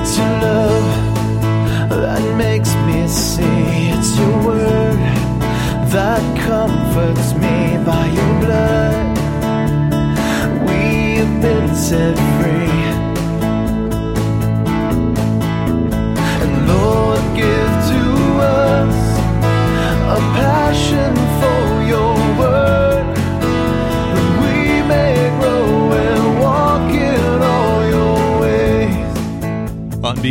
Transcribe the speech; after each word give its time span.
Your 0.00 0.39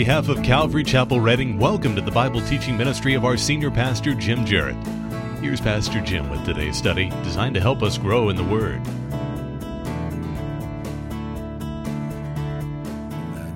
behalf 0.09 0.27
of 0.27 0.41
Calvary 0.41 0.83
Chapel 0.83 1.21
Reading, 1.21 1.59
welcome 1.59 1.93
to 1.93 2.01
the 2.01 2.09
Bible 2.09 2.41
teaching 2.41 2.75
ministry 2.75 3.13
of 3.13 3.23
our 3.23 3.37
senior 3.37 3.69
pastor, 3.69 4.15
Jim 4.15 4.43
Jarrett. 4.43 4.75
Here's 5.39 5.61
Pastor 5.61 6.01
Jim 6.01 6.31
with 6.31 6.43
today's 6.43 6.75
study, 6.75 7.11
designed 7.23 7.53
to 7.53 7.61
help 7.61 7.83
us 7.83 7.99
grow 7.99 8.29
in 8.29 8.35
the 8.35 8.43
Word. 8.43 8.81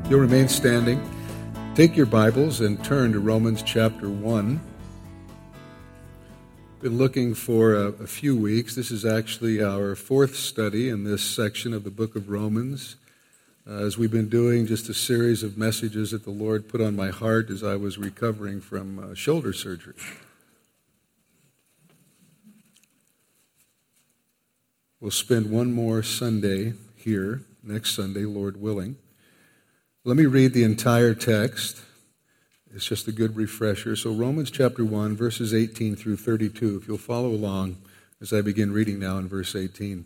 You'll 0.08 0.20
remain 0.20 0.48
standing. 0.48 1.02
Take 1.74 1.98
your 1.98 2.06
Bibles 2.06 2.62
and 2.62 2.86
turn 2.86 3.14
to 3.14 3.20
Romans 3.20 3.64
chapter 3.64 4.08
1. 4.08 4.62
Been 6.82 6.98
looking 7.00 7.34
for 7.34 7.74
a, 7.74 7.88
a, 7.88 8.06
few 8.06 8.38
weeks. 8.38 8.76
This 8.76 8.92
is 8.92 9.06
actually 9.06 9.64
our 9.64 9.96
fourth 9.96 10.36
study 10.36 10.88
in 10.88 11.04
this 11.04 11.24
section 11.24 11.74
of 11.74 11.84
the 11.84 11.90
book 11.90 12.16
of 12.16 12.30
Romans. 12.30 12.98
Uh, 13.66 13.86
as 13.86 13.98
we've 13.98 14.12
been 14.12 14.28
doing 14.28 14.68
just 14.68 14.90
a 14.90 14.94
series 14.94 15.42
of 15.42 15.58
messages 15.58 16.12
that 16.12 16.26
the 16.26 16.30
Lord 16.30 16.68
put 16.68 16.82
on 16.82 16.98
my 16.98 17.12
heart 17.12 17.50
as 17.50 17.64
I 17.64 17.78
was 17.78 17.98
recovering 17.98 18.60
from 18.60 19.00
uh, 19.00 19.16
shoulder 19.16 19.54
surgery. 19.54 19.94
We'll 25.00 25.12
spend 25.12 25.50
one 25.50 25.72
more 25.72 26.04
Sunday 26.04 26.74
here, 26.98 27.44
next 27.64 27.96
Sunday, 27.96 28.26
Lord 28.26 28.60
willing. 28.60 28.98
Let 30.04 30.18
me 30.18 30.26
read 30.26 30.54
the 30.54 30.64
entire 30.64 31.14
text. 31.14 31.80
It's 32.76 32.86
just 32.86 33.08
a 33.08 33.14
good 33.14 33.38
refresher. 33.38 33.96
So, 33.96 34.12
Romans 34.12 34.52
chapter 34.52 34.84
1, 34.84 35.16
verses 35.16 35.54
18 35.54 35.96
through 35.96 36.18
32, 36.18 36.80
if 36.82 36.88
you'll 36.90 36.98
follow 36.98 37.30
along 37.30 37.78
as 38.20 38.34
I 38.34 38.42
begin 38.42 38.74
reading 38.74 39.00
now 39.00 39.18
in 39.20 39.30
verse 39.30 39.56
18. 39.56 40.06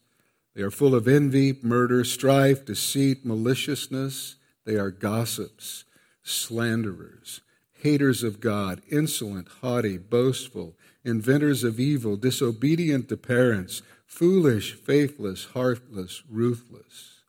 They 0.53 0.61
are 0.61 0.71
full 0.71 0.93
of 0.93 1.07
envy, 1.07 1.57
murder, 1.61 2.03
strife, 2.03 2.65
deceit, 2.65 3.25
maliciousness. 3.25 4.35
They 4.65 4.75
are 4.75 4.91
gossips, 4.91 5.85
slanderers, 6.23 7.41
haters 7.73 8.21
of 8.23 8.39
God, 8.39 8.81
insolent, 8.89 9.47
haughty, 9.61 9.97
boastful, 9.97 10.75
inventors 11.03 11.63
of 11.63 11.79
evil, 11.79 12.17
disobedient 12.17 13.09
to 13.09 13.17
parents, 13.17 13.81
foolish, 14.05 14.73
faithless, 14.73 15.45
heartless, 15.53 16.21
ruthless. 16.29 17.21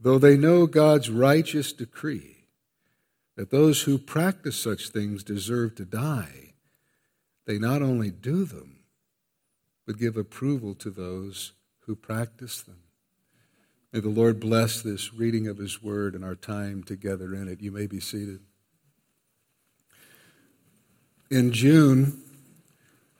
Though 0.00 0.18
they 0.18 0.36
know 0.36 0.66
God's 0.66 1.10
righteous 1.10 1.72
decree 1.72 2.46
that 3.36 3.50
those 3.50 3.82
who 3.82 3.98
practice 3.98 4.56
such 4.56 4.88
things 4.88 5.22
deserve 5.22 5.76
to 5.76 5.84
die, 5.84 6.54
they 7.46 7.58
not 7.58 7.82
only 7.82 8.10
do 8.10 8.44
them, 8.44 8.77
but 9.88 9.98
give 9.98 10.18
approval 10.18 10.74
to 10.74 10.90
those 10.90 11.52
who 11.86 11.96
practice 11.96 12.60
them. 12.60 12.76
May 13.90 14.00
the 14.00 14.10
Lord 14.10 14.38
bless 14.38 14.82
this 14.82 15.14
reading 15.14 15.48
of 15.48 15.56
His 15.56 15.82
Word 15.82 16.14
and 16.14 16.22
our 16.22 16.34
time 16.34 16.82
together 16.82 17.34
in 17.34 17.48
it. 17.48 17.62
You 17.62 17.72
may 17.72 17.86
be 17.86 17.98
seated. 17.98 18.40
In 21.30 21.52
June, 21.52 22.20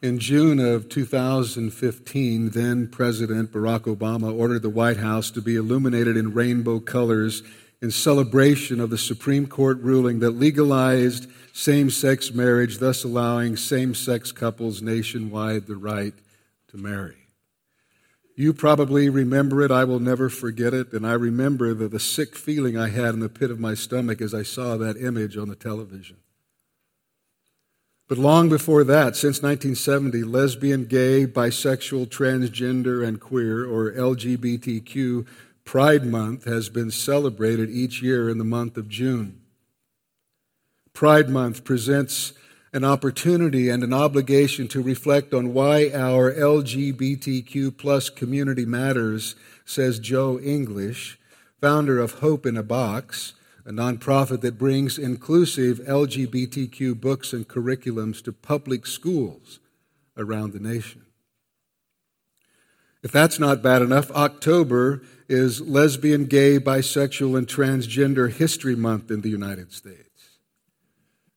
in 0.03 0.19
June 0.19 0.59
of 0.59 0.89
2015, 0.89 2.51
then 2.51 2.87
President 2.87 3.51
Barack 3.51 3.85
Obama 3.85 4.31
ordered 4.31 4.61
the 4.61 4.69
White 4.69 4.97
House 4.97 5.31
to 5.31 5.41
be 5.41 5.55
illuminated 5.55 6.15
in 6.15 6.35
rainbow 6.35 6.79
colors 6.79 7.41
in 7.81 7.89
celebration 7.89 8.79
of 8.79 8.91
the 8.91 8.97
Supreme 8.99 9.47
Court 9.47 9.79
ruling 9.79 10.19
that 10.19 10.31
legalized 10.31 11.27
same 11.51 11.89
sex 11.89 12.31
marriage, 12.31 12.77
thus 12.77 13.03
allowing 13.03 13.57
same 13.57 13.95
sex 13.95 14.31
couples 14.31 14.83
nationwide 14.83 15.65
the 15.65 15.75
right 15.75 16.13
to 16.69 16.77
marry. 16.77 17.15
You 18.35 18.53
probably 18.53 19.09
remember 19.09 19.61
it. 19.61 19.69
I 19.69 19.83
will 19.83 19.99
never 19.99 20.29
forget 20.29 20.73
it. 20.73 20.93
And 20.93 21.05
I 21.05 21.13
remember 21.13 21.73
the, 21.73 21.89
the 21.89 21.99
sick 21.99 22.35
feeling 22.37 22.77
I 22.77 22.87
had 22.87 23.13
in 23.13 23.19
the 23.19 23.27
pit 23.27 23.51
of 23.51 23.59
my 23.59 23.73
stomach 23.73 24.21
as 24.21 24.33
I 24.33 24.43
saw 24.43 24.77
that 24.77 24.95
image 24.95 25.35
on 25.35 25.49
the 25.49 25.57
television. 25.57 26.17
But 28.07 28.17
long 28.17 28.49
before 28.49 28.83
that, 28.85 29.15
since 29.15 29.43
1970, 29.43 30.23
lesbian, 30.23 30.85
gay, 30.85 31.27
bisexual, 31.27 32.07
transgender, 32.07 33.05
and 33.05 33.19
queer, 33.19 33.65
or 33.65 33.91
LGBTQ, 33.91 35.27
Pride 35.63 36.05
Month 36.05 36.45
has 36.45 36.69
been 36.69 36.89
celebrated 36.89 37.69
each 37.69 38.01
year 38.01 38.27
in 38.29 38.39
the 38.39 38.43
month 38.43 38.77
of 38.77 38.89
June. 38.89 39.41
Pride 40.93 41.29
Month 41.29 41.63
presents 41.63 42.33
an 42.71 42.83
opportunity 42.83 43.69
and 43.69 43.83
an 43.83 43.93
obligation 43.93 44.67
to 44.67 44.81
reflect 44.81 45.33
on 45.33 45.53
why 45.53 45.91
our 45.93 46.33
LGBTQ 46.33 47.77
plus 47.77 48.09
community 48.09 48.65
matters, 48.65 49.35
says 49.65 49.99
Joe 49.99 50.39
English, 50.39 51.19
founder 51.59 51.99
of 51.99 52.19
Hope 52.19 52.45
in 52.45 52.57
a 52.57 52.63
Box 52.63 53.33
a 53.69 53.71
nonprofit 53.71 54.41
that 54.41 54.57
brings 54.57 54.97
inclusive 54.97 55.77
LGBTQ 55.79 56.99
books 56.99 57.33
and 57.33 57.47
curriculums 57.47 58.23
to 58.23 58.33
public 58.33 58.87
schools 58.87 59.59
around 60.17 60.53
the 60.53 60.59
nation. 60.59 61.05
If 63.03 63.11
that's 63.11 63.37
not 63.37 63.61
bad 63.61 63.83
enough, 63.83 64.09
October 64.09 65.03
is 65.27 65.61
Lesbian, 65.61 66.25
Gay, 66.25 66.59
Bisexual, 66.59 67.37
and 67.37 67.47
Transgender 67.47 68.31
History 68.31 68.75
Month 68.75 69.11
in 69.11 69.21
the 69.21 69.29
United 69.29 69.71
States. 69.71 70.08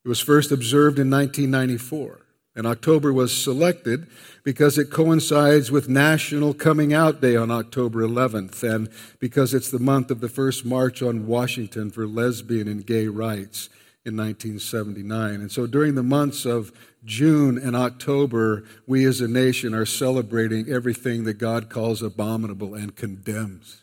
It 0.04 0.08
was 0.08 0.20
first 0.20 0.50
observed 0.50 0.98
in 0.98 1.08
1994, 1.08 2.26
and 2.56 2.66
October 2.66 3.12
was 3.12 3.36
selected 3.40 4.08
because 4.42 4.76
it 4.76 4.90
coincides 4.90 5.70
with 5.70 5.88
National 5.88 6.54
Coming 6.54 6.92
Out 6.92 7.20
Day 7.20 7.36
on 7.36 7.52
October 7.52 8.02
11th, 8.02 8.64
and 8.64 8.88
because 9.20 9.54
it's 9.54 9.70
the 9.70 9.78
month 9.78 10.10
of 10.10 10.20
the 10.20 10.28
first 10.28 10.64
March 10.64 11.02
on 11.02 11.28
Washington 11.28 11.90
for 11.90 12.04
lesbian 12.06 12.66
and 12.66 12.84
gay 12.84 13.06
rights 13.06 13.68
in 14.04 14.16
1979. 14.16 15.34
And 15.34 15.52
so 15.52 15.68
during 15.68 15.94
the 15.94 16.02
months 16.02 16.44
of 16.44 16.72
June 17.04 17.56
and 17.56 17.76
October, 17.76 18.64
we 18.88 19.04
as 19.04 19.20
a 19.20 19.28
nation 19.28 19.72
are 19.72 19.86
celebrating 19.86 20.68
everything 20.68 21.22
that 21.24 21.34
God 21.34 21.70
calls 21.70 22.02
abominable 22.02 22.74
and 22.74 22.96
condemns. 22.96 23.81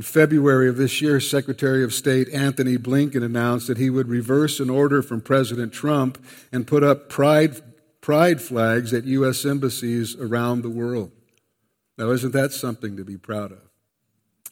In 0.00 0.04
February 0.04 0.66
of 0.66 0.78
this 0.78 1.02
year, 1.02 1.20
Secretary 1.20 1.84
of 1.84 1.92
State 1.92 2.30
Antony 2.30 2.78
Blinken 2.78 3.22
announced 3.22 3.66
that 3.66 3.76
he 3.76 3.90
would 3.90 4.08
reverse 4.08 4.58
an 4.58 4.70
order 4.70 5.02
from 5.02 5.20
President 5.20 5.74
Trump 5.74 6.16
and 6.50 6.66
put 6.66 6.82
up 6.82 7.10
pride, 7.10 7.60
pride 8.00 8.40
flags 8.40 8.94
at 8.94 9.04
U.S. 9.04 9.44
embassies 9.44 10.16
around 10.16 10.62
the 10.62 10.70
world. 10.70 11.12
Now, 11.98 12.12
isn't 12.12 12.32
that 12.32 12.52
something 12.52 12.96
to 12.96 13.04
be 13.04 13.18
proud 13.18 13.52
of? 13.52 13.60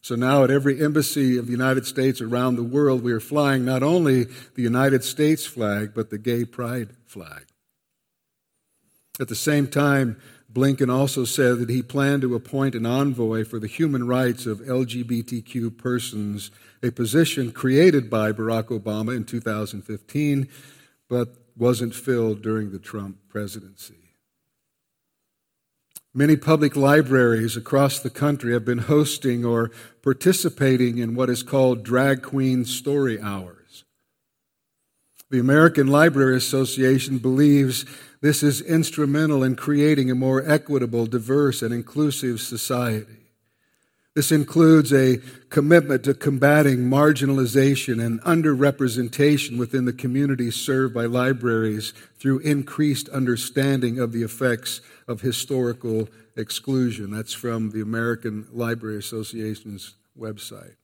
So 0.03 0.17
now 0.17 0.45
at 0.45 0.51
every 0.51 0.85
embassy 0.85 1.39
of 1.39 1.47
the 1.47 1.53
United 1.53 1.87
States 1.87 2.21
around 2.21 2.57
the 2.57 2.63
world, 2.63 3.03
we 3.03 3.13
are 3.13 3.19
flying 3.19 3.65
not 3.65 3.83
only 3.83 4.25
the 4.55 4.63
United 4.63 5.03
States 5.03 5.47
flag, 5.47 5.93
but 5.95 6.11
the 6.11 6.19
gay 6.19 6.45
pride 6.45 6.91
flag. 7.07 7.47
At 9.19 9.29
the 9.29 9.35
same 9.35 9.67
time, 9.67 10.21
Blinken 10.51 10.91
also 10.93 11.25
said 11.25 11.59
that 11.59 11.69
he 11.69 11.83
planned 11.83 12.23
to 12.23 12.35
appoint 12.35 12.75
an 12.75 12.87
envoy 12.87 13.45
for 13.45 13.59
the 13.59 13.67
human 13.67 14.07
rights 14.07 14.47
of 14.47 14.61
LGBTQ 14.61 15.77
persons, 15.77 16.51
a 16.83 16.91
position 16.91 17.53
created 17.53 18.09
by 18.09 18.33
Barack 18.33 18.69
Obama 18.69 19.15
in 19.15 19.25
2015, 19.25 20.49
but 21.09 21.37
wasn't 21.57 21.95
filled 21.95 22.41
during 22.41 22.71
the 22.71 22.79
Trump 22.79 23.19
presidency. 23.29 24.09
Many 26.15 26.37
public 26.37 26.75
libraries 26.75 27.57
across 27.57 28.01
the 28.01 28.11
country 28.11 28.55
have 28.55 28.65
been 28.65 28.79
hosting 28.79 29.45
or 29.45 29.71
participating 30.03 30.97
in 30.97 31.15
what 31.15 31.29
is 31.29 31.43
called 31.43 31.85
drag 31.85 32.23
queen 32.23 32.65
story 32.65 33.21
hours. 33.21 33.58
The 35.31 35.39
American 35.39 35.89
Library 35.89 36.37
Association 36.37 37.19
believes 37.19 37.85
this 38.23 38.43
is 38.43 38.63
instrumental 38.63 39.45
in 39.45 39.57
creating 39.57 40.11
a 40.11 40.15
more 40.15 40.43
equitable, 40.49 41.07
diverse, 41.07 41.61
and 41.61 41.73
inclusive 41.75 42.41
society. 42.41 43.19
This 44.15 44.33
includes 44.33 44.93
a 44.93 45.19
commitment 45.49 46.03
to 46.05 46.15
combating 46.15 46.79
marginalization 46.91 48.05
and 48.05 48.21
underrepresentation 48.23 49.59
within 49.59 49.85
the 49.85 49.93
communities 49.93 50.57
served 50.57 50.93
by 50.93 51.05
libraries 51.05 51.93
through 52.19 52.41
increased 52.41 53.09
understanding 53.11 54.01
of 54.01 54.13
the 54.13 54.23
effects 54.23 54.81
of 55.07 55.21
historical 55.21 56.09
exclusion. 56.35 57.13
That's 57.13 57.35
from 57.35 57.71
the 57.71 57.81
American 57.81 58.49
Library 58.51 58.99
Association's 58.99 59.95
website. 60.19 60.78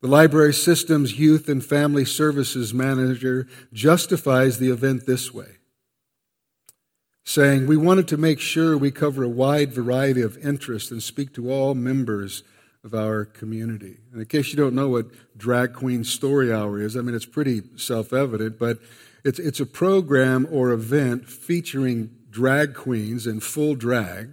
The 0.00 0.08
library 0.08 0.54
system's 0.54 1.18
youth 1.18 1.48
and 1.48 1.64
family 1.64 2.04
services 2.04 2.72
manager 2.72 3.48
justifies 3.72 4.58
the 4.58 4.70
event 4.70 5.06
this 5.06 5.34
way 5.34 5.58
saying, 7.28 7.66
We 7.66 7.76
wanted 7.76 8.08
to 8.08 8.16
make 8.16 8.40
sure 8.40 8.76
we 8.76 8.90
cover 8.90 9.22
a 9.22 9.28
wide 9.28 9.72
variety 9.72 10.22
of 10.22 10.38
interests 10.38 10.90
and 10.90 11.02
speak 11.02 11.34
to 11.34 11.52
all 11.52 11.74
members 11.74 12.42
of 12.82 12.94
our 12.94 13.26
community. 13.26 13.98
And 14.12 14.20
in 14.20 14.26
case 14.26 14.48
you 14.48 14.56
don't 14.56 14.74
know 14.74 14.88
what 14.88 15.06
Drag 15.36 15.74
Queen 15.74 16.04
Story 16.04 16.52
Hour 16.52 16.80
is, 16.80 16.96
I 16.96 17.02
mean, 17.02 17.14
it's 17.14 17.26
pretty 17.26 17.62
self 17.76 18.12
evident, 18.12 18.58
but 18.58 18.78
it's, 19.24 19.38
it's 19.38 19.60
a 19.60 19.66
program 19.66 20.48
or 20.50 20.70
event 20.70 21.28
featuring 21.28 22.10
drag 22.30 22.74
queens 22.74 23.26
in 23.26 23.40
full 23.40 23.74
drag, 23.74 24.30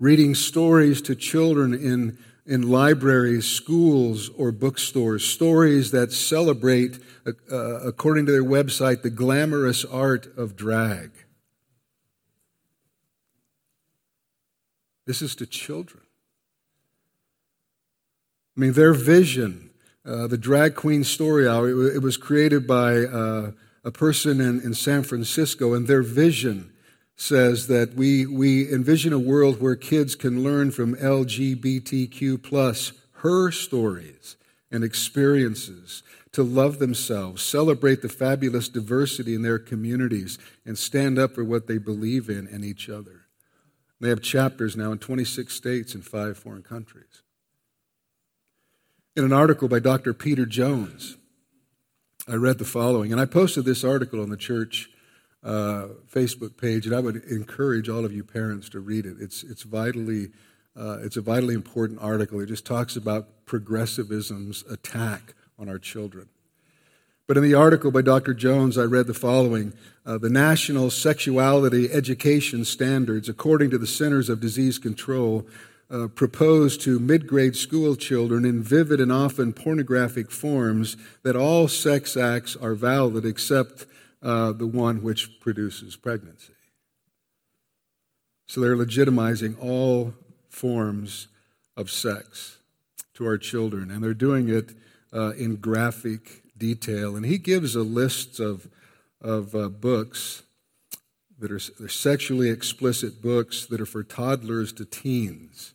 reading 0.00 0.34
stories 0.34 1.02
to 1.02 1.14
children 1.14 1.74
in, 1.74 2.16
in 2.46 2.68
libraries, 2.68 3.46
schools, 3.46 4.28
or 4.36 4.52
bookstores, 4.52 5.24
stories 5.24 5.90
that 5.92 6.12
celebrate, 6.12 6.98
uh, 7.26 7.56
according 7.80 8.26
to 8.26 8.32
their 8.32 8.44
website, 8.44 9.02
the 9.02 9.10
glamorous 9.10 9.84
art 9.84 10.26
of 10.36 10.54
drag. 10.54 11.10
This 15.06 15.22
is 15.22 15.34
to 15.36 15.46
children. 15.46 16.02
I 18.56 18.60
mean, 18.60 18.72
their 18.74 18.92
vision, 18.92 19.70
uh, 20.04 20.26
the 20.26 20.38
drag 20.38 20.74
queen 20.74 21.02
story 21.02 21.48
hour, 21.48 21.68
it, 21.68 21.96
it 21.96 22.02
was 22.02 22.16
created 22.16 22.66
by 22.66 22.98
uh, 22.98 23.52
a 23.84 23.90
person 23.90 24.40
in, 24.40 24.60
in 24.60 24.74
San 24.74 25.02
Francisco, 25.02 25.72
and 25.72 25.86
their 25.86 26.02
vision 26.02 26.73
says 27.16 27.68
that 27.68 27.94
we, 27.94 28.26
we 28.26 28.72
envision 28.72 29.12
a 29.12 29.18
world 29.18 29.60
where 29.60 29.76
kids 29.76 30.14
can 30.14 30.42
learn 30.42 30.70
from 30.70 30.96
LGBTQ 30.96 32.42
plus 32.42 32.92
her 33.18 33.50
stories 33.50 34.36
and 34.70 34.82
experiences 34.82 36.02
to 36.32 36.42
love 36.42 36.80
themselves, 36.80 37.42
celebrate 37.42 38.02
the 38.02 38.08
fabulous 38.08 38.68
diversity 38.68 39.34
in 39.36 39.42
their 39.42 39.58
communities, 39.58 40.36
and 40.66 40.76
stand 40.76 41.18
up 41.18 41.34
for 41.34 41.44
what 41.44 41.68
they 41.68 41.78
believe 41.78 42.28
in 42.28 42.48
and 42.48 42.64
each 42.64 42.90
other. 42.90 43.26
They 44.00 44.08
have 44.08 44.20
chapters 44.20 44.76
now 44.76 44.90
in 44.90 44.98
26 44.98 45.54
states 45.54 45.94
and 45.94 46.04
five 46.04 46.36
foreign 46.36 46.64
countries. 46.64 47.22
In 49.14 49.24
an 49.24 49.32
article 49.32 49.68
by 49.68 49.78
Dr. 49.78 50.12
Peter 50.12 50.44
Jones, 50.44 51.16
I 52.26 52.34
read 52.34 52.58
the 52.58 52.64
following, 52.64 53.12
and 53.12 53.20
I 53.20 53.26
posted 53.26 53.64
this 53.64 53.84
article 53.84 54.20
on 54.20 54.30
the 54.30 54.36
church 54.36 54.90
uh, 55.44 55.88
Facebook 56.10 56.56
page, 56.56 56.86
and 56.86 56.94
I 56.94 57.00
would 57.00 57.16
encourage 57.24 57.88
all 57.88 58.04
of 58.04 58.12
you 58.12 58.24
parents 58.24 58.68
to 58.70 58.80
read 58.80 59.04
it. 59.04 59.16
It's, 59.20 59.42
it's, 59.42 59.62
vitally, 59.62 60.30
uh, 60.76 60.98
it's 61.02 61.16
a 61.16 61.20
vitally 61.20 61.54
important 61.54 62.00
article. 62.00 62.40
It 62.40 62.46
just 62.46 62.64
talks 62.64 62.96
about 62.96 63.44
progressivism's 63.46 64.64
attack 64.70 65.34
on 65.58 65.68
our 65.68 65.78
children. 65.78 66.28
But 67.26 67.36
in 67.36 67.42
the 67.42 67.54
article 67.54 67.90
by 67.90 68.02
Dr. 68.02 68.34
Jones, 68.34 68.76
I 68.76 68.84
read 68.84 69.06
the 69.06 69.14
following 69.14 69.72
uh, 70.04 70.18
The 70.18 70.28
National 70.28 70.90
Sexuality 70.90 71.90
Education 71.90 72.64
Standards, 72.64 73.28
according 73.28 73.70
to 73.70 73.78
the 73.78 73.86
Centers 73.86 74.28
of 74.28 74.40
Disease 74.40 74.78
Control, 74.78 75.46
uh, 75.90 76.08
propose 76.08 76.76
to 76.78 76.98
mid 76.98 77.26
grade 77.26 77.56
school 77.56 77.96
children 77.96 78.44
in 78.44 78.62
vivid 78.62 79.00
and 79.00 79.12
often 79.12 79.52
pornographic 79.52 80.30
forms 80.30 80.96
that 81.22 81.36
all 81.36 81.68
sex 81.68 82.16
acts 82.16 82.56
are 82.56 82.74
valid 82.74 83.24
except 83.24 83.86
uh, 84.24 84.52
the 84.52 84.66
one 84.66 85.02
which 85.02 85.38
produces 85.38 85.96
pregnancy. 85.96 86.54
So 88.46 88.60
they're 88.60 88.76
legitimizing 88.76 89.56
all 89.62 90.14
forms 90.48 91.28
of 91.76 91.90
sex 91.90 92.58
to 93.14 93.26
our 93.26 93.36
children, 93.36 93.90
and 93.90 94.02
they're 94.02 94.14
doing 94.14 94.48
it 94.48 94.72
uh, 95.12 95.32
in 95.32 95.56
graphic 95.56 96.42
detail. 96.56 97.16
And 97.16 97.26
he 97.26 97.36
gives 97.36 97.76
a 97.76 97.82
list 97.82 98.40
of, 98.40 98.66
of 99.20 99.54
uh, 99.54 99.68
books 99.68 100.42
that 101.38 101.52
are 101.52 101.58
sexually 101.58 102.48
explicit 102.48 103.20
books 103.20 103.66
that 103.66 103.80
are 103.80 103.86
for 103.86 104.02
toddlers 104.02 104.72
to 104.72 104.86
teens. 104.86 105.73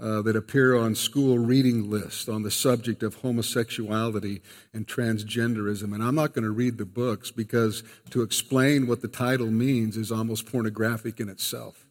Uh, 0.00 0.22
that 0.22 0.34
appear 0.34 0.74
on 0.74 0.94
school 0.94 1.38
reading 1.38 1.90
lists 1.90 2.26
on 2.26 2.42
the 2.42 2.50
subject 2.50 3.02
of 3.02 3.16
homosexuality 3.16 4.40
and 4.72 4.86
transgenderism. 4.86 5.94
And 5.94 6.02
I'm 6.02 6.14
not 6.14 6.32
going 6.32 6.44
to 6.44 6.50
read 6.50 6.78
the 6.78 6.86
books 6.86 7.30
because 7.30 7.84
to 8.08 8.22
explain 8.22 8.86
what 8.86 9.02
the 9.02 9.06
title 9.06 9.50
means 9.50 9.98
is 9.98 10.10
almost 10.10 10.50
pornographic 10.50 11.20
in 11.20 11.28
itself. 11.28 11.86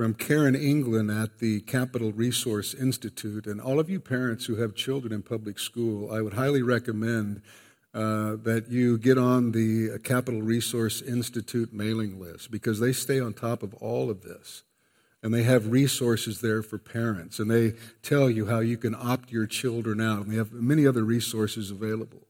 from 0.00 0.14
Karen 0.14 0.54
England 0.54 1.10
at 1.10 1.40
the 1.40 1.60
Capitol 1.60 2.10
Resource 2.10 2.72
Institute. 2.72 3.46
And 3.46 3.60
all 3.60 3.78
of 3.78 3.90
you 3.90 4.00
parents 4.00 4.46
who 4.46 4.56
have 4.56 4.74
children 4.74 5.12
in 5.12 5.20
public 5.20 5.58
school, 5.58 6.10
I 6.10 6.22
would 6.22 6.32
highly 6.32 6.62
recommend 6.62 7.42
uh, 7.92 8.36
that 8.42 8.66
you 8.68 8.98
get 8.98 9.18
on 9.18 9.52
the 9.52 9.98
Capitol 10.04 10.42
Resource 10.42 11.02
Institute 11.02 11.72
mailing 11.72 12.20
list 12.20 12.50
because 12.50 12.78
they 12.78 12.92
stay 12.92 13.18
on 13.20 13.32
top 13.32 13.62
of 13.62 13.74
all 13.74 14.10
of 14.10 14.22
this. 14.22 14.62
And 15.22 15.34
they 15.34 15.42
have 15.42 15.70
resources 15.70 16.40
there 16.40 16.62
for 16.62 16.78
parents. 16.78 17.40
And 17.40 17.50
they 17.50 17.74
tell 18.02 18.30
you 18.30 18.46
how 18.46 18.60
you 18.60 18.78
can 18.78 18.94
opt 18.94 19.30
your 19.30 19.46
children 19.46 20.00
out. 20.00 20.22
And 20.22 20.32
they 20.32 20.36
have 20.36 20.52
many 20.52 20.86
other 20.86 21.02
resources 21.04 21.70
available. 21.70 22.22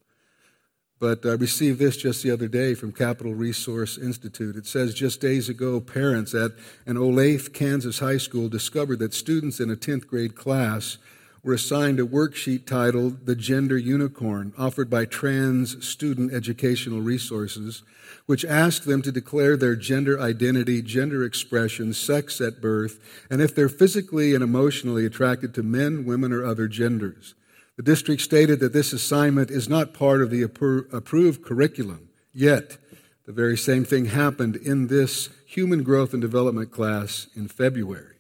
But 0.98 1.24
I 1.24 1.32
received 1.32 1.78
this 1.78 1.96
just 1.96 2.22
the 2.22 2.30
other 2.30 2.48
day 2.48 2.74
from 2.74 2.92
Capitol 2.92 3.34
Resource 3.34 3.96
Institute. 3.96 4.56
It 4.56 4.66
says 4.66 4.92
just 4.92 5.20
days 5.20 5.48
ago, 5.48 5.80
parents 5.80 6.34
at 6.34 6.50
an 6.84 6.96
Olathe, 6.96 7.54
Kansas 7.54 8.00
high 8.00 8.18
school 8.18 8.48
discovered 8.48 8.98
that 8.98 9.14
students 9.14 9.60
in 9.60 9.70
a 9.70 9.76
10th 9.76 10.06
grade 10.06 10.34
class 10.34 10.98
were 11.42 11.54
assigned 11.54 11.98
a 11.98 12.04
worksheet 12.04 12.66
titled 12.66 13.26
The 13.26 13.34
Gender 13.34 13.78
Unicorn, 13.78 14.52
offered 14.58 14.90
by 14.90 15.04
Trans 15.04 15.86
Student 15.86 16.32
Educational 16.32 17.00
Resources, 17.00 17.82
which 18.26 18.44
asked 18.44 18.84
them 18.84 19.02
to 19.02 19.12
declare 19.12 19.56
their 19.56 19.74
gender 19.74 20.20
identity, 20.20 20.82
gender 20.82 21.24
expression, 21.24 21.92
sex 21.92 22.40
at 22.40 22.60
birth, 22.60 23.00
and 23.30 23.40
if 23.40 23.54
they're 23.54 23.68
physically 23.68 24.34
and 24.34 24.44
emotionally 24.44 25.06
attracted 25.06 25.54
to 25.54 25.62
men, 25.62 26.04
women, 26.04 26.32
or 26.32 26.44
other 26.44 26.68
genders. 26.68 27.34
The 27.76 27.82
district 27.82 28.20
stated 28.20 28.60
that 28.60 28.74
this 28.74 28.92
assignment 28.92 29.50
is 29.50 29.68
not 29.68 29.94
part 29.94 30.20
of 30.20 30.30
the 30.30 30.42
approved 30.42 31.42
curriculum. 31.42 32.10
Yet, 32.34 32.76
the 33.24 33.32
very 33.32 33.56
same 33.56 33.84
thing 33.84 34.06
happened 34.06 34.56
in 34.56 34.88
this 34.88 35.30
human 35.46 35.82
growth 35.82 36.12
and 36.12 36.20
development 36.20 36.70
class 36.70 37.28
in 37.34 37.48
February. 37.48 38.19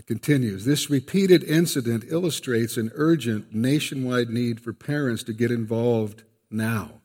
It 0.00 0.06
continues 0.06 0.64
This 0.64 0.88
repeated 0.88 1.44
incident 1.44 2.04
illustrates 2.08 2.78
an 2.78 2.90
urgent 2.94 3.54
nationwide 3.54 4.30
need 4.30 4.58
for 4.58 4.72
parents 4.72 5.22
to 5.24 5.34
get 5.34 5.50
involved 5.50 6.22
now. 6.50 7.02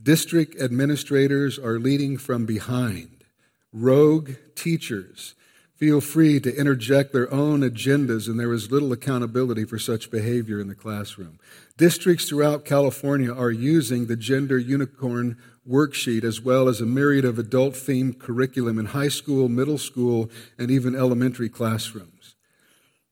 District 0.00 0.54
administrators 0.62 1.58
are 1.58 1.80
leading 1.80 2.16
from 2.16 2.46
behind. 2.46 3.24
Rogue 3.72 4.36
teachers 4.54 5.34
feel 5.74 6.00
free 6.00 6.38
to 6.38 6.56
interject 6.56 7.12
their 7.12 7.32
own 7.34 7.62
agendas, 7.62 8.28
and 8.28 8.38
there 8.38 8.52
is 8.52 8.70
little 8.70 8.92
accountability 8.92 9.64
for 9.64 9.80
such 9.80 10.08
behavior 10.08 10.60
in 10.60 10.68
the 10.68 10.76
classroom. 10.76 11.40
Districts 11.76 12.28
throughout 12.28 12.64
California 12.64 13.34
are 13.34 13.50
using 13.50 14.06
the 14.06 14.16
Gender 14.16 14.56
Unicorn 14.56 15.36
worksheet 15.68 16.24
as 16.24 16.40
well 16.40 16.68
as 16.68 16.80
a 16.80 16.86
myriad 16.86 17.24
of 17.24 17.38
adult 17.38 17.74
themed 17.74 18.18
curriculum 18.18 18.78
in 18.78 18.86
high 18.86 19.08
school, 19.08 19.48
middle 19.48 19.78
school, 19.78 20.30
and 20.56 20.70
even 20.70 20.94
elementary 20.94 21.48
classrooms. 21.48 22.34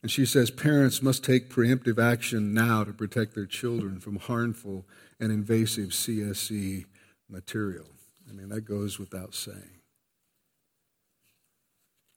And 0.03 0.11
she 0.11 0.25
says 0.25 0.51
parents 0.51 1.03
must 1.03 1.25
take 1.25 1.51
preemptive 1.51 1.99
action 2.03 2.55
now 2.55 2.85
to 2.85 2.93
protect 2.93 3.35
their 3.35 3.47
children 3.47 3.99
from 3.99 4.17
harmful 4.17 4.85
and 5.19 5.33
invasive 5.33 5.91
CSE 5.91 6.85
material. 7.29 7.87
I 8.29 8.33
mean, 8.33 8.49
that 8.51 8.63
goes 8.63 8.99
without 8.99 9.35
saying. 9.35 9.81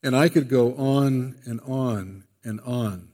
And 0.03 0.15
I 0.15 0.29
could 0.29 0.49
go 0.49 0.75
on 0.75 1.35
and 1.45 1.59
on 1.61 2.23
and 2.43 2.61
on 2.61 3.09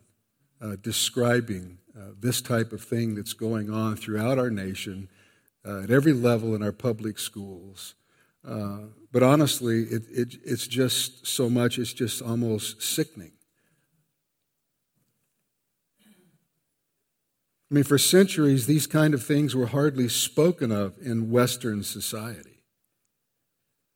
uh, 0.61 0.75
describing 0.81 1.79
uh, 1.97 2.09
this 2.19 2.41
type 2.41 2.71
of 2.71 2.81
thing 2.81 3.15
that's 3.15 3.33
going 3.33 3.69
on 3.69 3.95
throughout 3.95 4.37
our 4.37 4.49
nation 4.49 5.09
uh, 5.65 5.83
at 5.83 5.91
every 5.91 6.13
level 6.13 6.55
in 6.55 6.61
our 6.61 6.71
public 6.71 7.19
schools. 7.19 7.95
Uh, 8.47 8.79
but 9.11 9.23
honestly, 9.23 9.83
it, 9.83 10.03
it, 10.11 10.35
it's 10.43 10.67
just 10.67 11.25
so 11.25 11.49
much, 11.49 11.79
it's 11.79 11.93
just 11.93 12.21
almost 12.21 12.81
sickening. 12.81 13.31
I 17.71 17.73
mean, 17.73 17.83
for 17.83 17.97
centuries, 17.97 18.67
these 18.67 18.85
kind 18.85 19.13
of 19.13 19.23
things 19.23 19.55
were 19.55 19.67
hardly 19.67 20.07
spoken 20.07 20.71
of 20.71 20.93
in 21.01 21.31
Western 21.31 21.81
society. 21.83 22.63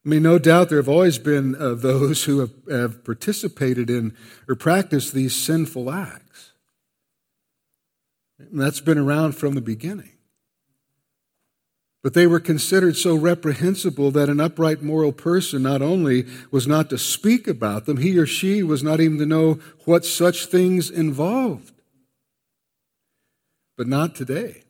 I 0.05 0.09
mean, 0.09 0.23
no 0.23 0.39
doubt 0.39 0.69
there 0.69 0.79
have 0.79 0.89
always 0.89 1.19
been 1.19 1.55
uh, 1.55 1.75
those 1.75 2.23
who 2.23 2.39
have, 2.39 2.51
have 2.71 3.03
participated 3.03 3.89
in 3.89 4.15
or 4.47 4.55
practiced 4.55 5.13
these 5.13 5.35
sinful 5.35 5.91
acts. 5.91 6.53
And 8.39 8.59
that's 8.59 8.79
been 8.79 8.97
around 8.97 9.33
from 9.33 9.53
the 9.53 9.61
beginning. 9.61 10.13
But 12.01 12.13
they 12.13 12.27
were 12.27 12.39
considered 12.39 12.95
so 12.95 13.15
reprehensible 13.15 14.11
that 14.11 14.29
an 14.29 14.39
upright 14.39 14.81
moral 14.81 15.11
person 15.11 15.63
not 15.63 15.81
only 15.81 16.25
was 16.49 16.65
not 16.65 16.89
to 16.91 16.97
speak 16.97 17.47
about 17.47 17.85
them, 17.85 17.97
he 17.97 18.17
or 18.17 18.25
she 18.25 18.63
was 18.63 18.81
not 18.81 19.01
even 19.01 19.17
to 19.17 19.25
know 19.25 19.59
what 19.83 20.05
such 20.05 20.45
things 20.45 20.89
involved. 20.89 21.73
But 23.77 23.87
not 23.87 24.15
today. 24.15 24.63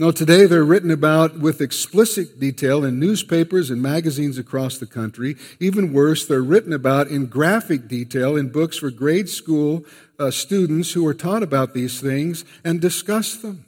No, 0.00 0.12
today 0.12 0.46
they're 0.46 0.64
written 0.64 0.92
about 0.92 1.40
with 1.40 1.60
explicit 1.60 2.38
detail 2.38 2.84
in 2.84 3.00
newspapers 3.00 3.68
and 3.68 3.82
magazines 3.82 4.38
across 4.38 4.78
the 4.78 4.86
country. 4.86 5.36
Even 5.58 5.92
worse, 5.92 6.24
they're 6.24 6.40
written 6.40 6.72
about 6.72 7.08
in 7.08 7.26
graphic 7.26 7.88
detail 7.88 8.36
in 8.36 8.50
books 8.50 8.76
for 8.76 8.92
grade 8.92 9.28
school 9.28 9.84
uh, 10.18 10.30
students 10.30 10.92
who 10.92 11.04
are 11.04 11.14
taught 11.14 11.42
about 11.42 11.74
these 11.74 12.00
things 12.00 12.44
and 12.62 12.80
discuss 12.80 13.34
them. 13.34 13.64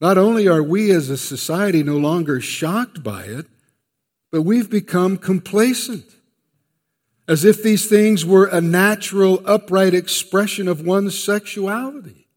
Not 0.00 0.16
only 0.16 0.46
are 0.46 0.62
we 0.62 0.90
as 0.92 1.10
a 1.10 1.16
society 1.16 1.82
no 1.82 1.96
longer 1.96 2.40
shocked 2.40 3.02
by 3.02 3.24
it, 3.24 3.46
but 4.30 4.42
we've 4.42 4.70
become 4.70 5.16
complacent, 5.16 6.04
as 7.26 7.44
if 7.44 7.62
these 7.62 7.88
things 7.88 8.24
were 8.24 8.46
a 8.46 8.60
natural, 8.60 9.42
upright 9.44 9.94
expression 9.94 10.68
of 10.68 10.86
one's 10.86 11.18
sexuality. 11.18 12.28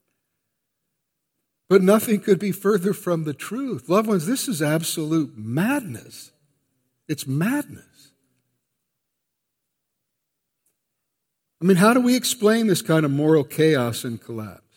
But 1.69 1.83
nothing 1.83 2.19
could 2.19 2.39
be 2.39 2.51
further 2.51 2.93
from 2.93 3.23
the 3.23 3.33
truth. 3.33 3.87
Loved 3.87 4.07
ones, 4.07 4.25
this 4.25 4.47
is 4.47 4.61
absolute 4.61 5.37
madness. 5.37 6.31
It's 7.07 7.27
madness. 7.27 7.85
I 11.61 11.65
mean, 11.65 11.77
how 11.77 11.93
do 11.93 12.01
we 12.01 12.15
explain 12.15 12.67
this 12.67 12.81
kind 12.81 13.05
of 13.05 13.11
moral 13.11 13.43
chaos 13.43 14.03
and 14.03 14.19
collapse? 14.19 14.70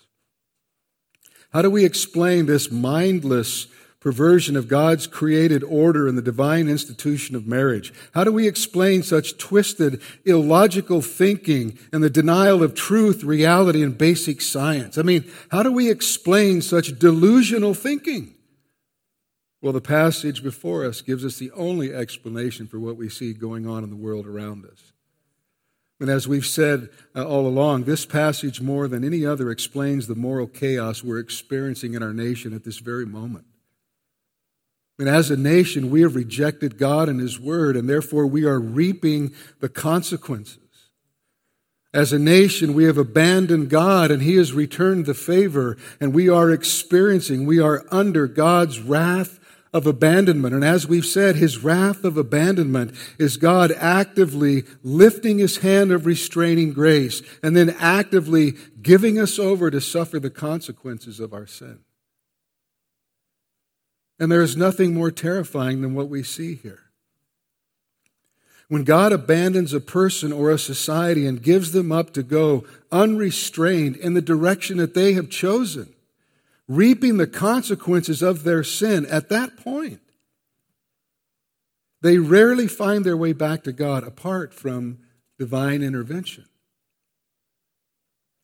How 1.54 1.62
do 1.62 1.70
we 1.70 1.84
explain 1.84 2.46
this 2.46 2.72
mindless 2.72 3.68
perversion 4.00 4.56
of 4.56 4.66
God's 4.66 5.06
created 5.06 5.62
order 5.62 6.08
and 6.08 6.18
the 6.18 6.22
divine 6.22 6.68
institution 6.68 7.36
of 7.36 7.46
marriage? 7.46 7.92
How 8.12 8.24
do 8.24 8.32
we 8.32 8.48
explain 8.48 9.04
such 9.04 9.38
twisted, 9.38 10.02
illogical 10.24 11.00
thinking 11.00 11.78
and 11.92 12.02
the 12.02 12.10
denial 12.10 12.64
of 12.64 12.74
truth, 12.74 13.22
reality, 13.22 13.84
and 13.84 13.96
basic 13.96 14.40
science? 14.40 14.98
I 14.98 15.02
mean, 15.02 15.30
how 15.52 15.62
do 15.62 15.70
we 15.70 15.92
explain 15.92 16.60
such 16.60 16.98
delusional 16.98 17.72
thinking? 17.72 18.34
Well, 19.62 19.72
the 19.72 19.80
passage 19.80 20.42
before 20.42 20.84
us 20.84 21.02
gives 21.02 21.24
us 21.24 21.38
the 21.38 21.52
only 21.52 21.94
explanation 21.94 22.66
for 22.66 22.80
what 22.80 22.96
we 22.96 23.08
see 23.08 23.32
going 23.32 23.64
on 23.64 23.84
in 23.84 23.90
the 23.90 23.96
world 23.96 24.26
around 24.26 24.66
us. 24.66 24.93
And 26.04 26.12
as 26.12 26.28
we've 26.28 26.44
said 26.44 26.90
uh, 27.16 27.26
all 27.26 27.46
along, 27.46 27.84
this 27.84 28.04
passage 28.04 28.60
more 28.60 28.88
than 28.88 29.04
any 29.04 29.24
other 29.24 29.50
explains 29.50 30.06
the 30.06 30.14
moral 30.14 30.46
chaos 30.46 31.02
we're 31.02 31.18
experiencing 31.18 31.94
in 31.94 32.02
our 32.02 32.12
nation 32.12 32.52
at 32.52 32.62
this 32.62 32.76
very 32.76 33.06
moment. 33.06 33.46
And 34.98 35.08
as 35.08 35.30
a 35.30 35.36
nation, 35.38 35.90
we 35.90 36.02
have 36.02 36.14
rejected 36.14 36.76
God 36.76 37.08
and 37.08 37.18
His 37.18 37.40
Word, 37.40 37.74
and 37.74 37.88
therefore 37.88 38.26
we 38.26 38.44
are 38.44 38.60
reaping 38.60 39.32
the 39.60 39.70
consequences. 39.70 40.58
As 41.94 42.12
a 42.12 42.18
nation, 42.18 42.74
we 42.74 42.84
have 42.84 42.98
abandoned 42.98 43.70
God 43.70 44.10
and 44.10 44.20
He 44.20 44.36
has 44.36 44.52
returned 44.52 45.06
the 45.06 45.14
favor, 45.14 45.78
and 46.00 46.12
we 46.12 46.28
are 46.28 46.50
experiencing, 46.50 47.46
we 47.46 47.60
are 47.60 47.86
under 47.90 48.26
God's 48.26 48.78
wrath 48.78 49.40
of 49.74 49.88
abandonment. 49.88 50.54
And 50.54 50.64
as 50.64 50.86
we've 50.86 51.04
said, 51.04 51.34
His 51.34 51.58
wrath 51.58 52.04
of 52.04 52.16
abandonment 52.16 52.94
is 53.18 53.36
God 53.36 53.72
actively 53.72 54.62
lifting 54.84 55.38
His 55.38 55.58
hand 55.58 55.90
of 55.90 56.06
restraining 56.06 56.72
grace 56.72 57.20
and 57.42 57.56
then 57.56 57.76
actively 57.80 58.54
giving 58.80 59.18
us 59.18 59.38
over 59.38 59.72
to 59.72 59.80
suffer 59.80 60.20
the 60.20 60.30
consequences 60.30 61.18
of 61.18 61.34
our 61.34 61.48
sin. 61.48 61.80
And 64.20 64.30
there 64.30 64.42
is 64.42 64.56
nothing 64.56 64.94
more 64.94 65.10
terrifying 65.10 65.82
than 65.82 65.94
what 65.94 66.08
we 66.08 66.22
see 66.22 66.54
here. 66.54 66.84
When 68.68 68.84
God 68.84 69.12
abandons 69.12 69.72
a 69.72 69.80
person 69.80 70.32
or 70.32 70.50
a 70.50 70.58
society 70.58 71.26
and 71.26 71.42
gives 71.42 71.72
them 71.72 71.90
up 71.90 72.12
to 72.14 72.22
go 72.22 72.64
unrestrained 72.92 73.96
in 73.96 74.14
the 74.14 74.22
direction 74.22 74.78
that 74.78 74.94
they 74.94 75.14
have 75.14 75.28
chosen, 75.28 75.93
reaping 76.68 77.16
the 77.16 77.26
consequences 77.26 78.22
of 78.22 78.44
their 78.44 78.64
sin 78.64 79.06
at 79.06 79.28
that 79.28 79.56
point, 79.56 80.00
they 82.02 82.18
rarely 82.18 82.68
find 82.68 83.04
their 83.04 83.16
way 83.16 83.32
back 83.32 83.64
to 83.64 83.72
God 83.72 84.04
apart 84.04 84.52
from 84.52 84.98
divine 85.38 85.82
intervention. 85.82 86.44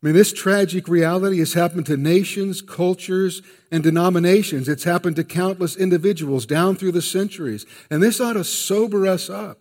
I 0.02 0.06
mean, 0.06 0.14
this 0.14 0.32
tragic 0.32 0.88
reality 0.88 1.40
has 1.40 1.52
happened 1.52 1.84
to 1.86 1.96
nations, 1.98 2.62
cultures, 2.62 3.42
and 3.70 3.82
denominations. 3.82 4.66
It's 4.66 4.84
happened 4.84 5.16
to 5.16 5.24
countless 5.24 5.76
individuals 5.76 6.46
down 6.46 6.76
through 6.76 6.92
the 6.92 7.02
centuries. 7.02 7.66
And 7.90 8.02
this 8.02 8.18
ought 8.18 8.32
to 8.32 8.44
sober 8.44 9.06
us 9.06 9.28
up. 9.28 9.59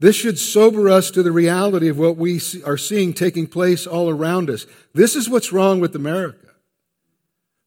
This 0.00 0.16
should 0.16 0.38
sober 0.38 0.88
us 0.88 1.10
to 1.12 1.22
the 1.22 1.32
reality 1.32 1.88
of 1.88 1.98
what 1.98 2.16
we 2.16 2.40
are 2.64 2.78
seeing 2.78 3.12
taking 3.12 3.46
place 3.46 3.86
all 3.86 4.10
around 4.10 4.50
us. 4.50 4.66
This 4.94 5.14
is 5.14 5.28
what's 5.28 5.52
wrong 5.52 5.78
with 5.78 5.94
America. 5.94 6.48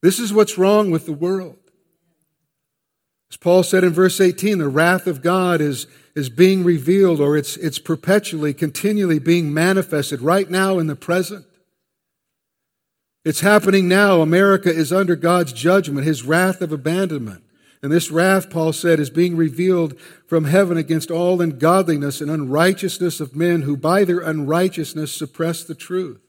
This 0.01 0.19
is 0.19 0.33
what's 0.33 0.57
wrong 0.57 0.91
with 0.91 1.05
the 1.05 1.13
world. 1.13 1.57
As 3.31 3.37
Paul 3.37 3.63
said 3.63 3.83
in 3.83 3.91
verse 3.93 4.19
18, 4.19 4.57
the 4.57 4.67
wrath 4.67 5.07
of 5.07 5.21
God 5.21 5.61
is 5.61 5.87
is 6.15 6.29
being 6.29 6.63
revealed 6.63 7.19
or 7.19 7.35
it's, 7.35 7.57
it's 7.57 7.79
perpetually, 7.79 8.53
continually 8.53 9.19
being 9.19 9.53
manifested 9.53 10.21
right 10.21 10.49
now 10.49 10.77
in 10.77 10.87
the 10.87 10.95
present. 10.95 11.45
It's 13.25 13.39
happening 13.39 13.87
now. 13.87 14.21
America 14.21 14.71
is 14.71 14.91
under 14.91 15.15
God's 15.15 15.53
judgment, 15.53 16.05
his 16.05 16.23
wrath 16.23 16.61
of 16.61 16.71
abandonment. 16.71 17.43
And 17.83 17.91
this 17.91 18.09
wrath, 18.09 18.49
Paul 18.49 18.71
said, 18.71 19.01
is 19.01 19.09
being 19.09 19.35
revealed 19.35 19.99
from 20.25 20.45
heaven 20.45 20.77
against 20.77 21.11
all 21.11 21.41
ungodliness 21.41 22.21
and 22.21 22.31
unrighteousness 22.31 23.19
of 23.19 23.35
men 23.35 23.63
who 23.63 23.75
by 23.75 24.05
their 24.05 24.21
unrighteousness 24.21 25.11
suppress 25.11 25.65
the 25.65 25.75
truth. 25.75 26.21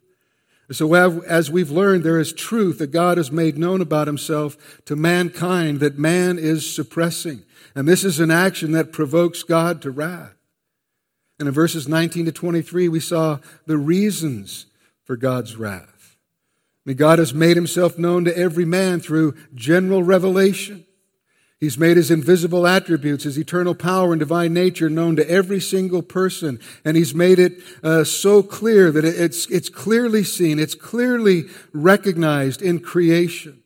So, 0.72 0.92
as 0.94 1.50
we've 1.50 1.70
learned, 1.70 2.02
there 2.02 2.18
is 2.18 2.32
truth 2.32 2.78
that 2.78 2.90
God 2.90 3.18
has 3.18 3.30
made 3.30 3.56
known 3.56 3.80
about 3.80 4.08
himself 4.08 4.82
to 4.86 4.96
mankind 4.96 5.78
that 5.80 5.98
man 5.98 6.38
is 6.38 6.74
suppressing. 6.74 7.44
And 7.76 7.86
this 7.86 8.02
is 8.02 8.18
an 8.18 8.30
action 8.30 8.72
that 8.72 8.90
provokes 8.90 9.42
God 9.42 9.80
to 9.82 9.90
wrath. 9.90 10.34
And 11.38 11.46
in 11.46 11.54
verses 11.54 11.86
19 11.86 12.24
to 12.24 12.32
23, 12.32 12.88
we 12.88 12.98
saw 12.98 13.38
the 13.66 13.76
reasons 13.76 14.66
for 15.04 15.16
God's 15.16 15.54
wrath. 15.56 16.16
I 16.84 16.90
mean, 16.90 16.96
God 16.96 17.18
has 17.18 17.34
made 17.34 17.56
himself 17.56 17.98
known 17.98 18.24
to 18.24 18.36
every 18.36 18.64
man 18.64 19.00
through 19.00 19.36
general 19.54 20.02
revelation. 20.02 20.86
He's 21.64 21.78
made 21.78 21.96
his 21.96 22.10
invisible 22.10 22.66
attributes, 22.66 23.24
his 23.24 23.38
eternal 23.38 23.74
power 23.74 24.12
and 24.12 24.20
divine 24.20 24.52
nature 24.52 24.90
known 24.90 25.16
to 25.16 25.26
every 25.30 25.60
single 25.60 26.02
person. 26.02 26.60
And 26.84 26.94
he's 26.94 27.14
made 27.14 27.38
it 27.38 27.54
uh, 27.82 28.04
so 28.04 28.42
clear 28.42 28.92
that 28.92 29.02
it's, 29.02 29.46
it's 29.46 29.70
clearly 29.70 30.24
seen, 30.24 30.58
it's 30.58 30.74
clearly 30.74 31.44
recognized 31.72 32.60
in 32.60 32.80
creation. 32.80 33.62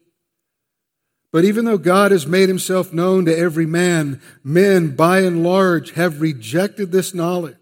But 1.32 1.44
even 1.44 1.64
though 1.64 1.76
God 1.76 2.12
has 2.12 2.24
made 2.24 2.48
himself 2.48 2.92
known 2.92 3.24
to 3.24 3.36
every 3.36 3.66
man, 3.66 4.22
men 4.44 4.94
by 4.94 5.22
and 5.22 5.42
large 5.42 5.94
have 5.94 6.20
rejected 6.20 6.92
this 6.92 7.12
knowledge. 7.12 7.57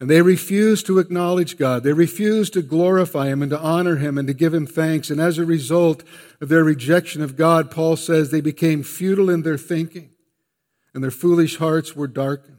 And 0.00 0.08
they 0.08 0.22
refuse 0.22 0.82
to 0.84 1.00
acknowledge 1.00 1.58
God. 1.58 1.82
They 1.82 1.92
refuse 1.92 2.50
to 2.50 2.62
glorify 2.62 3.28
Him 3.28 3.42
and 3.42 3.50
to 3.50 3.60
honor 3.60 3.96
Him 3.96 4.16
and 4.16 4.28
to 4.28 4.34
give 4.34 4.54
Him 4.54 4.66
thanks. 4.66 5.10
And 5.10 5.20
as 5.20 5.38
a 5.38 5.44
result 5.44 6.04
of 6.40 6.48
their 6.48 6.62
rejection 6.62 7.20
of 7.20 7.36
God, 7.36 7.70
Paul 7.70 7.96
says 7.96 8.30
they 8.30 8.40
became 8.40 8.84
futile 8.84 9.28
in 9.28 9.42
their 9.42 9.58
thinking 9.58 10.10
and 10.94 11.02
their 11.02 11.10
foolish 11.10 11.56
hearts 11.56 11.96
were 11.96 12.06
darkened. 12.06 12.56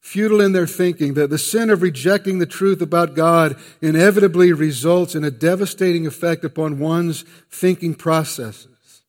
Futile 0.00 0.40
in 0.40 0.52
their 0.52 0.66
thinking, 0.66 1.14
that 1.14 1.30
the 1.30 1.38
sin 1.38 1.70
of 1.70 1.80
rejecting 1.80 2.38
the 2.38 2.46
truth 2.46 2.82
about 2.82 3.14
God 3.14 3.56
inevitably 3.80 4.52
results 4.52 5.14
in 5.14 5.24
a 5.24 5.30
devastating 5.30 6.06
effect 6.06 6.44
upon 6.44 6.78
one's 6.78 7.22
thinking 7.50 7.94
processes. 7.94 9.02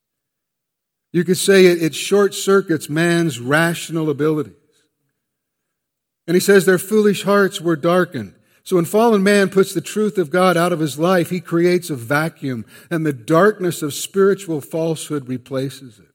You 1.11 1.23
could 1.23 1.37
say 1.37 1.65
it, 1.65 1.83
it 1.83 1.95
short 1.95 2.33
circuits 2.33 2.89
man's 2.89 3.39
rational 3.39 4.09
ability. 4.09 4.53
And 6.27 6.35
he 6.35 6.41
says 6.41 6.65
their 6.65 6.77
foolish 6.77 7.23
hearts 7.23 7.61
were 7.61 7.75
darkened. 7.75 8.33
So 8.63 8.77
when 8.77 8.85
fallen 8.85 9.21
man 9.21 9.49
puts 9.49 9.73
the 9.73 9.81
truth 9.81 10.17
of 10.17 10.31
God 10.31 10.57
out 10.57 10.73
of 10.73 10.79
his 10.79 10.97
life, 10.97 11.29
he 11.29 11.39
creates 11.39 11.91
a 11.91 11.95
vacuum, 11.95 12.65
and 12.89 13.05
the 13.05 13.13
darkness 13.13 13.83
of 13.83 13.93
spiritual 13.93 14.59
falsehood 14.59 15.29
replaces 15.29 15.99
it. 15.99 16.07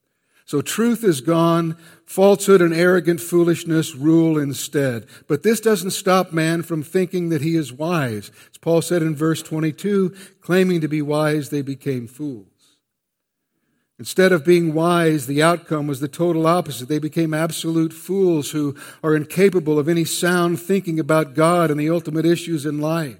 So 0.50 0.60
truth 0.60 1.04
is 1.04 1.20
gone, 1.20 1.76
falsehood 2.06 2.60
and 2.60 2.74
arrogant 2.74 3.20
foolishness 3.20 3.94
rule 3.94 4.36
instead. 4.36 5.06
But 5.28 5.44
this 5.44 5.60
doesn't 5.60 5.92
stop 5.92 6.32
man 6.32 6.64
from 6.64 6.82
thinking 6.82 7.28
that 7.28 7.40
he 7.40 7.54
is 7.54 7.72
wise. 7.72 8.32
As 8.50 8.58
Paul 8.58 8.82
said 8.82 9.00
in 9.00 9.14
verse 9.14 9.42
22, 9.42 10.12
claiming 10.40 10.80
to 10.80 10.88
be 10.88 11.02
wise, 11.02 11.50
they 11.50 11.62
became 11.62 12.08
fools. 12.08 12.49
Instead 14.00 14.32
of 14.32 14.46
being 14.46 14.72
wise, 14.72 15.26
the 15.26 15.42
outcome 15.42 15.86
was 15.86 16.00
the 16.00 16.08
total 16.08 16.46
opposite. 16.46 16.88
They 16.88 16.98
became 16.98 17.34
absolute 17.34 17.92
fools 17.92 18.52
who 18.52 18.74
are 19.04 19.14
incapable 19.14 19.78
of 19.78 19.90
any 19.90 20.06
sound 20.06 20.58
thinking 20.58 20.98
about 20.98 21.34
God 21.34 21.70
and 21.70 21.78
the 21.78 21.90
ultimate 21.90 22.24
issues 22.24 22.64
in 22.64 22.80
life. 22.80 23.18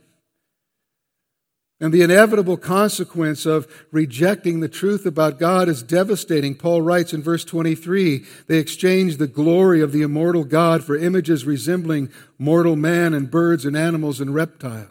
And 1.81 1.93
the 1.93 2.01
inevitable 2.01 2.57
consequence 2.57 3.45
of 3.45 3.67
rejecting 3.93 4.61
the 4.61 4.71
truth 4.71 5.05
about 5.05 5.39
God 5.39 5.69
is 5.69 5.83
devastating. 5.83 6.55
Paul 6.55 6.81
writes 6.81 7.13
in 7.13 7.23
verse 7.23 7.45
23 7.45 8.25
they 8.47 8.57
exchanged 8.57 9.19
the 9.19 9.27
glory 9.27 9.83
of 9.83 9.93
the 9.93 10.01
immortal 10.01 10.45
God 10.45 10.83
for 10.83 10.97
images 10.97 11.45
resembling 11.45 12.11
mortal 12.39 12.75
man 12.75 13.13
and 13.13 13.31
birds 13.31 13.67
and 13.67 13.77
animals 13.77 14.19
and 14.19 14.35
reptiles. 14.35 14.89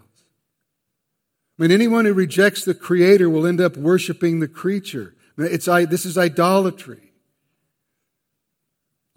I 1.57 1.63
mean, 1.63 1.71
anyone 1.71 2.05
who 2.05 2.13
rejects 2.13 2.63
the 2.63 2.75
Creator 2.75 3.27
will 3.27 3.47
end 3.47 3.59
up 3.59 3.75
worshiping 3.75 4.39
the 4.39 4.47
creature. 4.47 5.15
It's, 5.39 5.65
this 5.65 6.05
is 6.05 6.17
idolatry. 6.17 7.09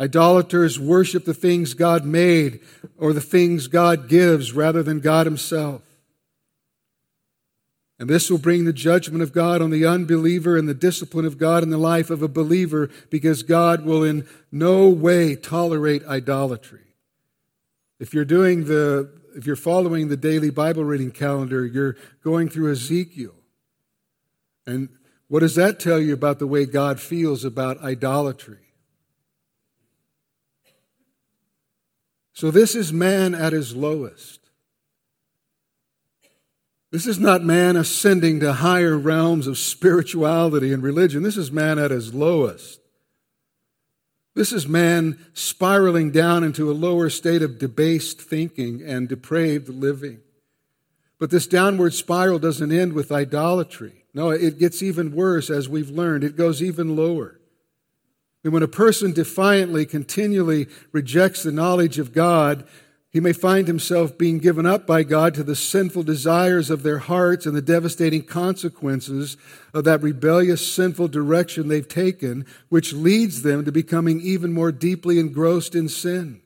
Idolaters 0.01 0.81
worship 0.81 1.25
the 1.25 1.35
things 1.35 1.75
God 1.75 2.05
made 2.05 2.61
or 2.99 3.13
the 3.13 3.21
things 3.21 3.69
God 3.69 4.09
gives 4.09 4.53
rather 4.53 4.83
than 4.83 5.01
God 5.01 5.27
Himself. 5.27 5.83
And 7.99 8.11
this 8.11 8.29
will 8.29 8.39
bring 8.39 8.65
the 8.65 8.73
judgment 8.73 9.23
of 9.23 9.33
God 9.33 9.63
on 9.63 9.71
the 9.71 9.87
unbeliever 9.87 10.57
and 10.57 10.69
the 10.69 10.75
discipline 10.75 11.25
of 11.25 11.39
God 11.39 11.63
in 11.63 11.71
the 11.71 11.79
life 11.79 12.11
of 12.11 12.21
a 12.21 12.27
believer 12.27 12.91
because 13.11 13.45
God 13.45 13.85
will 13.85 14.03
in 14.03 14.27
no 14.51 14.89
way 14.89 15.37
tolerate 15.37 16.05
idolatry. 16.07 16.81
If 18.01 18.13
you're 18.13 18.25
doing 18.25 18.65
the, 18.65 19.09
if 19.37 19.47
you're 19.47 19.55
following 19.55 20.09
the 20.09 20.17
daily 20.17 20.51
Bible 20.51 20.83
reading 20.83 21.13
calendar, 21.13 21.65
you're 21.65 21.97
going 22.25 22.49
through 22.49 22.73
Ezekiel. 22.73 23.35
And 24.67 24.89
what 25.33 25.41
does 25.41 25.55
that 25.55 25.81
tell 25.81 25.99
you 25.99 26.13
about 26.13 26.41
the 26.41 26.47
way 26.47 26.67
God 26.67 27.01
feels 27.01 27.43
about 27.43 27.83
idolatry? 27.83 28.59
So, 32.35 32.51
this 32.51 32.75
is 32.75 32.93
man 32.93 33.35
at 33.35 33.55
his 33.55 33.75
lowest. 33.75 34.41
This 36.91 37.07
is 37.07 37.19
not 37.19 37.43
man 37.43 37.77
ascending 37.77 38.41
to 38.41 38.53
higher 38.53 38.99
realms 38.99 39.47
of 39.47 39.57
spirituality 39.57 40.71
and 40.71 40.83
religion. 40.83 41.23
This 41.23 41.39
is 41.39 41.51
man 41.51 41.79
at 41.79 41.91
his 41.91 42.13
lowest. 42.13 42.83
This 44.35 44.53
is 44.53 44.69
man 44.69 45.19
spiraling 45.33 46.11
down 46.11 46.45
into 46.45 46.71
a 46.71 46.75
lower 46.75 47.09
state 47.09 47.41
of 47.41 47.59
debased 47.59 48.21
thinking 48.21 48.83
and 48.83 49.09
depraved 49.09 49.71
living. 49.71 50.21
But 51.19 51.31
this 51.31 51.47
downward 51.47 51.95
spiral 51.95 52.39
doesn't 52.39 52.71
end 52.71 52.93
with 52.93 53.11
idolatry. 53.11 54.02
No, 54.15 54.31
it 54.31 54.59
gets 54.59 54.83
even 54.83 55.15
worse 55.15 55.49
as 55.49 55.69
we've 55.69 55.91
learned. 55.91 56.25
It 56.25 56.37
goes 56.37 56.63
even 56.63 56.97
lower. 56.97 57.41
And 58.45 58.53
when 58.53 58.63
a 58.63 58.69
person 58.69 59.13
defiantly, 59.13 59.87
continually 59.87 60.67
rejects 60.91 61.43
the 61.43 61.53
knowledge 61.53 61.99
of 61.99 62.13
God, 62.13 62.67
he 63.13 63.21
may 63.21 63.35
find 63.35 63.67
himself 63.67 64.17
being 64.17 64.39
given 64.39 64.65
up 64.65 64.87
by 64.87 65.03
God 65.03 65.35
to 65.35 65.43
the 65.43 65.55
sinful 65.55 66.03
desires 66.03 66.71
of 66.71 66.83
their 66.83 66.99
hearts 66.99 67.45
and 67.45 67.55
the 67.55 67.63
devastating 67.63 68.23
consequences 68.23 69.37
of 69.75 69.85
that 69.85 70.03
rebellious, 70.03 70.67
sinful 70.67 71.09
direction 71.09 71.69
they've 71.69 71.87
taken, 71.87 72.47
which 72.71 72.95
leads 72.95 73.43
them 73.43 73.67
to 73.67 73.73
becoming 73.73 74.21
even 74.23 74.51
more 74.51 74.73
deeply 74.73 75.19
engrossed 75.19 75.75
in 75.75 75.91
sin. 75.91 76.41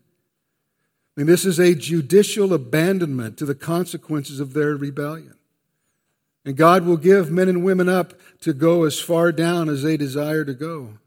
And 1.17 1.29
this 1.29 1.45
is 1.45 1.61
a 1.61 1.75
judicial 1.75 2.53
abandonment 2.53 3.39
to 3.39 3.47
the 3.47 3.55
consequences 3.55 4.41
of 4.41 4.53
their 4.53 4.77
rebellion. 4.77 5.36
And 6.47 6.57
God 6.57 6.87
will 6.87 6.97
give 6.97 7.31
men 7.31 7.49
and 7.49 7.65
women 7.65 7.89
up 7.89 8.15
to 8.43 8.53
go 8.53 8.85
as 8.85 9.01
far 9.01 9.33
down 9.33 9.69
as 9.69 9.83
they 9.83 9.97
desire 9.97 10.45
to 10.45 10.55
go. 10.55 10.99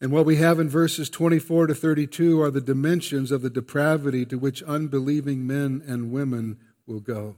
And 0.00 0.10
what 0.10 0.24
we 0.24 0.36
have 0.36 0.58
in 0.58 0.68
verses 0.68 1.10
24 1.10 1.68
to 1.68 1.74
32 1.74 2.40
are 2.40 2.50
the 2.50 2.62
dimensions 2.62 3.30
of 3.30 3.42
the 3.42 3.50
depravity 3.50 4.24
to 4.26 4.38
which 4.38 4.62
unbelieving 4.62 5.46
men 5.46 5.82
and 5.86 6.10
women 6.10 6.58
will 6.86 7.00
go. 7.00 7.36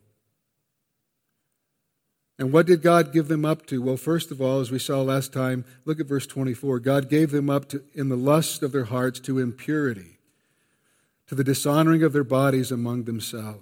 And 2.38 2.52
what 2.52 2.66
did 2.66 2.82
God 2.82 3.12
give 3.12 3.26
them 3.26 3.44
up 3.44 3.66
to? 3.66 3.82
Well, 3.82 3.96
first 3.96 4.30
of 4.30 4.40
all, 4.40 4.60
as 4.60 4.70
we 4.70 4.78
saw 4.78 5.02
last 5.02 5.32
time, 5.32 5.64
look 5.84 5.98
at 5.98 6.06
verse 6.06 6.26
24. 6.26 6.80
God 6.80 7.08
gave 7.08 7.32
them 7.32 7.50
up 7.50 7.68
to, 7.70 7.82
in 7.94 8.10
the 8.10 8.16
lust 8.16 8.62
of 8.62 8.72
their 8.72 8.84
hearts 8.84 9.18
to 9.20 9.38
impurity, 9.38 10.18
to 11.26 11.34
the 11.34 11.44
dishonoring 11.44 12.04
of 12.04 12.12
their 12.12 12.24
bodies 12.24 12.70
among 12.70 13.04
themselves. 13.04 13.60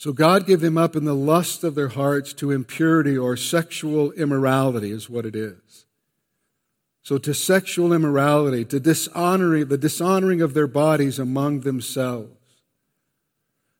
So 0.00 0.14
God 0.14 0.46
gave 0.46 0.60
them 0.60 0.78
up 0.78 0.96
in 0.96 1.04
the 1.04 1.14
lust 1.14 1.62
of 1.62 1.74
their 1.74 1.88
hearts 1.88 2.32
to 2.32 2.50
impurity 2.50 3.18
or 3.18 3.36
sexual 3.36 4.12
immorality, 4.12 4.92
is 4.92 5.10
what 5.10 5.26
it 5.26 5.36
is. 5.36 5.84
So 7.02 7.18
to 7.18 7.34
sexual 7.34 7.92
immorality, 7.92 8.64
to 8.64 8.80
dishonoring, 8.80 9.68
the 9.68 9.76
dishonoring 9.76 10.40
of 10.40 10.54
their 10.54 10.66
bodies 10.66 11.18
among 11.18 11.60
themselves. 11.60 12.30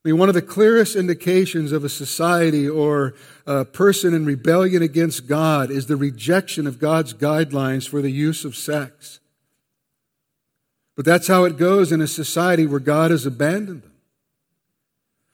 I 0.05 0.11
mean, 0.11 0.19
one 0.19 0.29
of 0.29 0.35
the 0.35 0.43
clearest 0.43 0.95
indications 0.95 1.73
of 1.73 1.85
a 1.85 1.89
society 1.89 2.69
or 2.69 3.15
a 3.47 3.65
person 3.65 4.13
in 4.13 4.27
rebellion 4.27 4.83
against 4.83 5.27
God 5.27 5.71
is 5.71 5.87
the 5.87 5.97
rejection 5.97 6.67
of 6.67 6.79
God's 6.79 7.15
guidelines 7.15 7.89
for 7.89 8.03
the 8.03 8.11
use 8.11 8.45
of 8.45 8.55
sex. 8.55 9.21
But 10.97 11.07
that's 11.07 11.29
how 11.29 11.45
it 11.45 11.57
goes 11.57 11.93
in 11.93 12.03
a 12.03 12.07
society 12.07 12.67
where 12.67 12.79
God 12.79 13.11
has 13.11 13.25
abandoned 13.25 13.85
them. 13.85 13.91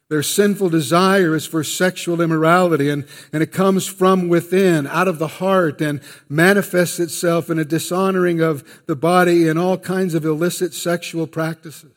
Their 0.08 0.22
sinful 0.22 0.70
desire 0.70 1.34
is 1.34 1.46
for 1.46 1.64
sexual 1.64 2.20
immorality, 2.20 2.88
and, 2.88 3.06
and 3.32 3.42
it 3.42 3.50
comes 3.50 3.88
from 3.88 4.28
within, 4.28 4.86
out 4.86 5.08
of 5.08 5.18
the 5.18 5.26
heart, 5.26 5.80
and 5.80 6.00
manifests 6.28 7.00
itself 7.00 7.50
in 7.50 7.58
a 7.58 7.64
dishonoring 7.64 8.40
of 8.40 8.84
the 8.86 8.94
body 8.94 9.48
and 9.48 9.58
all 9.58 9.76
kinds 9.76 10.14
of 10.14 10.24
illicit 10.24 10.74
sexual 10.74 11.26
practices. 11.26 11.92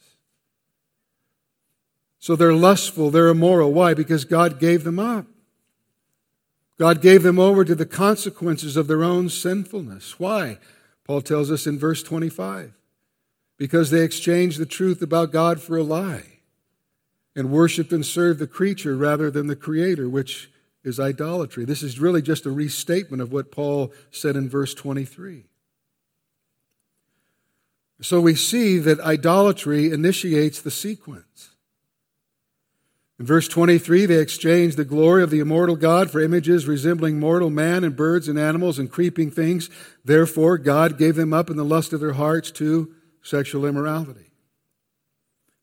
So 2.17 2.35
they're 2.35 2.51
lustful, 2.51 3.11
they're 3.11 3.27
immoral. 3.27 3.71
Why? 3.71 3.93
Because 3.93 4.25
God 4.25 4.59
gave 4.59 4.83
them 4.83 4.97
up. 4.97 5.27
God 6.79 7.01
gave 7.01 7.21
them 7.23 7.37
over 7.37 7.63
to 7.63 7.75
the 7.75 7.85
consequences 7.85 8.75
of 8.75 8.87
their 8.87 9.03
own 9.03 9.29
sinfulness. 9.29 10.19
Why? 10.19 10.57
Paul 11.03 11.21
tells 11.21 11.51
us 11.51 11.67
in 11.67 11.77
verse 11.77 12.01
25 12.01 12.73
because 13.57 13.91
they 13.91 14.01
exchanged 14.01 14.59
the 14.59 14.65
truth 14.65 15.01
about 15.01 15.31
God 15.31 15.61
for 15.61 15.77
a 15.77 15.83
lie 15.83 16.38
and 17.35 17.51
worshiped 17.51 17.91
and 17.91 18.05
served 18.05 18.39
the 18.39 18.47
creature 18.47 18.95
rather 18.95 19.29
than 19.29 19.47
the 19.47 19.55
creator, 19.55 20.09
which 20.09 20.49
is 20.83 20.99
idolatry. 20.99 21.65
This 21.65 21.83
is 21.83 21.99
really 21.99 22.21
just 22.21 22.45
a 22.45 22.51
restatement 22.51 23.21
of 23.21 23.31
what 23.31 23.51
Paul 23.51 23.93
said 24.11 24.35
in 24.35 24.49
verse 24.49 24.73
23. 24.73 25.45
So 28.01 28.21
we 28.21 28.35
see 28.35 28.77
that 28.79 28.99
idolatry 29.01 29.91
initiates 29.91 30.61
the 30.61 30.71
sequence. 30.71 31.49
In 33.19 33.25
verse 33.25 33.49
23, 33.49 34.05
they 34.05 34.19
exchanged 34.19 34.77
the 34.77 34.85
glory 34.85 35.21
of 35.21 35.29
the 35.29 35.41
immortal 35.41 35.75
God 35.75 36.09
for 36.09 36.21
images 36.21 36.65
resembling 36.65 37.19
mortal 37.19 37.49
man 37.49 37.83
and 37.83 37.95
birds 37.95 38.29
and 38.29 38.39
animals 38.39 38.79
and 38.79 38.89
creeping 38.89 39.29
things. 39.29 39.69
Therefore, 40.05 40.57
God 40.57 40.97
gave 40.97 41.17
them 41.17 41.33
up 41.33 41.49
in 41.49 41.57
the 41.57 41.65
lust 41.65 41.91
of 41.91 41.99
their 41.99 42.13
hearts 42.13 42.49
to 42.51 42.95
sexual 43.21 43.65
immorality. 43.65 44.28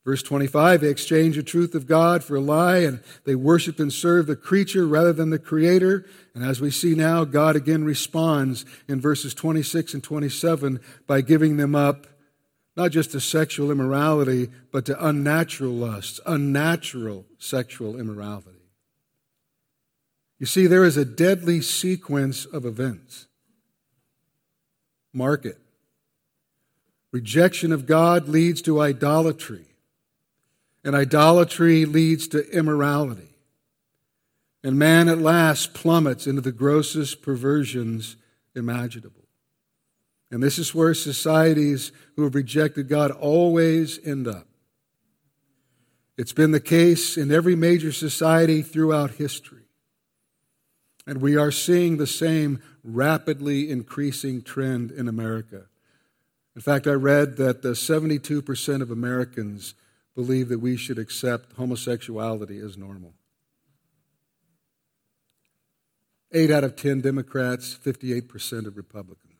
Verse 0.07 0.23
25, 0.23 0.79
they 0.79 0.87
exchange 0.87 1.35
the 1.35 1.43
truth 1.43 1.75
of 1.75 1.85
God 1.85 2.23
for 2.23 2.37
a 2.37 2.39
lie, 2.39 2.77
and 2.77 3.03
they 3.25 3.35
worship 3.35 3.77
and 3.77 3.91
serve 3.91 4.25
the 4.25 4.37
creature 4.37 4.87
rather 4.87 5.11
than 5.11 5.31
the 5.31 5.37
creator. 5.37 6.05
And 6.33 6.45
as 6.45 6.61
we 6.61 6.71
see 6.71 6.95
now, 6.95 7.25
God 7.25 7.57
again 7.57 7.83
responds 7.83 8.63
in 8.87 9.01
verses 9.01 9.33
26 9.33 9.95
and 9.95 10.01
27 10.01 10.79
by 11.07 11.19
giving 11.19 11.57
them 11.57 11.75
up 11.75 12.07
not 12.77 12.91
just 12.91 13.11
to 13.11 13.19
sexual 13.19 13.69
immorality, 13.69 14.47
but 14.71 14.85
to 14.85 15.05
unnatural 15.05 15.73
lusts, 15.73 16.21
unnatural 16.25 17.25
sexual 17.37 17.99
immorality. 17.99 18.61
You 20.39 20.45
see, 20.45 20.67
there 20.67 20.85
is 20.85 20.95
a 20.95 21.03
deadly 21.03 21.59
sequence 21.59 22.45
of 22.45 22.65
events. 22.65 23.27
Mark 25.11 25.43
it. 25.43 25.59
Rejection 27.11 27.73
of 27.73 27.85
God 27.85 28.29
leads 28.29 28.61
to 28.61 28.79
idolatry, 28.79 29.66
and 30.83 30.95
idolatry 30.95 31.85
leads 31.85 32.27
to 32.29 32.49
immorality. 32.51 33.35
And 34.63 34.77
man 34.77 35.07
at 35.07 35.19
last 35.19 35.73
plummets 35.73 36.27
into 36.27 36.41
the 36.41 36.51
grossest 36.51 37.21
perversions 37.21 38.17
imaginable. 38.55 39.27
And 40.29 40.43
this 40.43 40.59
is 40.59 40.75
where 40.75 40.93
societies 40.93 41.91
who 42.15 42.23
have 42.23 42.35
rejected 42.35 42.89
God 42.89 43.11
always 43.11 43.99
end 44.05 44.27
up. 44.27 44.47
It's 46.17 46.33
been 46.33 46.51
the 46.51 46.59
case 46.59 47.15
in 47.15 47.31
every 47.31 47.55
major 47.55 47.91
society 47.91 48.61
throughout 48.61 49.11
history. 49.11 49.63
And 51.05 51.21
we 51.21 51.37
are 51.37 51.51
seeing 51.51 51.97
the 51.97 52.07
same 52.07 52.61
rapidly 52.83 53.69
increasing 53.69 54.41
trend 54.41 54.91
in 54.91 55.07
America. 55.07 55.67
In 56.55 56.61
fact, 56.61 56.87
I 56.87 56.93
read 56.93 57.37
that 57.37 57.61
72% 57.61 58.81
of 58.81 58.91
Americans 58.91 59.75
believe 60.17 60.49
that 60.49 60.57
we 60.57 60.75
should 60.75 60.97
accept 60.97 61.53
homosexuality 61.57 62.57
as 62.57 62.75
normal. 62.75 63.13
Eight 66.31 66.49
out 66.49 66.63
of 66.63 66.75
10 66.75 67.01
Democrats, 67.01 67.77
58% 67.77 68.65
of 68.65 68.77
Republicans. 68.77 69.35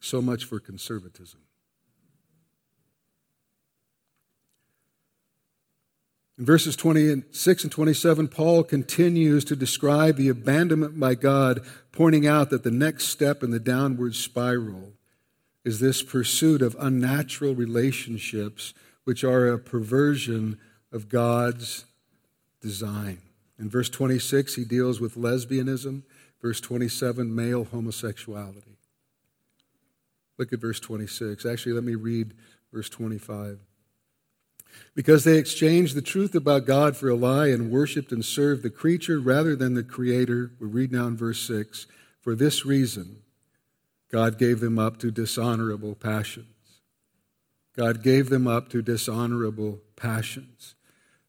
So 0.00 0.20
much 0.20 0.44
for 0.44 0.58
conservatism. 0.58 1.38
In 6.36 6.44
verses 6.44 6.74
26 6.74 7.62
and 7.62 7.70
27, 7.70 8.26
Paul 8.26 8.64
continues 8.64 9.44
to 9.44 9.54
describe 9.54 10.16
the 10.16 10.28
abandonment 10.28 10.98
by 10.98 11.14
God, 11.14 11.64
pointing 11.92 12.26
out 12.26 12.50
that 12.50 12.64
the 12.64 12.72
next 12.72 13.06
step 13.06 13.44
in 13.44 13.52
the 13.52 13.60
downward 13.60 14.16
spiral 14.16 14.97
is 15.64 15.80
this 15.80 16.02
pursuit 16.02 16.62
of 16.62 16.76
unnatural 16.78 17.54
relationships, 17.54 18.74
which 19.04 19.24
are 19.24 19.48
a 19.48 19.58
perversion 19.58 20.58
of 20.92 21.08
God's 21.08 21.84
design. 22.60 23.18
In 23.58 23.68
verse 23.68 23.88
26, 23.88 24.54
he 24.54 24.64
deals 24.64 25.00
with 25.00 25.16
lesbianism. 25.16 26.02
Verse 26.40 26.60
27, 26.60 27.34
male 27.34 27.64
homosexuality. 27.64 28.78
Look 30.38 30.52
at 30.52 30.60
verse 30.60 30.78
26. 30.78 31.44
Actually, 31.44 31.72
let 31.72 31.84
me 31.84 31.96
read 31.96 32.34
verse 32.72 32.88
25. 32.88 33.58
Because 34.94 35.24
they 35.24 35.38
exchanged 35.38 35.96
the 35.96 36.02
truth 36.02 36.34
about 36.34 36.66
God 36.66 36.96
for 36.96 37.08
a 37.08 37.16
lie 37.16 37.48
and 37.48 37.70
worshiped 37.70 38.12
and 38.12 38.24
served 38.24 38.62
the 38.62 38.70
creature 38.70 39.18
rather 39.18 39.56
than 39.56 39.74
the 39.74 39.82
Creator. 39.82 40.52
We 40.60 40.68
read 40.68 40.92
now 40.92 41.06
in 41.06 41.16
verse 41.16 41.40
6 41.40 41.86
For 42.20 42.34
this 42.34 42.64
reason, 42.64 43.22
God 44.10 44.38
gave 44.38 44.60
them 44.60 44.78
up 44.78 44.98
to 44.98 45.10
dishonorable 45.10 45.94
passions. 45.94 46.46
God 47.76 48.02
gave 48.02 48.28
them 48.28 48.46
up 48.46 48.68
to 48.70 48.82
dishonorable 48.82 49.80
passions. 49.96 50.74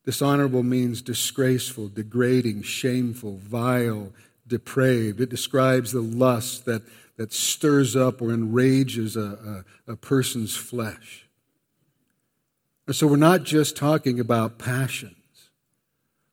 Dishonorable 0.06 0.64
means 0.64 1.02
disgraceful, 1.02 1.90
degrading, 1.90 2.64
shameful, 2.64 3.38
vile, 3.38 4.14
depraved. 4.48 5.22
It 5.22 5.30
describes 5.30 5.92
the 5.92 6.02
lust 6.02 6.66
that 6.66 6.84
that 7.20 7.34
stirs 7.34 7.98
up 7.98 8.22
or 8.22 8.32
enrages 8.32 9.18
a, 9.18 9.66
a, 9.88 9.92
a 9.92 9.96
person's 9.98 10.56
flesh. 10.56 11.28
And 12.88 12.96
so 12.96 13.08
we're 13.08 13.18
not 13.18 13.44
just 13.44 13.76
talking 13.76 14.22
about 14.22 14.58
passions. 14.58 15.16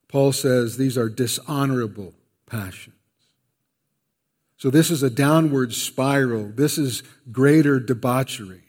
Paul 0.07 0.31
says 0.31 0.77
these 0.77 0.97
are 0.97 1.09
dishonorable 1.09 2.15
passions. 2.47 2.96
So 4.67 4.71
this 4.71 4.91
is 4.91 5.05
a 5.05 5.11
downward 5.11 5.73
spiral. 5.73 6.49
This 6.49 6.77
is 6.77 7.05
greater 7.31 7.79
debauchery. 7.79 8.65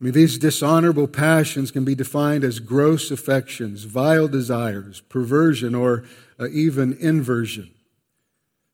I 0.00 0.04
mean, 0.04 0.14
these 0.14 0.38
dishonorable 0.38 1.06
passions 1.06 1.70
can 1.70 1.84
be 1.84 1.94
defined 1.94 2.42
as 2.42 2.60
gross 2.60 3.10
affections, 3.10 3.84
vile 3.84 4.26
desires, 4.26 5.02
perversion, 5.10 5.74
or 5.74 6.04
uh, 6.38 6.48
even 6.48 6.96
inversion. 6.98 7.72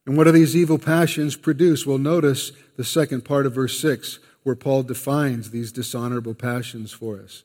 And 0.06 0.16
what 0.16 0.24
do 0.24 0.30
these 0.30 0.54
evil 0.54 0.78
passions 0.78 1.34
produce? 1.34 1.84
Well, 1.84 1.98
notice 1.98 2.52
the 2.76 2.84
second 2.84 3.24
part 3.24 3.46
of 3.46 3.54
verse 3.54 3.80
6 3.80 4.20
where 4.44 4.54
Paul 4.54 4.84
defines 4.84 5.50
these 5.50 5.72
dishonorable 5.72 6.34
passions 6.34 6.92
for 6.92 7.18
us. 7.18 7.42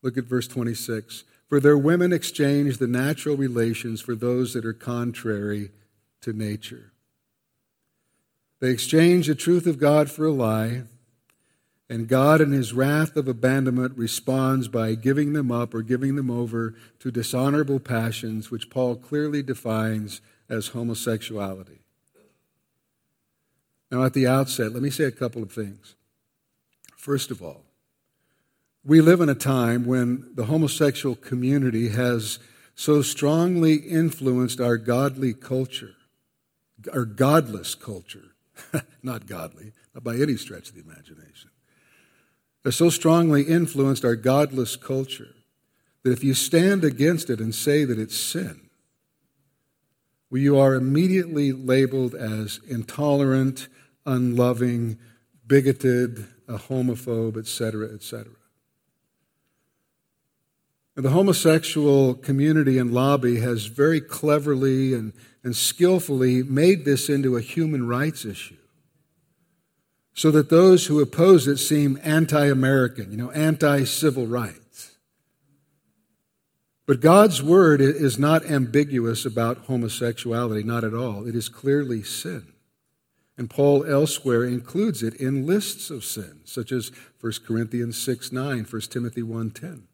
Look 0.00 0.16
at 0.16 0.24
verse 0.24 0.48
26. 0.48 1.24
For 1.46 1.60
their 1.60 1.76
women 1.76 2.10
exchange 2.10 2.78
the 2.78 2.86
natural 2.86 3.36
relations 3.36 4.00
for 4.00 4.14
those 4.14 4.54
that 4.54 4.64
are 4.64 4.72
contrary 4.72 5.72
to 6.22 6.32
nature. 6.32 6.92
They 8.60 8.70
exchange 8.70 9.26
the 9.26 9.34
truth 9.34 9.66
of 9.66 9.78
God 9.78 10.10
for 10.10 10.26
a 10.26 10.32
lie, 10.32 10.82
and 11.88 12.06
God, 12.06 12.40
in 12.40 12.52
his 12.52 12.72
wrath 12.72 13.16
of 13.16 13.26
abandonment, 13.26 13.96
responds 13.96 14.68
by 14.68 14.94
giving 14.94 15.32
them 15.32 15.50
up 15.50 15.74
or 15.74 15.82
giving 15.82 16.14
them 16.14 16.30
over 16.30 16.74
to 17.00 17.10
dishonorable 17.10 17.80
passions, 17.80 18.50
which 18.50 18.70
Paul 18.70 18.96
clearly 18.96 19.42
defines 19.42 20.20
as 20.48 20.68
homosexuality. 20.68 21.80
Now, 23.90 24.04
at 24.04 24.14
the 24.14 24.26
outset, 24.26 24.72
let 24.72 24.82
me 24.82 24.90
say 24.90 25.04
a 25.04 25.10
couple 25.10 25.42
of 25.42 25.50
things. 25.50 25.96
First 26.96 27.30
of 27.30 27.42
all, 27.42 27.64
we 28.84 29.00
live 29.00 29.20
in 29.20 29.28
a 29.28 29.34
time 29.34 29.84
when 29.84 30.30
the 30.34 30.44
homosexual 30.44 31.16
community 31.16 31.88
has 31.88 32.38
so 32.74 33.02
strongly 33.02 33.74
influenced 33.74 34.60
our 34.60 34.76
godly 34.76 35.34
culture, 35.34 35.96
our 36.92 37.04
godless 37.04 37.74
culture, 37.74 38.34
not 39.02 39.26
godly, 39.26 39.72
not 39.94 40.04
by 40.04 40.16
any 40.16 40.36
stretch 40.36 40.68
of 40.68 40.74
the 40.74 40.82
imagination. 40.82 41.50
They're 42.62 42.72
so 42.72 42.90
strongly 42.90 43.42
influenced 43.42 44.04
our 44.04 44.16
godless 44.16 44.76
culture 44.76 45.34
that 46.02 46.12
if 46.12 46.24
you 46.24 46.34
stand 46.34 46.84
against 46.84 47.30
it 47.30 47.40
and 47.40 47.54
say 47.54 47.84
that 47.84 47.98
it's 47.98 48.18
sin, 48.18 48.68
well, 50.30 50.40
you 50.40 50.58
are 50.58 50.74
immediately 50.74 51.52
labeled 51.52 52.14
as 52.14 52.60
intolerant, 52.68 53.68
unloving, 54.06 54.98
bigoted, 55.46 56.26
a 56.46 56.56
homophobe, 56.58 57.36
etc., 57.36 57.92
etc. 57.92 58.26
The 60.96 61.10
homosexual 61.10 62.14
community 62.14 62.76
and 62.76 62.92
lobby 62.92 63.40
has 63.40 63.66
very 63.66 64.00
cleverly 64.00 64.92
and, 64.92 65.12
and 65.42 65.56
skillfully 65.56 66.42
made 66.42 66.84
this 66.84 67.08
into 67.08 67.36
a 67.36 67.40
human 67.40 67.86
rights 67.86 68.24
issue 68.24 68.56
so 70.12 70.30
that 70.30 70.50
those 70.50 70.86
who 70.86 71.00
oppose 71.00 71.46
it 71.46 71.56
seem 71.56 71.98
anti 72.02 72.46
American, 72.46 73.10
you 73.10 73.16
know, 73.16 73.30
anti 73.30 73.84
civil 73.84 74.26
rights. 74.26 74.96
But 76.86 77.00
God's 77.00 77.42
word 77.42 77.80
is 77.80 78.18
not 78.18 78.44
ambiguous 78.44 79.24
about 79.24 79.66
homosexuality, 79.66 80.64
not 80.64 80.82
at 80.82 80.92
all. 80.92 81.26
It 81.26 81.36
is 81.36 81.48
clearly 81.48 82.02
sin. 82.02 82.52
And 83.38 83.48
Paul 83.48 83.84
elsewhere 83.84 84.44
includes 84.44 85.02
it 85.02 85.14
in 85.14 85.46
lists 85.46 85.88
of 85.88 86.04
sins, 86.04 86.50
such 86.52 86.72
as 86.72 86.90
1 87.20 87.32
Corinthians 87.46 87.96
6 87.96 88.32
9, 88.32 88.64
1 88.64 88.80
Timothy 88.82 89.22
1 89.22 89.50
10. 89.52 89.84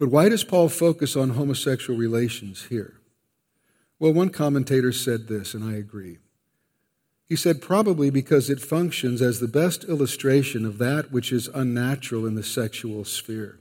But 0.00 0.08
why 0.08 0.30
does 0.30 0.44
Paul 0.44 0.70
focus 0.70 1.14
on 1.14 1.30
homosexual 1.30 1.98
relations 1.98 2.64
here? 2.70 2.94
Well, 3.98 4.14
one 4.14 4.30
commentator 4.30 4.92
said 4.92 5.28
this, 5.28 5.52
and 5.52 5.62
I 5.62 5.76
agree. 5.76 6.16
He 7.28 7.36
said, 7.36 7.60
probably 7.60 8.08
because 8.08 8.48
it 8.48 8.62
functions 8.62 9.20
as 9.20 9.38
the 9.38 9.46
best 9.46 9.84
illustration 9.84 10.64
of 10.64 10.78
that 10.78 11.12
which 11.12 11.30
is 11.30 11.48
unnatural 11.48 12.26
in 12.26 12.34
the 12.34 12.42
sexual 12.42 13.04
sphere. 13.04 13.60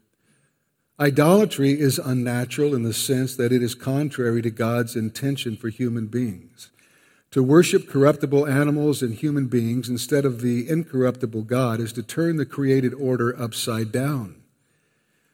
Idolatry 0.97 1.77
is 1.77 1.99
unnatural 1.99 2.73
in 2.73 2.83
the 2.83 2.93
sense 2.93 3.35
that 3.35 3.51
it 3.51 3.61
is 3.61 3.75
contrary 3.75 4.41
to 4.41 4.49
God's 4.49 4.95
intention 4.95 5.57
for 5.57 5.67
human 5.67 6.07
beings. 6.07 6.69
To 7.31 7.43
worship 7.43 7.89
corruptible 7.89 8.47
animals 8.47 9.01
and 9.01 9.13
human 9.13 9.47
beings 9.47 9.89
instead 9.89 10.23
of 10.23 10.39
the 10.39 10.69
incorruptible 10.69 11.43
God 11.43 11.81
is 11.81 11.91
to 11.93 12.01
turn 12.01 12.37
the 12.37 12.45
created 12.45 12.93
order 12.93 13.37
upside 13.37 13.91
down. 13.91 14.38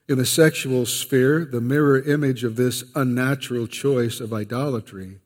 In 0.07 0.19
the 0.19 0.25
sexual 0.25 0.85
sphere, 0.85 1.45
the 1.45 1.61
mirror 1.61 1.99
image 1.99 2.43
of 2.43 2.55
this 2.55 2.83
unnatural 2.93 3.65
choice 3.65 4.19
of 4.19 4.33
idolatry 4.33 5.19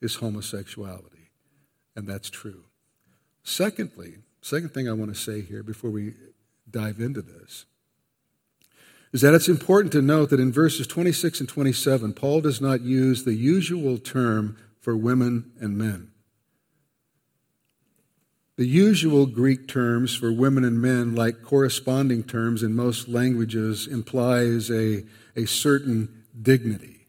is 0.00 0.16
homosexuality. 0.16 1.30
And 1.94 2.08
that's 2.08 2.28
true. 2.28 2.64
Secondly, 3.44 4.14
second 4.40 4.74
thing 4.74 4.88
I 4.88 4.92
want 4.92 5.14
to 5.14 5.20
say 5.20 5.42
here 5.42 5.62
before 5.62 5.90
we 5.90 6.14
dive 6.68 6.98
into 6.98 7.22
this 7.22 7.66
is 9.12 9.20
that 9.20 9.34
it's 9.34 9.48
important 9.48 9.92
to 9.92 10.02
note 10.02 10.30
that 10.30 10.40
in 10.40 10.52
verses 10.52 10.86
26 10.88 11.40
and 11.40 11.48
27, 11.48 12.12
Paul 12.12 12.40
does 12.40 12.60
not 12.60 12.80
use 12.80 13.22
the 13.22 13.34
usual 13.34 13.96
term 13.96 14.56
for 14.80 14.96
women 14.96 15.52
and 15.60 15.78
men. 15.78 16.10
The 18.56 18.66
usual 18.66 19.26
Greek 19.26 19.68
terms 19.68 20.14
for 20.14 20.32
women 20.32 20.64
and 20.64 20.80
men, 20.80 21.14
like 21.14 21.42
corresponding 21.42 22.24
terms 22.24 22.62
in 22.62 22.74
most 22.74 23.06
languages, 23.06 23.86
implies 23.86 24.70
a, 24.70 25.04
a 25.36 25.46
certain 25.46 26.24
dignity. 26.40 27.06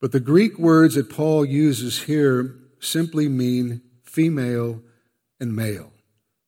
But 0.00 0.12
the 0.12 0.20
Greek 0.20 0.56
words 0.58 0.94
that 0.94 1.10
Paul 1.10 1.44
uses 1.44 2.02
here 2.02 2.54
simply 2.78 3.28
mean 3.28 3.80
female 4.04 4.82
and 5.40 5.56
male. 5.56 5.90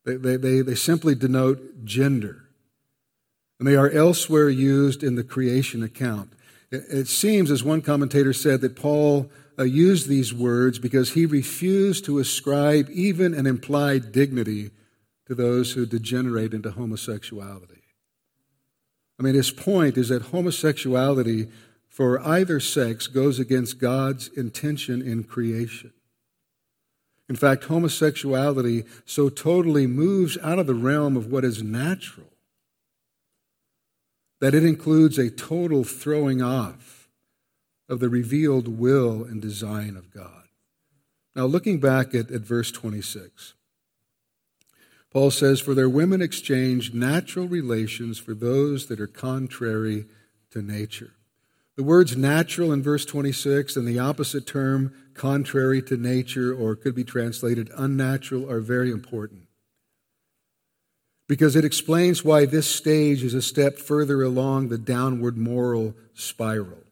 They, 0.04 0.16
they, 0.16 0.36
they, 0.36 0.60
they 0.60 0.74
simply 0.76 1.16
denote 1.16 1.84
gender. 1.84 2.44
And 3.58 3.66
they 3.66 3.74
are 3.74 3.90
elsewhere 3.90 4.48
used 4.48 5.02
in 5.02 5.16
the 5.16 5.24
creation 5.24 5.82
account. 5.82 6.32
It, 6.70 6.84
it 6.88 7.08
seems, 7.08 7.50
as 7.50 7.64
one 7.64 7.82
commentator 7.82 8.32
said, 8.32 8.60
that 8.60 8.76
Paul 8.76 9.28
uh, 9.58 9.64
used 9.64 10.08
these 10.08 10.32
words 10.32 10.78
because 10.78 11.12
he 11.12 11.26
refused 11.26 12.04
to 12.04 12.18
ascribe 12.18 12.88
even 12.90 13.34
an 13.34 13.46
implied 13.46 14.12
dignity 14.12 14.70
to 15.26 15.34
those 15.34 15.72
who 15.72 15.84
degenerate 15.84 16.54
into 16.54 16.70
homosexuality. 16.70 17.82
I 19.18 19.22
mean, 19.22 19.34
his 19.34 19.50
point 19.50 19.98
is 19.98 20.10
that 20.10 20.22
homosexuality 20.22 21.48
for 21.88 22.20
either 22.20 22.60
sex 22.60 23.08
goes 23.08 23.38
against 23.38 23.80
God's 23.80 24.28
intention 24.28 25.02
in 25.02 25.24
creation. 25.24 25.92
In 27.28 27.36
fact, 27.36 27.64
homosexuality 27.64 28.84
so 29.04 29.28
totally 29.28 29.86
moves 29.86 30.38
out 30.42 30.58
of 30.58 30.66
the 30.66 30.74
realm 30.74 31.16
of 31.16 31.26
what 31.30 31.44
is 31.44 31.62
natural 31.62 32.28
that 34.40 34.54
it 34.54 34.64
includes 34.64 35.18
a 35.18 35.30
total 35.30 35.84
throwing 35.84 36.40
off 36.40 36.97
of 37.88 38.00
the 38.00 38.08
revealed 38.08 38.68
will 38.68 39.24
and 39.24 39.40
design 39.40 39.96
of 39.96 40.12
God. 40.12 40.44
Now, 41.34 41.46
looking 41.46 41.78
back 41.78 42.14
at, 42.14 42.30
at 42.30 42.42
verse 42.42 42.70
26, 42.70 43.54
Paul 45.10 45.30
says, 45.30 45.60
For 45.60 45.74
their 45.74 45.88
women 45.88 46.20
exchange 46.20 46.92
natural 46.92 47.48
relations 47.48 48.18
for 48.18 48.34
those 48.34 48.86
that 48.86 49.00
are 49.00 49.06
contrary 49.06 50.06
to 50.50 50.62
nature. 50.62 51.12
The 51.76 51.84
words 51.84 52.16
natural 52.16 52.72
in 52.72 52.82
verse 52.82 53.04
26 53.04 53.76
and 53.76 53.86
the 53.86 54.00
opposite 54.00 54.46
term, 54.46 54.92
contrary 55.14 55.80
to 55.82 55.96
nature, 55.96 56.52
or 56.52 56.74
could 56.74 56.94
be 56.94 57.04
translated 57.04 57.70
unnatural, 57.76 58.50
are 58.50 58.60
very 58.60 58.90
important 58.90 59.48
because 61.28 61.54
it 61.54 61.64
explains 61.64 62.24
why 62.24 62.46
this 62.46 62.66
stage 62.66 63.22
is 63.22 63.34
a 63.34 63.42
step 63.42 63.76
further 63.76 64.22
along 64.22 64.68
the 64.68 64.78
downward 64.78 65.36
moral 65.36 65.94
spiral. 66.14 66.82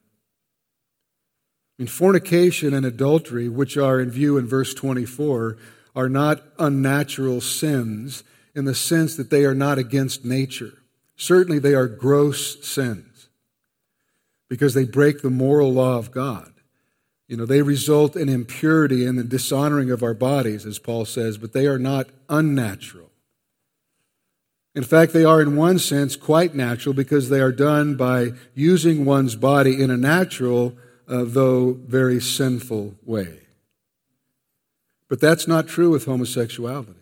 Mean, 1.79 1.89
fornication 1.89 2.73
and 2.73 2.87
adultery, 2.87 3.49
which 3.49 3.77
are 3.77 4.01
in 4.01 4.11
view 4.11 4.39
in 4.39 4.47
verse 4.47 4.73
24, 4.73 5.59
are 5.95 6.09
not 6.09 6.43
unnatural 6.59 7.41
sins 7.41 8.25
in 8.55 8.65
the 8.65 8.75
sense 8.75 9.17
that 9.17 9.31
they 9.31 9.45
are 9.45 9.55
not 9.55 9.79
against 9.79 10.25
nature. 10.25 10.83
Certainly, 11.17 11.59
they 11.59 11.75
are 11.75 11.87
gross 11.87 12.67
sins 12.67 13.29
because 14.49 14.75
they 14.75 14.85
break 14.85 15.23
the 15.23 15.31
moral 15.31 15.73
law 15.73 15.99
of 15.99 16.11
God. 16.11 16.53
You 17.29 17.37
know, 17.37 17.47
they 17.47 17.63
result 17.63 18.15
in 18.17 18.29
impurity 18.29 19.05
and 19.05 19.19
the 19.19 19.25
dishonoring 19.25 19.91
of 19.91 20.03
our 20.03 20.15
bodies, 20.15 20.65
as 20.65 20.79
Paul 20.79 21.05
says, 21.05 21.39
but 21.39 21.53
they 21.53 21.67
are 21.67 21.79
not 21.79 22.07
unnatural. 22.29 23.11
In 24.75 24.85
fact, 24.85 25.13
they 25.13 25.25
are 25.25 25.41
in 25.41 25.57
one 25.57 25.79
sense 25.79 26.17
quite 26.17 26.55
natural 26.55 26.95
because 26.95 27.29
they 27.29 27.41
are 27.41 27.51
done 27.51 27.97
by 27.97 28.33
using 28.55 29.05
one's 29.05 29.35
body 29.35 29.83
in 29.83 29.91
a 29.91 29.97
natural, 29.97 30.77
uh, 31.09 31.25
though 31.25 31.73
very 31.73 32.21
sinful 32.21 32.95
way. 33.05 33.41
But 35.09 35.21
that's 35.21 35.47
not 35.47 35.69
true 35.69 35.91
with 35.91 36.05
homosexuality 36.05 36.95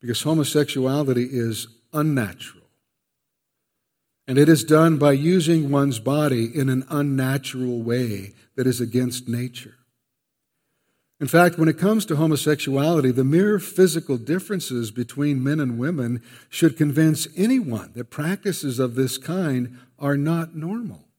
because 0.00 0.22
homosexuality 0.22 1.28
is 1.30 1.68
unnatural. 1.92 2.64
And 4.26 4.38
it 4.38 4.48
is 4.48 4.64
done 4.64 4.96
by 4.96 5.12
using 5.12 5.70
one's 5.70 5.98
body 5.98 6.50
in 6.54 6.68
an 6.68 6.86
unnatural 6.88 7.82
way 7.82 8.34
that 8.56 8.66
is 8.66 8.80
against 8.80 9.28
nature. 9.28 9.74
In 11.20 11.26
fact, 11.26 11.58
when 11.58 11.68
it 11.68 11.78
comes 11.78 12.06
to 12.06 12.16
homosexuality, 12.16 13.10
the 13.10 13.24
mere 13.24 13.58
physical 13.58 14.16
differences 14.16 14.90
between 14.90 15.44
men 15.44 15.60
and 15.60 15.78
women 15.78 16.22
should 16.48 16.78
convince 16.78 17.28
anyone 17.36 17.92
that 17.94 18.08
practices 18.08 18.78
of 18.78 18.94
this 18.94 19.18
kind 19.18 19.78
are 19.98 20.16
not 20.16 20.54
normal. 20.54 21.09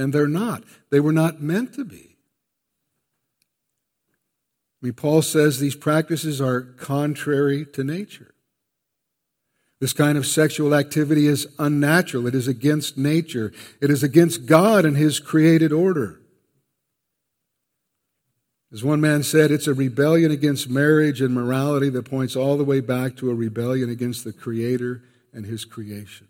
And 0.00 0.14
they're 0.14 0.26
not. 0.26 0.64
They 0.88 0.98
were 0.98 1.12
not 1.12 1.42
meant 1.42 1.74
to 1.74 1.84
be. 1.84 2.16
I 4.82 4.86
mean, 4.86 4.94
Paul 4.94 5.20
says 5.20 5.58
these 5.58 5.76
practices 5.76 6.40
are 6.40 6.62
contrary 6.62 7.66
to 7.74 7.84
nature. 7.84 8.32
This 9.78 9.92
kind 9.92 10.16
of 10.16 10.26
sexual 10.26 10.74
activity 10.74 11.26
is 11.26 11.46
unnatural. 11.58 12.26
It 12.26 12.34
is 12.34 12.48
against 12.48 12.96
nature. 12.96 13.52
It 13.82 13.90
is 13.90 14.02
against 14.02 14.46
God 14.46 14.86
and 14.86 14.96
His 14.96 15.20
created 15.20 15.70
order. 15.70 16.18
As 18.72 18.82
one 18.82 19.02
man 19.02 19.22
said, 19.22 19.50
it's 19.50 19.66
a 19.66 19.74
rebellion 19.74 20.30
against 20.30 20.70
marriage 20.70 21.20
and 21.20 21.34
morality 21.34 21.90
that 21.90 22.08
points 22.08 22.36
all 22.36 22.56
the 22.56 22.64
way 22.64 22.80
back 22.80 23.16
to 23.16 23.30
a 23.30 23.34
rebellion 23.34 23.90
against 23.90 24.24
the 24.24 24.32
Creator 24.32 25.02
and 25.34 25.44
His 25.44 25.66
creation. 25.66 26.29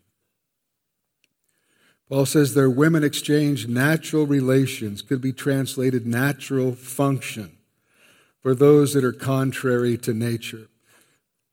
Paul 2.11 2.27
says 2.27 2.55
their 2.55 2.68
women 2.68 3.05
exchange 3.05 3.68
natural 3.68 4.27
relations, 4.27 5.01
could 5.01 5.20
be 5.20 5.33
translated 5.33 6.07
natural 6.07 6.75
function, 6.75 7.57
for 8.40 8.53
those 8.53 8.94
that 8.94 9.05
are 9.05 9.12
contrary 9.12 9.96
to 9.99 10.12
nature. 10.12 10.66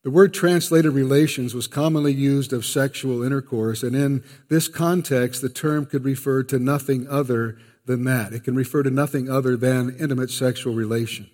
The 0.04 0.10
word 0.10 0.34
translated 0.34 0.94
relations 0.94 1.54
was 1.54 1.68
commonly 1.68 2.14
used 2.14 2.54
of 2.54 2.66
sexual 2.66 3.22
intercourse, 3.22 3.84
and 3.84 3.96
in 3.96 4.24
this 4.50 4.68
context, 4.68 5.44
the 5.44 5.50
term 5.50 5.86
could 5.86 6.04
refer 6.04 6.42
to 6.44 6.58
nothing 6.58 7.08
other 7.08 7.60
than 7.86 8.04
that. 8.06 8.34
It 8.34 8.44
can 8.44 8.56
refer 8.56 8.82
to 8.82 8.90
nothing 8.90 9.30
other 9.30 9.58
than 9.58 9.96
intimate 10.00 10.32
sexual 10.32 10.74
relations. 10.74 11.30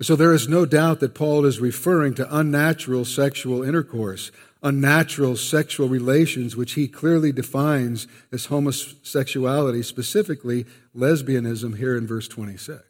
So 0.00 0.16
there 0.16 0.32
is 0.32 0.48
no 0.48 0.64
doubt 0.64 1.00
that 1.00 1.14
Paul 1.14 1.44
is 1.44 1.60
referring 1.60 2.14
to 2.14 2.34
unnatural 2.34 3.04
sexual 3.04 3.62
intercourse, 3.62 4.30
unnatural 4.62 5.36
sexual 5.36 5.88
relations, 5.88 6.56
which 6.56 6.72
he 6.72 6.86
clearly 6.86 7.32
defines 7.32 8.06
as 8.30 8.46
homosexuality, 8.46 9.82
specifically 9.82 10.66
lesbianism, 10.94 11.78
here 11.78 11.96
in 11.96 12.06
verse 12.06 12.28
26. 12.28 12.82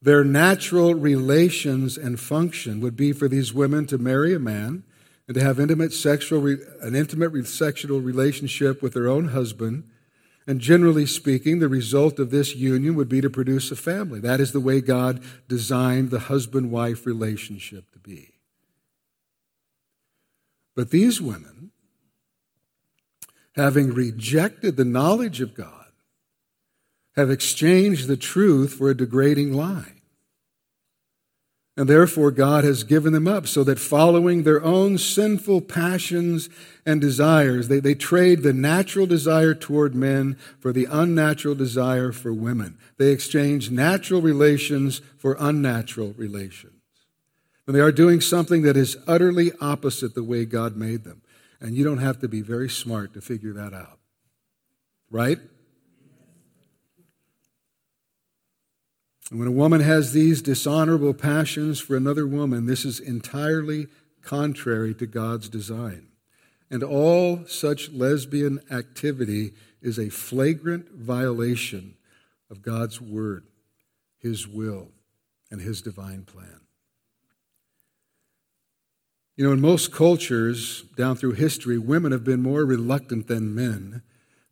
Their 0.00 0.22
natural 0.22 0.94
relations 0.94 1.98
and 1.98 2.20
function 2.20 2.80
would 2.80 2.96
be 2.96 3.12
for 3.12 3.26
these 3.26 3.52
women 3.52 3.86
to 3.86 3.98
marry 3.98 4.32
a 4.32 4.38
man 4.38 4.84
and 5.26 5.34
to 5.34 5.42
have 5.42 5.58
intimate 5.58 5.92
sexual, 5.92 6.46
an 6.46 6.94
intimate 6.94 7.46
sexual 7.46 8.00
relationship 8.00 8.80
with 8.80 8.94
their 8.94 9.08
own 9.08 9.28
husband. 9.28 9.90
And 10.46 10.60
generally 10.60 11.04
speaking, 11.04 11.58
the 11.58 11.68
result 11.68 12.18
of 12.20 12.30
this 12.30 12.54
union 12.54 12.94
would 12.94 13.08
be 13.08 13.20
to 13.20 13.28
produce 13.28 13.70
a 13.72 13.76
family. 13.76 14.20
That 14.20 14.40
is 14.40 14.52
the 14.52 14.60
way 14.60 14.80
God 14.80 15.22
designed 15.48 16.10
the 16.10 16.20
husband 16.20 16.70
wife 16.70 17.04
relationship 17.04 17.90
to 17.90 17.98
be. 17.98 18.37
But 20.78 20.90
these 20.90 21.20
women, 21.20 21.72
having 23.56 23.92
rejected 23.92 24.76
the 24.76 24.84
knowledge 24.84 25.40
of 25.40 25.52
God, 25.52 25.86
have 27.16 27.32
exchanged 27.32 28.06
the 28.06 28.16
truth 28.16 28.74
for 28.74 28.88
a 28.88 28.96
degrading 28.96 29.54
lie. 29.54 29.94
And 31.76 31.88
therefore, 31.88 32.30
God 32.30 32.62
has 32.62 32.84
given 32.84 33.12
them 33.12 33.26
up 33.26 33.48
so 33.48 33.64
that 33.64 33.80
following 33.80 34.44
their 34.44 34.62
own 34.62 34.98
sinful 34.98 35.62
passions 35.62 36.48
and 36.86 37.00
desires, 37.00 37.66
they, 37.66 37.80
they 37.80 37.96
trade 37.96 38.44
the 38.44 38.52
natural 38.52 39.06
desire 39.06 39.54
toward 39.54 39.96
men 39.96 40.36
for 40.60 40.72
the 40.72 40.86
unnatural 40.88 41.56
desire 41.56 42.12
for 42.12 42.32
women. 42.32 42.78
They 42.98 43.10
exchange 43.10 43.72
natural 43.72 44.22
relations 44.22 45.00
for 45.16 45.36
unnatural 45.40 46.14
relations. 46.16 46.77
And 47.68 47.76
they 47.76 47.80
are 47.80 47.92
doing 47.92 48.22
something 48.22 48.62
that 48.62 48.78
is 48.78 48.96
utterly 49.06 49.52
opposite 49.60 50.14
the 50.14 50.24
way 50.24 50.46
God 50.46 50.74
made 50.74 51.04
them. 51.04 51.20
And 51.60 51.76
you 51.76 51.84
don't 51.84 51.98
have 51.98 52.18
to 52.20 52.28
be 52.28 52.40
very 52.40 52.70
smart 52.70 53.12
to 53.12 53.20
figure 53.20 53.52
that 53.52 53.74
out. 53.74 53.98
Right? 55.10 55.38
And 59.30 59.38
when 59.38 59.48
a 59.48 59.52
woman 59.52 59.82
has 59.82 60.14
these 60.14 60.40
dishonorable 60.40 61.12
passions 61.12 61.78
for 61.78 61.94
another 61.94 62.26
woman, 62.26 62.64
this 62.64 62.86
is 62.86 63.00
entirely 63.00 63.88
contrary 64.22 64.94
to 64.94 65.06
God's 65.06 65.50
design. 65.50 66.08
And 66.70 66.82
all 66.82 67.44
such 67.46 67.90
lesbian 67.90 68.60
activity 68.70 69.52
is 69.82 69.98
a 69.98 70.08
flagrant 70.08 70.90
violation 70.92 71.96
of 72.50 72.62
God's 72.62 72.98
word, 72.98 73.44
his 74.16 74.48
will, 74.48 74.88
and 75.50 75.60
his 75.60 75.82
divine 75.82 76.22
plan. 76.22 76.57
You 79.38 79.44
know, 79.44 79.52
in 79.52 79.60
most 79.60 79.92
cultures 79.92 80.82
down 80.96 81.14
through 81.14 81.34
history, 81.34 81.78
women 81.78 82.10
have 82.10 82.24
been 82.24 82.42
more 82.42 82.64
reluctant 82.64 83.28
than 83.28 83.54
men 83.54 84.02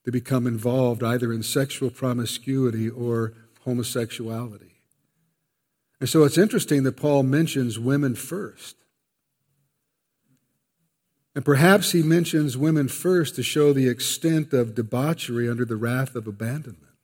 to 0.04 0.12
become 0.12 0.46
involved 0.46 1.02
either 1.02 1.32
in 1.32 1.42
sexual 1.42 1.90
promiscuity 1.90 2.88
or 2.88 3.32
homosexuality. 3.64 4.76
And 5.98 6.08
so 6.08 6.22
it's 6.22 6.38
interesting 6.38 6.84
that 6.84 6.96
Paul 6.96 7.24
mentions 7.24 7.80
women 7.80 8.14
first. 8.14 8.76
And 11.34 11.44
perhaps 11.44 11.90
he 11.90 12.04
mentions 12.04 12.56
women 12.56 12.86
first 12.86 13.34
to 13.34 13.42
show 13.42 13.72
the 13.72 13.88
extent 13.88 14.52
of 14.52 14.76
debauchery 14.76 15.48
under 15.48 15.64
the 15.64 15.74
wrath 15.74 16.14
of 16.14 16.28
abandonment. 16.28 16.94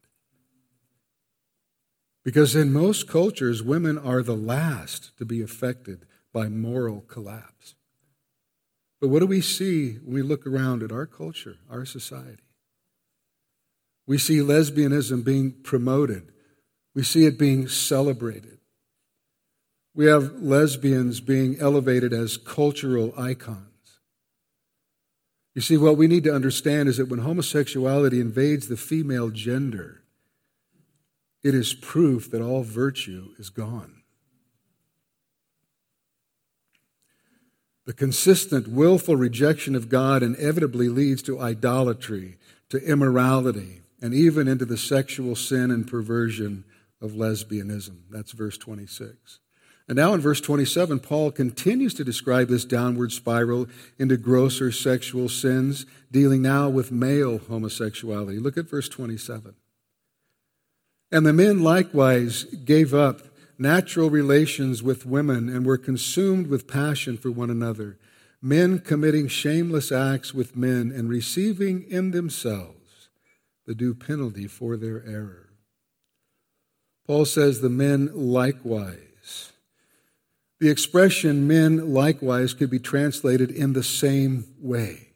Because 2.22 2.54
in 2.54 2.72
most 2.72 3.08
cultures, 3.08 3.60
women 3.60 3.98
are 3.98 4.22
the 4.22 4.36
last 4.36 5.18
to 5.18 5.24
be 5.24 5.42
affected 5.42 6.06
by 6.32 6.48
moral 6.48 7.02
collapse. 7.02 7.74
But 9.00 9.08
what 9.08 9.20
do 9.20 9.26
we 9.26 9.40
see 9.40 9.94
when 9.94 10.14
we 10.14 10.22
look 10.22 10.46
around 10.46 10.82
at 10.82 10.92
our 10.92 11.06
culture, 11.06 11.56
our 11.68 11.84
society? 11.84 12.42
We 14.06 14.18
see 14.18 14.38
lesbianism 14.38 15.24
being 15.24 15.52
promoted, 15.62 16.32
we 16.94 17.02
see 17.02 17.26
it 17.26 17.38
being 17.38 17.68
celebrated. 17.68 18.58
We 19.94 20.06
have 20.06 20.40
lesbians 20.40 21.20
being 21.20 21.58
elevated 21.60 22.14
as 22.14 22.38
cultural 22.38 23.12
icons. 23.18 23.66
You 25.54 25.60
see, 25.60 25.76
what 25.76 25.98
we 25.98 26.06
need 26.06 26.24
to 26.24 26.34
understand 26.34 26.88
is 26.88 26.96
that 26.96 27.10
when 27.10 27.20
homosexuality 27.20 28.18
invades 28.20 28.68
the 28.68 28.78
female 28.78 29.28
gender, 29.28 30.02
it 31.42 31.54
is 31.54 31.74
proof 31.74 32.30
that 32.30 32.40
all 32.40 32.62
virtue 32.62 33.30
is 33.38 33.50
gone. 33.50 34.01
The 37.84 37.92
consistent, 37.92 38.68
willful 38.68 39.16
rejection 39.16 39.74
of 39.74 39.88
God 39.88 40.22
inevitably 40.22 40.88
leads 40.88 41.22
to 41.22 41.40
idolatry, 41.40 42.36
to 42.68 42.78
immorality, 42.78 43.80
and 44.00 44.14
even 44.14 44.46
into 44.46 44.64
the 44.64 44.76
sexual 44.76 45.34
sin 45.34 45.70
and 45.70 45.86
perversion 45.86 46.64
of 47.00 47.12
lesbianism. 47.12 48.02
That's 48.10 48.32
verse 48.32 48.56
26. 48.56 49.40
And 49.88 49.96
now 49.96 50.14
in 50.14 50.20
verse 50.20 50.40
27, 50.40 51.00
Paul 51.00 51.32
continues 51.32 51.92
to 51.94 52.04
describe 52.04 52.48
this 52.48 52.64
downward 52.64 53.10
spiral 53.10 53.66
into 53.98 54.16
grosser 54.16 54.70
sexual 54.70 55.28
sins, 55.28 55.86
dealing 56.10 56.40
now 56.40 56.68
with 56.68 56.92
male 56.92 57.38
homosexuality. 57.38 58.38
Look 58.38 58.56
at 58.56 58.70
verse 58.70 58.88
27. 58.88 59.54
And 61.10 61.26
the 61.26 61.32
men 61.32 61.62
likewise 61.62 62.44
gave 62.44 62.94
up 62.94 63.22
natural 63.62 64.10
relations 64.10 64.82
with 64.82 65.06
women 65.06 65.48
and 65.48 65.64
were 65.64 65.78
consumed 65.78 66.48
with 66.48 66.68
passion 66.68 67.16
for 67.16 67.30
one 67.30 67.50
another, 67.50 67.98
men 68.42 68.80
committing 68.80 69.28
shameless 69.28 69.92
acts 69.92 70.34
with 70.34 70.56
men 70.56 70.92
and 70.94 71.08
receiving 71.08 71.84
in 71.84 72.10
themselves 72.10 73.08
the 73.66 73.74
due 73.74 73.94
penalty 73.94 74.46
for 74.46 74.76
their 74.76 75.04
error. 75.06 75.50
Paul 77.06 77.24
says 77.24 77.60
the 77.60 77.68
men 77.68 78.10
likewise. 78.12 79.52
The 80.60 80.70
expression 80.70 81.46
men 81.46 81.92
likewise 81.92 82.54
could 82.54 82.70
be 82.70 82.78
translated 82.78 83.50
in 83.50 83.72
the 83.72 83.82
same 83.82 84.46
way. 84.60 85.08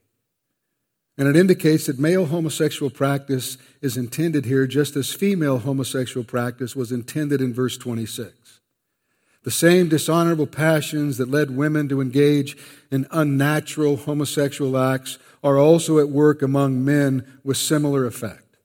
And 1.19 1.29
it 1.29 1.37
indicates 1.37 1.87
that 1.87 1.99
male 1.99 2.27
homosexual 2.27 2.91
practice 2.91 3.57
is 3.81 3.97
intended 3.97 4.45
here 4.45 4.67
just 4.67 4.97
as 4.97 5.15
female 5.15 5.61
homosexual 5.61 6.25
practice 6.25 6.77
was 6.77 6.93
intended 6.93 7.41
in 7.41 7.55
verse 7.55 7.79
26. 7.79 8.36
The 9.47 9.53
same 9.53 9.89
dishonorable 9.89 10.49
passions 10.49 11.19
that 11.19 11.31
led 11.31 11.57
women 11.57 11.89
to 11.91 12.01
engage 12.01 12.57
in 12.91 13.07
unnatural 13.13 13.97
homosexual 13.97 14.77
acts 14.77 15.21
are 15.45 15.57
also 15.57 16.01
at 16.01 16.09
work 16.09 16.43
among 16.43 16.85
men 16.85 17.25
with 17.45 17.57
similar 17.57 18.07
effect. 18.07 18.57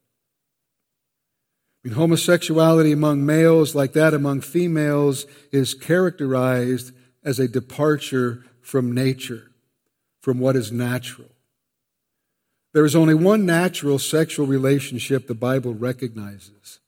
I 1.86 1.89
mean, 1.89 1.94
homosexuality 1.94 2.91
among 2.91 3.24
males, 3.24 3.76
like 3.76 3.94
that 3.94 4.15
among 4.15 4.41
females, 4.41 5.28
is 5.52 5.76
characterized 5.76 6.94
as 7.24 7.38
a 7.38 7.48
departure 7.48 8.44
from 8.63 8.91
nature, 8.91 9.52
from 10.24 10.39
what 10.39 10.56
is 10.56 10.72
natural. 10.72 11.30
There 12.74 12.86
is 12.86 12.96
only 12.96 13.13
one 13.13 13.46
natural 13.46 14.00
sexual 14.00 14.48
relationship 14.48 15.28
the 15.28 15.36
Bible 15.36 15.76
recognizes, 15.76 16.80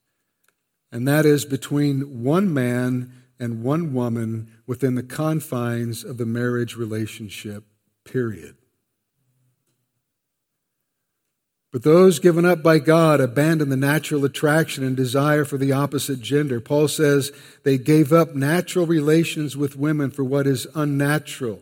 and 0.92 1.08
that 1.08 1.28
is 1.28 1.46
between 1.46 2.24
one 2.24 2.52
man 2.52 3.20
and 3.40 3.64
one 3.64 3.94
woman 3.94 4.52
within 4.66 4.96
the 4.96 5.04
confines 5.04 6.04
of 6.04 6.18
the 6.18 6.26
marriage 6.26 6.76
relationship, 6.76 7.66
period. 8.04 8.56
But 11.74 11.82
those 11.82 12.20
given 12.20 12.46
up 12.46 12.62
by 12.62 12.78
God 12.78 13.20
abandon 13.20 13.70
the 13.70 13.76
natural 13.76 14.24
attraction 14.26 14.84
and 14.84 14.96
desire 14.96 15.44
for 15.44 15.58
the 15.58 15.72
opposite 15.72 16.22
gender. 16.22 16.62
Paul 16.62 16.88
says 16.88 17.32
they 17.64 17.80
gave 17.80 18.14
up 18.14 18.36
natural 18.36 18.86
relations 18.86 19.58
with 19.58 19.76
women 19.76 20.12
for 20.12 20.24
what 20.24 20.46
is 20.46 20.68
unnatural. 20.76 21.62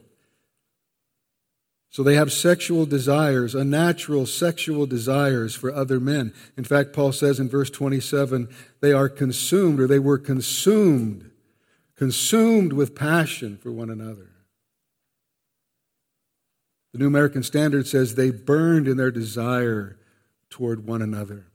So 1.91 2.03
they 2.03 2.15
have 2.15 2.33
sexual 2.33 2.85
desires, 2.85 3.55
unnatural 3.55 4.25
sexual 4.25 4.85
desires 4.85 5.55
for 5.55 5.73
other 5.73 5.99
men. 6.01 6.33
In 6.57 6.65
fact, 6.65 6.91
Paul 6.91 7.13
says 7.13 7.39
in 7.39 7.47
verse 7.47 7.69
27 7.69 8.49
they 8.81 8.91
are 8.91 9.07
consumed 9.07 9.79
or 9.79 9.87
they 9.87 9.99
were 9.99 10.17
consumed, 10.17 11.30
consumed 12.01 12.73
with 12.73 12.95
passion 12.95 13.55
for 13.55 13.71
one 13.71 13.91
another. 13.91 14.31
The 16.93 16.97
New 16.97 17.05
American 17.05 17.43
Standard 17.43 17.85
says 17.85 18.15
they 18.15 18.31
burned 18.31 18.87
in 18.87 18.97
their 18.97 19.11
desire 19.11 19.99
toward 20.49 20.87
one 20.87 21.03
another. 21.03 21.45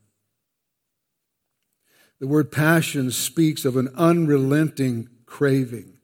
The 2.21 2.29
word 2.29 2.53
passion 2.53 3.11
speaks 3.11 3.65
of 3.65 3.77
an 3.77 3.89
unrelenting 3.97 5.09
craving 5.27 5.95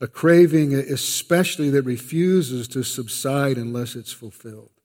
a 0.00 0.06
craving, 0.06 0.74
especially 0.74 1.70
that 1.70 1.82
refuses 1.82 2.68
to 2.68 2.84
subside 2.84 3.56
unless 3.56 3.96
it's 3.96 4.12
fulfilled. 4.12 4.77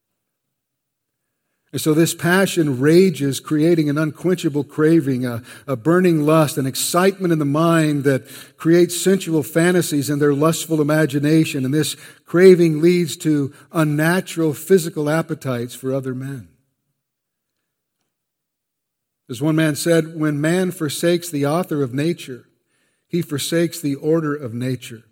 And 1.74 1.82
so 1.82 1.96
this 1.96 2.14
passion 2.14 2.80
rages, 2.80 3.40
creating 3.40 3.90
an 3.90 3.98
unquenchable 3.98 4.64
craving, 4.64 5.26
a, 5.26 5.42
a, 5.66 5.76
burning 5.76 6.22
lust, 6.22 6.60
an 6.60 6.68
excitement 6.68 7.34
in 7.34 7.40
the 7.40 7.46
mind 7.46 8.04
that 8.04 8.28
creates 8.58 8.96
sensual 8.96 9.42
fantasies 9.42 10.08
in 10.08 10.20
their 10.20 10.36
lustful 10.36 10.82
imagination. 10.82 11.66
And 11.66 11.74
this 11.74 11.96
craving 12.26 12.80
leads 12.80 13.18
to 13.18 13.52
unnatural 13.72 14.54
physical 14.54 15.10
appetites 15.10 15.74
for 15.74 15.92
other 15.92 16.14
men. 16.14 16.48
As 19.28 19.42
one 19.42 19.56
man 19.56 19.76
said, 19.76 20.16
when 20.16 20.40
man 20.40 20.70
forsakes 20.70 21.32
the 21.32 21.48
author 21.48 21.82
of 21.82 21.92
nature, 21.92 22.46
he 23.08 23.24
forsakes 23.24 23.82
the 23.82 23.96
order 23.96 24.36
of 24.36 24.54
nature, 24.54 25.06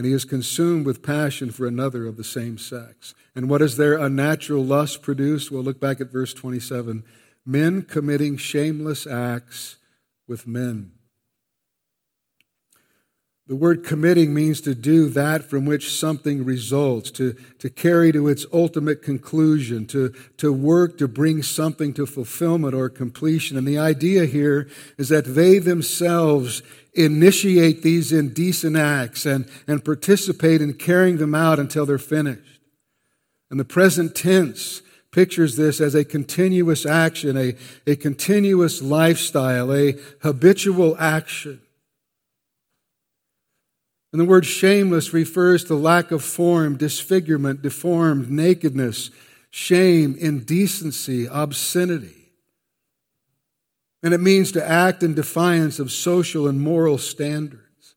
and 0.00 0.06
he 0.06 0.14
is 0.14 0.24
consumed 0.24 0.86
with 0.86 1.02
passion 1.02 1.50
for 1.50 1.66
another 1.66 2.06
of 2.06 2.16
the 2.16 2.24
same 2.24 2.56
sex. 2.56 3.12
And 3.34 3.50
what 3.50 3.58
does 3.58 3.76
their 3.76 3.98
unnatural 3.98 4.64
lust 4.64 5.02
produce? 5.02 5.50
Well, 5.50 5.62
look 5.62 5.78
back 5.78 6.00
at 6.00 6.10
verse 6.10 6.32
27 6.32 7.04
men 7.44 7.82
committing 7.82 8.38
shameless 8.38 9.06
acts 9.06 9.76
with 10.26 10.46
men. 10.46 10.92
The 13.46 13.56
word 13.56 13.84
committing 13.84 14.32
means 14.32 14.62
to 14.62 14.74
do 14.74 15.10
that 15.10 15.44
from 15.44 15.66
which 15.66 15.92
something 15.92 16.46
results, 16.46 17.10
to, 17.10 17.34
to 17.58 17.68
carry 17.68 18.10
to 18.10 18.26
its 18.26 18.46
ultimate 18.54 19.02
conclusion, 19.02 19.86
to, 19.88 20.14
to 20.38 20.50
work 20.50 20.96
to 20.96 21.08
bring 21.08 21.42
something 21.42 21.92
to 21.94 22.06
fulfillment 22.06 22.74
or 22.74 22.88
completion. 22.88 23.58
And 23.58 23.68
the 23.68 23.76
idea 23.76 24.24
here 24.24 24.66
is 24.96 25.10
that 25.10 25.34
they 25.34 25.58
themselves 25.58 26.62
initiate 26.94 27.82
these 27.82 28.12
indecent 28.12 28.76
acts 28.76 29.26
and, 29.26 29.48
and 29.66 29.84
participate 29.84 30.60
in 30.60 30.74
carrying 30.74 31.18
them 31.18 31.34
out 31.34 31.58
until 31.58 31.86
they're 31.86 31.98
finished. 31.98 32.60
And 33.50 33.58
the 33.58 33.64
present 33.64 34.14
tense 34.14 34.82
pictures 35.10 35.56
this 35.56 35.80
as 35.80 35.94
a 35.94 36.04
continuous 36.04 36.86
action, 36.86 37.36
a, 37.36 37.56
a 37.86 37.96
continuous 37.96 38.80
lifestyle, 38.80 39.72
a 39.72 39.96
habitual 40.22 40.96
action. 40.98 41.60
And 44.12 44.20
the 44.20 44.24
word 44.24 44.44
shameless 44.44 45.12
refers 45.12 45.64
to 45.64 45.74
lack 45.74 46.10
of 46.10 46.24
form, 46.24 46.76
disfigurement, 46.76 47.62
deformed, 47.62 48.30
nakedness, 48.30 49.10
shame, 49.50 50.16
indecency, 50.18 51.26
obscenity. 51.30 52.19
And 54.02 54.14
it 54.14 54.20
means 54.20 54.52
to 54.52 54.66
act 54.66 55.02
in 55.02 55.14
defiance 55.14 55.78
of 55.78 55.92
social 55.92 56.48
and 56.48 56.60
moral 56.60 56.98
standards. 56.98 57.94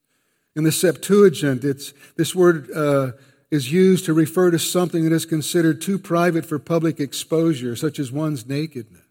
In 0.56 0.64
the 0.64 0.72
Septuagint, 0.72 1.64
it's, 1.64 1.94
this 2.18 2.36
word 2.36 2.70
uh, 2.72 3.14
is 3.50 3.72
used 3.72 4.06
to 4.06 4.14
refer 4.14 4.52
to 4.52 4.60
something 4.60 5.04
that 5.04 5.14
is 5.14 5.26
considered 5.26 5.82
too 5.82 5.98
private 5.98 6.46
for 6.46 6.60
public 6.60 7.00
exposure, 7.00 7.76
such 7.76 8.00
as 8.00 8.12
one's 8.12 8.46
nakedness. 8.46 9.03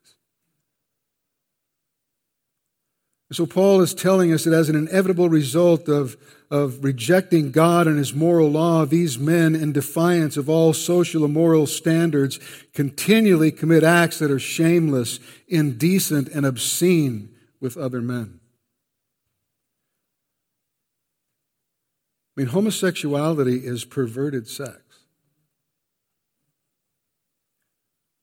So, 3.32 3.46
Paul 3.46 3.80
is 3.80 3.94
telling 3.94 4.32
us 4.32 4.44
that 4.44 4.52
as 4.52 4.68
an 4.68 4.76
inevitable 4.76 5.30
result 5.30 5.88
of, 5.88 6.18
of 6.50 6.84
rejecting 6.84 7.50
God 7.50 7.86
and 7.86 7.96
his 7.96 8.12
moral 8.12 8.50
law, 8.50 8.84
these 8.84 9.18
men, 9.18 9.54
in 9.54 9.72
defiance 9.72 10.36
of 10.36 10.50
all 10.50 10.74
social 10.74 11.24
and 11.24 11.32
moral 11.32 11.66
standards, 11.66 12.38
continually 12.74 13.50
commit 13.50 13.84
acts 13.84 14.18
that 14.18 14.30
are 14.30 14.38
shameless, 14.38 15.18
indecent, 15.48 16.28
and 16.28 16.44
obscene 16.44 17.34
with 17.58 17.78
other 17.78 18.02
men. 18.02 18.40
I 22.36 22.40
mean, 22.42 22.48
homosexuality 22.48 23.64
is 23.64 23.84
perverted 23.86 24.46
sex. 24.46 24.82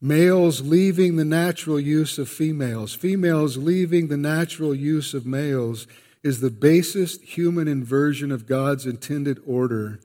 Males 0.02 0.62
leaving 0.62 1.18
the 1.18 1.26
natural 1.26 1.80
use 1.80 2.18
of 2.18 2.30
females, 2.30 2.94
females 2.94 3.58
leaving 3.58 4.08
the 4.08 4.18
natural 4.18 4.74
use 4.74 5.14
of 5.14 5.26
males 5.26 5.88
is 6.24 6.40
the 6.40 6.50
basest 6.50 7.22
human 7.22 7.68
inversion 7.68 8.32
of 8.32 8.48
God's 8.48 8.86
intended 8.86 9.42
order. 9.46 10.00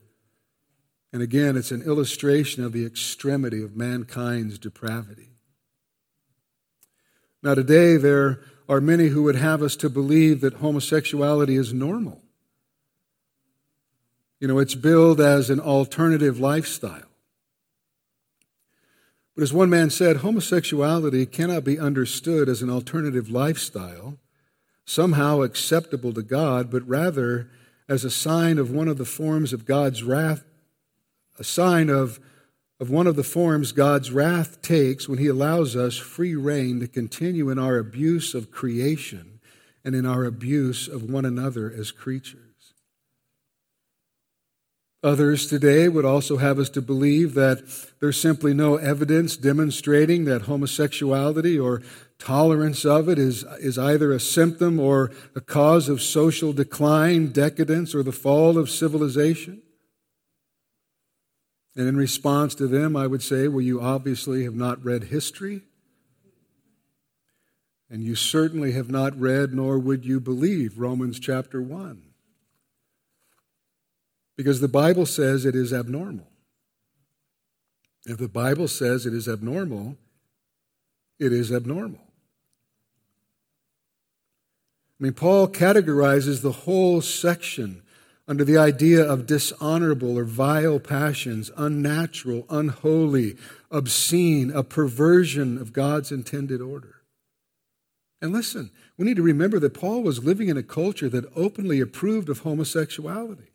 And 1.13 1.23
again, 1.23 1.57
it's 1.57 1.71
an 1.71 1.83
illustration 1.83 2.65
of 2.65 2.73
the 2.73 2.85
extremity 2.85 3.63
of 3.63 3.77
mankind's 3.77 4.59
depravity. 4.59 5.31
Now, 7.41 7.55
today, 7.55 7.97
there 7.97 8.41
are 8.69 8.81
many 8.81 9.09
who 9.09 9.23
would 9.23 9.37
have 9.37 9.63
us 9.63 9.77
to 9.77 9.89
believe 9.89 10.41
that 10.41 10.55
homosexuality 10.55 11.57
is 11.57 11.73
normal. 11.73 12.23
You 14.41 14.49
know, 14.49 14.59
it's 14.59 14.75
billed 14.75 15.21
as 15.21 15.51
an 15.51 15.61
alternative 15.61 16.41
lifestyle. 16.41 17.14
But 19.35 19.43
as 19.43 19.53
one 19.53 19.71
man 19.71 19.91
said, 19.91 20.19
homosexuality 20.19 21.27
cannot 21.27 21.65
be 21.65 21.79
understood 21.79 22.49
as 22.49 22.63
an 22.63 22.71
alternative 22.71 23.29
lifestyle, 23.29 24.19
somehow 24.85 25.43
acceptable 25.43 26.13
to 26.13 26.23
God, 26.23 26.71
but 26.71 26.87
rather 26.87 27.51
as 27.89 28.05
a 28.05 28.11
sign 28.11 28.59
of 28.59 28.71
one 28.71 28.89
of 28.89 28.97
the 28.97 29.05
forms 29.05 29.53
of 29.53 29.67
God's 29.67 30.03
wrath, 30.03 30.45
a 31.39 31.45
sign 31.45 31.91
of, 31.91 32.21
of 32.79 32.91
one 32.91 33.09
of 33.09 33.17
the 33.17 33.25
forms 33.25 33.73
God's 33.73 34.13
wrath 34.13 34.63
takes 34.63 35.09
when 35.09 35.19
He 35.19 35.27
allows 35.27 35.75
us 35.75 35.97
free 35.97 36.37
rein 36.37 36.79
to 36.81 36.87
continue 36.87 37.51
in 37.51 37.59
our 37.59 37.77
abuse 37.77 38.35
of 38.35 38.53
creation 38.53 39.41
and 39.85 39.97
in 39.97 40.07
our 40.07 40.25
abuse 40.25 40.87
of 40.87 41.11
one 41.11 41.25
another 41.25 41.73
as 41.77 41.91
creatures. 41.91 42.54
Others 45.05 45.49
today 45.49 45.87
would 45.87 46.07
also 46.07 46.39
have 46.39 46.59
us 46.59 46.71
to 46.71 46.81
believe 46.81 47.35
that 47.35 47.63
there's 48.01 48.19
simply 48.19 48.55
no 48.55 48.77
evidence 48.77 49.37
demonstrating 49.37 50.25
that 50.25 50.43
homosexuality 50.43 51.59
or 51.59 51.83
tolerance 52.19 52.87
of 52.87 53.07
it 53.11 53.19
is, 53.19 53.45
is 53.61 53.77
either 53.79 54.13
a 54.13 54.19
symptom 54.19 54.81
or 54.81 55.11
a 55.37 55.43
cause 55.43 55.91
of 55.91 56.01
social 56.01 56.55
decline, 56.55 57.33
decadence, 57.33 57.95
or 57.95 58.03
the 58.03 58.13
fall 58.13 58.57
of 58.57 58.71
civilization. 58.71 59.61
And 61.77 61.87
in 61.87 61.99
response 61.99 62.55
to 62.55 62.67
them, 62.67 62.97
I 62.97 63.07
would 63.07 63.23
say, 63.23 63.47
well, 63.47 63.61
you 63.61 63.83
obviously 63.83 64.45
have 64.45 64.55
not 64.55 64.83
read 64.83 65.05
history. 65.05 65.65
And 67.91 68.03
you 68.03 68.15
certainly 68.15 68.73
have 68.73 68.91
not 68.91 69.21
read, 69.21 69.53
nor 69.53 69.79
would 69.79 70.07
you 70.07 70.19
believe, 70.19 70.79
Romans 70.79 71.21
chapter 71.21 71.61
1. 71.61 72.14
Because 74.37 74.61
the 74.61 74.69
Bible 74.69 75.07
says 75.07 75.45
it 75.45 75.55
is 75.55 75.73
abnormal. 75.73 76.29
If 78.07 78.19
the 78.19 78.29
Bible 78.29 78.69
says 78.69 79.07
it 79.07 79.15
is 79.15 79.29
abnormal, 79.29 79.97
it 81.19 81.33
is 81.33 81.53
abnormal. 81.53 82.01
I 85.01 85.05
mean, 85.05 85.13
Paul 85.13 85.49
categorizes 85.49 86.43
the 86.43 86.53
whole 86.53 87.01
section 87.01 87.83
under 88.27 88.45
the 88.45 88.57
idea 88.57 89.03
of 89.05 89.27
dishonorable 89.27 90.19
or 90.19 90.25
vile 90.25 90.81
passions, 90.81 91.51
unnatural, 91.57 92.47
unholy, 92.49 93.37
obscene, 93.71 94.51
a 94.51 94.63
perversion 94.63 95.59
of 95.59 95.73
God's 95.73 96.11
intended 96.11 96.61
order. 96.61 97.03
And 98.23 98.33
listen, 98.33 98.71
we 98.97 99.05
need 99.05 99.17
to 99.17 99.23
remember 99.23 99.59
that 99.61 99.75
Paul 99.75 100.03
was 100.03 100.25
living 100.25 100.49
in 100.49 100.57
a 100.57 100.63
culture 100.63 101.11
that 101.11 101.31
openly 101.37 101.81
approved 101.81 102.31
of 102.31 102.41
homosexuality. 102.41 103.51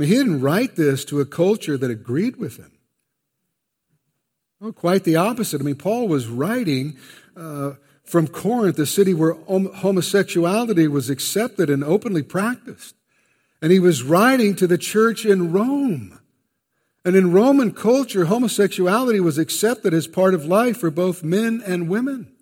Mean, 0.00 0.08
he 0.08 0.14
didn't 0.14 0.40
write 0.40 0.76
this 0.76 1.04
to 1.04 1.20
a 1.20 1.26
culture 1.26 1.76
that 1.76 1.90
agreed 1.90 2.36
with 2.36 2.56
him. 2.56 2.72
Oh, 4.62 4.72
quite 4.72 5.04
the 5.04 5.16
opposite. 5.16 5.60
I 5.60 5.64
mean, 5.64 5.74
Paul 5.74 6.08
was 6.08 6.26
writing 6.26 6.96
uh, 7.36 7.72
from 8.02 8.26
Corinth, 8.26 8.78
a 8.78 8.86
city 8.86 9.12
where 9.12 9.34
homosexuality 9.34 10.88
was 10.88 11.10
accepted 11.10 11.68
and 11.68 11.84
openly 11.84 12.22
practiced. 12.22 12.94
And 13.60 13.70
he 13.70 13.78
was 13.78 14.02
writing 14.02 14.56
to 14.56 14.66
the 14.66 14.78
church 14.78 15.26
in 15.26 15.52
Rome. 15.52 16.18
And 17.04 17.14
in 17.14 17.30
Roman 17.30 17.70
culture, 17.70 18.24
homosexuality 18.24 19.20
was 19.20 19.36
accepted 19.36 19.92
as 19.92 20.06
part 20.06 20.32
of 20.32 20.46
life 20.46 20.78
for 20.78 20.90
both 20.90 21.22
men 21.22 21.62
and 21.66 21.90
women. 21.90 22.32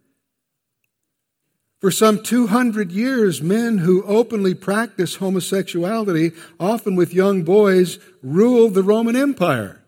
For 1.80 1.92
some 1.92 2.22
200 2.22 2.90
years, 2.90 3.40
men 3.40 3.78
who 3.78 4.02
openly 4.04 4.54
practiced 4.54 5.18
homosexuality, 5.18 6.32
often 6.58 6.96
with 6.96 7.14
young 7.14 7.44
boys, 7.44 8.00
ruled 8.20 8.74
the 8.74 8.82
Roman 8.82 9.14
Empire. 9.14 9.80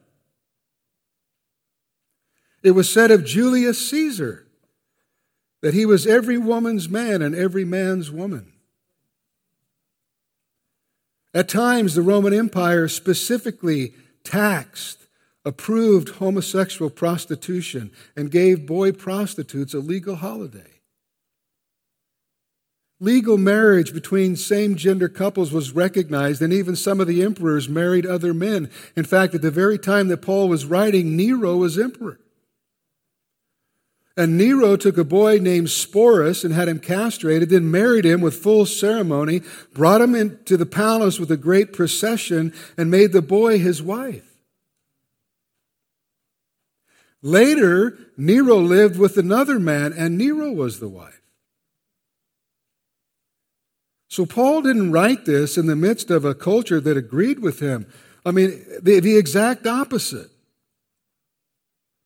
It 2.63 2.73
was 2.73 2.93
said 2.93 3.11
of 3.11 3.25
Julius 3.25 3.89
Caesar 3.89 4.47
that 5.63 5.75
he 5.75 5.85
was 5.85 6.07
every 6.07 6.39
woman's 6.39 6.89
man 6.89 7.23
and 7.23 7.35
every 7.35 7.65
man's 7.65 8.11
woman. 8.11 8.53
At 11.35 11.49
times, 11.49 11.95
the 11.95 12.03
Roman 12.03 12.35
Empire 12.35 12.87
specifically 12.89 13.95
taxed, 14.25 15.07
approved 15.45 16.17
homosexual 16.17 16.91
prostitution, 16.91 17.91
and 18.17 18.31
gave 18.31 18.67
boy 18.67 18.93
prostitutes 18.93 19.75
a 19.75 19.79
legal 19.79 20.17
holiday. 20.17 20.70
Legal 23.03 23.39
marriage 23.39 23.95
between 23.95 24.37
same 24.37 24.77
gender 24.77 25.09
couples 25.09 25.51
was 25.51 25.73
recognized, 25.73 26.43
and 26.43 26.53
even 26.53 26.77
some 26.77 27.01
of 27.01 27.07
the 27.07 27.23
emperors 27.23 27.67
married 27.67 28.05
other 28.05 28.35
men. 28.35 28.71
In 28.95 29.05
fact, 29.05 29.35
at 29.35 29.41
the 29.41 29.51
very 29.51 29.79
time 29.79 30.09
that 30.09 30.19
Paul 30.19 30.49
was 30.49 30.67
writing, 30.67 31.17
Nero 31.17 31.57
was 31.57 31.79
emperor. 31.79 32.21
And 34.19 34.37
Nero 34.37 34.77
took 34.77 34.99
a 34.99 35.05
boy 35.05 35.39
named 35.39 35.69
Sporus 35.69 36.45
and 36.45 36.53
had 36.53 36.69
him 36.69 36.79
castrated, 36.79 37.49
then 37.49 37.71
married 37.71 38.05
him 38.05 38.21
with 38.21 38.35
full 38.35 38.67
ceremony, 38.67 39.41
brought 39.73 40.03
him 40.03 40.15
into 40.15 40.59
the 40.59 40.67
palace 40.67 41.19
with 41.19 41.31
a 41.31 41.39
great 41.39 41.73
procession, 41.73 42.53
and 42.77 42.91
made 42.91 43.13
the 43.13 43.23
boy 43.23 43.59
his 43.59 43.83
wife. 43.83 44.37
Later, 47.23 47.97
Nero 48.19 48.57
lived 48.57 48.99
with 48.99 49.17
another 49.17 49.59
man, 49.59 49.95
and 49.95 50.19
Nero 50.19 50.53
was 50.53 50.81
the 50.81 50.89
wife. 50.89 51.20
So 54.11 54.27
Paul 54.27 54.63
didn't 54.63 54.91
write 54.91 55.25
this 55.25 55.57
in 55.57 55.67
the 55.67 55.77
midst 55.77 56.11
of 56.11 56.25
a 56.25 56.35
culture 56.35 56.81
that 56.81 56.97
agreed 56.97 57.39
with 57.39 57.61
him. 57.61 57.87
I 58.27 58.33
mean, 58.33 58.65
the, 58.83 58.99
the 58.99 59.17
exact 59.17 59.69
opposite. 59.69 60.31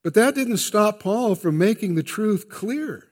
But 0.03 0.13
that 0.13 0.35
didn't 0.35 0.59
stop 0.59 1.01
Paul 1.01 1.35
from 1.35 1.57
making 1.57 1.95
the 1.95 2.03
truth 2.03 2.51
clear. 2.51 3.09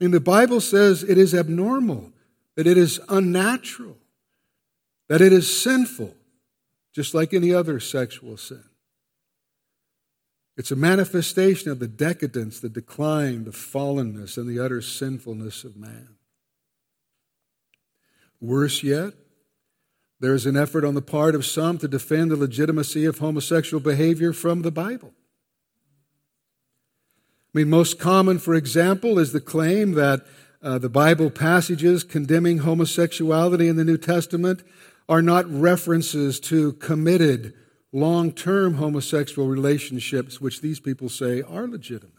I 0.00 0.04
mean, 0.04 0.12
the 0.12 0.20
Bible 0.20 0.60
says 0.60 1.02
it 1.02 1.18
is 1.18 1.34
abnormal, 1.34 2.12
that 2.54 2.68
it 2.68 2.78
is 2.78 3.00
unnatural, 3.08 3.96
that 5.08 5.20
it 5.20 5.32
is 5.32 5.60
sinful, 5.60 6.14
just 6.94 7.14
like 7.14 7.34
any 7.34 7.52
other 7.52 7.80
sexual 7.80 8.36
sin. 8.36 8.62
It's 10.56 10.70
a 10.70 10.76
manifestation 10.76 11.72
of 11.72 11.80
the 11.80 11.88
decadence, 11.88 12.60
the 12.60 12.68
decline, 12.68 13.42
the 13.42 13.50
fallenness, 13.50 14.38
and 14.38 14.48
the 14.48 14.64
utter 14.64 14.80
sinfulness 14.80 15.64
of 15.64 15.76
man. 15.76 16.15
Worse 18.40 18.82
yet, 18.82 19.14
there 20.20 20.34
is 20.34 20.46
an 20.46 20.56
effort 20.56 20.84
on 20.84 20.94
the 20.94 21.02
part 21.02 21.34
of 21.34 21.44
some 21.44 21.78
to 21.78 21.88
defend 21.88 22.30
the 22.30 22.36
legitimacy 22.36 23.04
of 23.04 23.18
homosexual 23.18 23.80
behavior 23.80 24.32
from 24.32 24.62
the 24.62 24.70
Bible. 24.70 25.12
I 27.54 27.58
mean, 27.58 27.70
most 27.70 27.98
common, 27.98 28.38
for 28.38 28.54
example, 28.54 29.18
is 29.18 29.32
the 29.32 29.40
claim 29.40 29.92
that 29.92 30.26
uh, 30.62 30.78
the 30.78 30.88
Bible 30.88 31.30
passages 31.30 32.02
condemning 32.02 32.58
homosexuality 32.58 33.68
in 33.68 33.76
the 33.76 33.84
New 33.84 33.98
Testament 33.98 34.62
are 35.08 35.22
not 35.22 35.50
references 35.50 36.40
to 36.40 36.72
committed, 36.74 37.54
long 37.92 38.32
term 38.32 38.74
homosexual 38.74 39.48
relationships, 39.48 40.40
which 40.40 40.60
these 40.60 40.80
people 40.80 41.08
say 41.08 41.42
are 41.42 41.68
legitimate. 41.68 42.12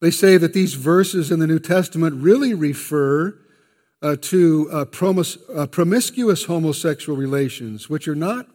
They 0.00 0.10
say 0.10 0.36
that 0.36 0.52
these 0.52 0.74
verses 0.74 1.30
in 1.30 1.38
the 1.38 1.46
New 1.46 1.58
Testament 1.58 2.22
really 2.22 2.52
refer 2.52 3.38
uh, 4.02 4.16
to 4.20 4.68
uh, 4.70 4.84
promis- 4.84 5.38
uh, 5.54 5.66
promiscuous 5.66 6.44
homosexual 6.44 7.16
relations, 7.16 7.88
which 7.88 8.06
are 8.06 8.14
not 8.14 8.48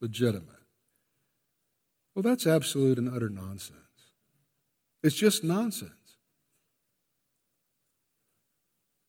legitimate. 0.00 0.44
Well, 2.14 2.22
that's 2.22 2.46
absolute 2.46 2.98
and 2.98 3.14
utter 3.14 3.28
nonsense. 3.28 3.80
It's 5.02 5.16
just 5.16 5.44
nonsense. 5.44 5.92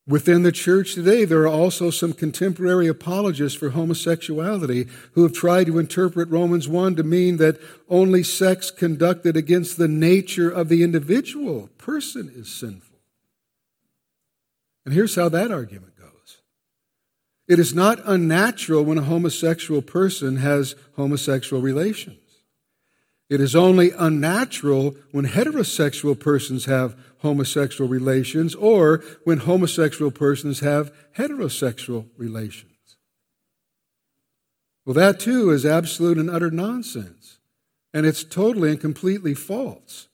Within 0.08 0.44
the 0.44 0.54
church 0.54 0.94
today, 0.94 1.26
there 1.26 1.42
are 1.42 1.48
also 1.48 1.90
some 1.90 2.14
contemporary 2.14 2.88
apologists 2.88 3.58
for 3.58 3.72
homosexuality 3.72 4.88
who 5.14 5.24
have 5.24 5.34
tried 5.34 5.66
to 5.66 5.80
interpret 5.80 6.30
Romans 6.30 6.66
1 6.66 6.96
to 6.96 7.04
mean 7.04 7.36
that 7.38 7.60
only 7.90 8.24
sex 8.24 8.72
conducted 8.72 9.36
against 9.36 9.78
the 9.78 9.90
nature 9.90 10.50
of 10.50 10.70
the 10.70 10.82
individual 10.82 11.70
person 11.78 12.32
is 12.34 12.48
sinful. 12.48 12.87
And 14.88 14.94
here's 14.94 15.16
how 15.16 15.28
that 15.28 15.52
argument 15.52 15.98
goes 15.98 16.38
it 17.46 17.60
is 17.60 17.76
not 17.76 18.00
unnatural 18.06 18.86
when 18.86 18.98
a 18.98 19.02
homosexual 19.02 19.82
person 19.82 20.38
has 20.38 20.76
homosexual 20.96 21.62
relations. 21.62 22.22
It 23.30 23.42
is 23.42 23.54
only 23.54 23.92
unnatural 23.92 24.96
when 25.12 25.26
heterosexual 25.26 26.18
persons 26.18 26.64
have 26.66 26.96
homosexual 27.18 27.90
relations 27.90 28.56
or 28.56 29.04
when 29.26 29.40
homosexual 29.40 30.10
persons 30.10 30.62
have 30.62 30.94
heterosexual 31.18 32.08
relations. 32.16 32.96
Well, 34.86 34.94
that 34.94 35.20
too 35.20 35.50
is 35.50 35.66
absolute 35.66 36.18
and 36.18 36.30
utter 36.30 36.50
nonsense. 36.50 37.40
And 37.94 38.06
it's 38.06 38.24
totally 38.24 38.72
and 38.72 38.80
completely 38.80 39.34
false. 39.34 40.08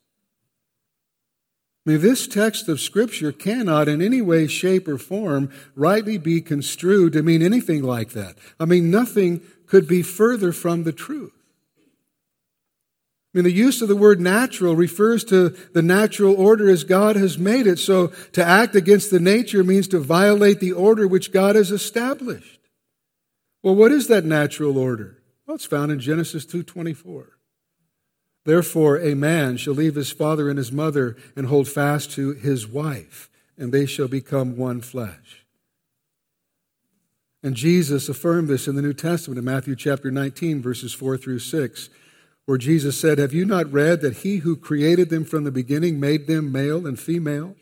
I 1.86 1.90
mean, 1.90 2.00
this 2.00 2.26
text 2.26 2.68
of 2.68 2.80
Scripture 2.80 3.30
cannot 3.30 3.88
in 3.88 4.00
any 4.00 4.22
way, 4.22 4.46
shape, 4.46 4.88
or 4.88 4.96
form 4.96 5.50
rightly 5.74 6.16
be 6.16 6.40
construed 6.40 7.12
to 7.12 7.22
mean 7.22 7.42
anything 7.42 7.82
like 7.82 8.12
that. 8.12 8.36
I 8.58 8.64
mean, 8.64 8.90
nothing 8.90 9.42
could 9.66 9.86
be 9.86 10.02
further 10.02 10.50
from 10.50 10.84
the 10.84 10.92
truth. 10.92 11.32
I 13.34 13.38
mean, 13.38 13.44
the 13.44 13.52
use 13.52 13.82
of 13.82 13.88
the 13.88 13.96
word 13.96 14.20
natural 14.20 14.76
refers 14.76 15.24
to 15.24 15.48
the 15.48 15.82
natural 15.82 16.36
order 16.40 16.70
as 16.70 16.84
God 16.84 17.16
has 17.16 17.36
made 17.36 17.66
it. 17.66 17.80
So 17.80 18.08
to 18.32 18.44
act 18.44 18.76
against 18.76 19.10
the 19.10 19.18
nature 19.20 19.64
means 19.64 19.88
to 19.88 19.98
violate 19.98 20.60
the 20.60 20.72
order 20.72 21.06
which 21.08 21.32
God 21.32 21.56
has 21.56 21.72
established. 21.72 22.60
Well, 23.62 23.74
what 23.74 23.90
is 23.92 24.06
that 24.06 24.24
natural 24.24 24.78
order? 24.78 25.18
Well, 25.46 25.56
it's 25.56 25.66
found 25.66 25.90
in 25.90 25.98
Genesis 25.98 26.46
2:24. 26.46 27.33
Therefore, 28.44 28.98
a 28.98 29.14
man 29.14 29.56
shall 29.56 29.74
leave 29.74 29.94
his 29.94 30.10
father 30.10 30.48
and 30.48 30.58
his 30.58 30.70
mother 30.72 31.16
and 31.34 31.46
hold 31.46 31.68
fast 31.68 32.10
to 32.12 32.32
his 32.32 32.66
wife, 32.66 33.30
and 33.56 33.72
they 33.72 33.86
shall 33.86 34.08
become 34.08 34.56
one 34.56 34.80
flesh. 34.80 35.44
And 37.42 37.54
Jesus 37.54 38.08
affirmed 38.08 38.48
this 38.48 38.68
in 38.68 38.74
the 38.74 38.82
New 38.82 38.92
Testament 38.94 39.38
in 39.38 39.44
Matthew 39.44 39.76
chapter 39.76 40.10
19, 40.10 40.62
verses 40.62 40.92
4 40.92 41.16
through 41.16 41.40
6 41.40 41.90
where 42.46 42.58
Jesus 42.58 43.00
said, 43.00 43.18
Have 43.18 43.32
you 43.32 43.44
not 43.44 43.72
read 43.72 44.00
that 44.02 44.18
he 44.18 44.38
who 44.38 44.56
created 44.56 45.08
them 45.08 45.24
from 45.24 45.44
the 45.44 45.50
beginning 45.50 45.98
made 45.98 46.26
them 46.26 46.52
male 46.52 46.86
and 46.86 46.98
female? 46.98 47.56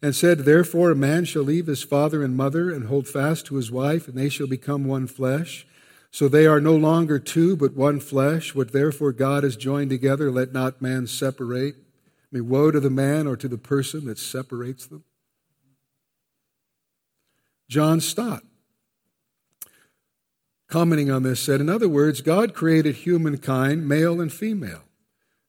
And 0.00 0.14
said, 0.14 0.40
Therefore 0.40 0.90
a 0.90 0.96
man 0.96 1.24
shall 1.24 1.42
leave 1.42 1.66
his 1.66 1.82
father 1.82 2.22
and 2.22 2.36
mother 2.36 2.70
and 2.70 2.86
hold 2.86 3.06
fast 3.06 3.46
to 3.46 3.56
his 3.56 3.70
wife, 3.70 4.08
and 4.08 4.16
they 4.16 4.28
shall 4.28 4.46
become 4.46 4.84
one 4.84 5.06
flesh. 5.06 5.66
So 6.12 6.28
they 6.28 6.46
are 6.46 6.60
no 6.60 6.76
longer 6.76 7.18
two, 7.18 7.56
but 7.56 7.74
one 7.74 7.98
flesh. 7.98 8.54
What 8.54 8.72
therefore 8.72 9.12
God 9.12 9.42
has 9.42 9.56
joined 9.56 9.90
together, 9.90 10.30
let 10.30 10.52
not 10.52 10.80
man 10.80 11.08
separate. 11.08 11.74
I 11.74 12.36
mean, 12.36 12.48
woe 12.48 12.70
to 12.70 12.78
the 12.78 12.90
man 12.90 13.26
or 13.26 13.36
to 13.36 13.48
the 13.48 13.58
person 13.58 14.04
that 14.04 14.18
separates 14.18 14.86
them. 14.86 15.02
John 17.68 18.00
Stott 18.00 18.44
commenting 20.72 21.10
on 21.10 21.22
this, 21.22 21.38
said, 21.38 21.60
In 21.60 21.68
other 21.68 21.88
words, 21.88 22.22
God 22.22 22.54
created 22.54 22.96
humankind, 22.96 23.86
male 23.86 24.22
and 24.22 24.32
female. 24.32 24.84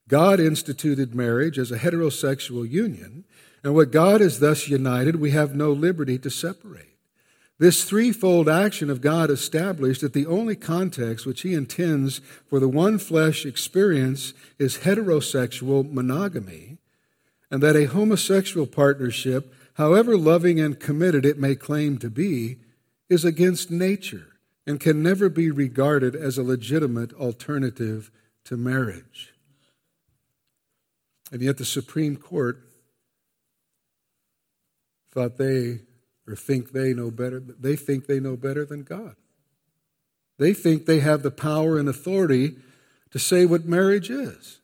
God 0.10 0.42
instituted 0.42 1.16
marriage 1.16 1.58
as 1.58 1.72
a 1.72 1.80
heterosexual 1.80 2.70
union, 2.70 3.24
and 3.64 3.74
what 3.74 3.90
God 3.90 4.20
has 4.20 4.42
thus 4.42 4.68
united, 4.68 5.16
we 5.16 5.32
have 5.32 5.56
no 5.56 5.72
liberty 5.72 6.20
to 6.20 6.30
separate. 6.30 6.93
This 7.64 7.86
threefold 7.86 8.50
action 8.50 8.90
of 8.90 9.00
God 9.00 9.30
established 9.30 10.02
that 10.02 10.12
the 10.12 10.26
only 10.26 10.54
context 10.58 11.26
which 11.26 11.44
He 11.44 11.54
intends 11.54 12.20
for 12.50 12.60
the 12.60 12.68
one 12.68 12.98
flesh 12.98 13.46
experience 13.46 14.34
is 14.60 14.80
heterosexual 14.80 15.90
monogamy, 15.90 16.80
and 17.50 17.64
that 17.64 17.78
a 17.78 17.86
homosexual 17.86 18.68
partnership, 18.68 19.56
however 19.76 20.18
loving 20.18 20.60
and 20.60 20.78
committed 20.78 21.26
it 21.26 21.40
may 21.40 21.56
claim 21.56 21.98
to 22.00 22.10
be, 22.10 22.58
is 23.10 23.24
against 23.24 23.72
nature 23.72 24.36
and 24.68 24.82
can 24.82 25.02
never 25.02 25.30
be 25.30 25.50
regarded 25.50 26.18
as 26.18 26.38
a 26.38 26.44
legitimate 26.44 27.14
alternative 27.14 28.12
to 28.44 28.58
marriage. 28.58 29.34
And 31.32 31.42
yet 31.42 31.58
the 31.58 31.64
Supreme 31.64 32.18
Court 32.18 32.60
thought 35.14 35.38
they 35.38 35.80
or 36.28 36.36
think 36.36 36.72
they 36.72 36.94
know 36.94 37.12
better 37.12 37.40
they 37.40 37.76
think 37.76 38.08
they 38.08 38.20
know 38.20 38.36
better 38.36 38.66
than 38.66 38.84
God. 38.84 39.16
They 40.40 40.54
think 40.54 40.86
they 40.86 41.00
have 41.00 41.22
the 41.22 41.32
power 41.32 41.78
and 41.78 41.88
authority 41.88 42.56
to 43.12 43.20
say 43.20 43.46
what 43.46 43.66
marriage 43.66 44.10
is. 44.10 44.62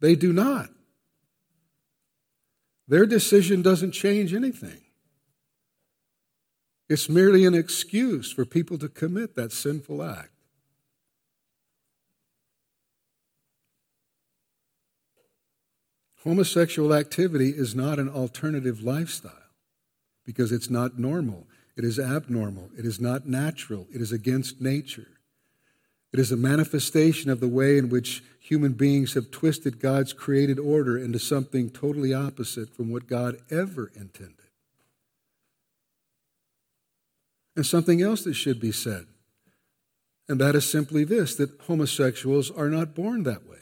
They 0.00 0.14
do 0.14 0.32
not. 0.32 0.70
Their 2.86 3.06
decision 3.06 3.62
doesn't 3.62 3.92
change 3.92 4.34
anything. 4.34 4.80
It's 6.88 7.08
merely 7.08 7.46
an 7.46 7.54
excuse 7.54 8.30
for 8.30 8.44
people 8.44 8.78
to 8.78 8.88
commit 8.88 9.34
that 9.34 9.52
sinful 9.52 10.02
act. 10.02 10.30
Homosexual 16.22 16.94
activity 16.94 17.50
is 17.50 17.74
not 17.74 17.98
an 17.98 18.08
alternative 18.08 18.82
lifestyle 18.82 19.41
because 20.32 20.50
it's 20.50 20.70
not 20.70 20.98
normal. 20.98 21.46
It 21.76 21.84
is 21.84 21.98
abnormal. 21.98 22.70
It 22.78 22.84
is 22.86 23.00
not 23.00 23.26
natural. 23.26 23.86
It 23.94 24.00
is 24.00 24.12
against 24.12 24.60
nature. 24.60 25.08
It 26.12 26.18
is 26.18 26.32
a 26.32 26.36
manifestation 26.36 27.30
of 27.30 27.40
the 27.40 27.48
way 27.48 27.78
in 27.78 27.88
which 27.88 28.22
human 28.40 28.72
beings 28.72 29.14
have 29.14 29.30
twisted 29.30 29.80
God's 29.80 30.12
created 30.12 30.58
order 30.58 30.98
into 30.98 31.18
something 31.18 31.70
totally 31.70 32.12
opposite 32.12 32.74
from 32.74 32.90
what 32.90 33.06
God 33.06 33.36
ever 33.50 33.90
intended. 33.94 34.36
And 37.56 37.66
something 37.66 38.02
else 38.02 38.24
that 38.24 38.34
should 38.34 38.60
be 38.60 38.72
said, 38.72 39.06
and 40.28 40.40
that 40.40 40.54
is 40.54 40.70
simply 40.70 41.04
this 41.04 41.34
that 41.36 41.60
homosexuals 41.62 42.50
are 42.50 42.68
not 42.68 42.94
born 42.94 43.24
that 43.24 43.46
way. 43.46 43.56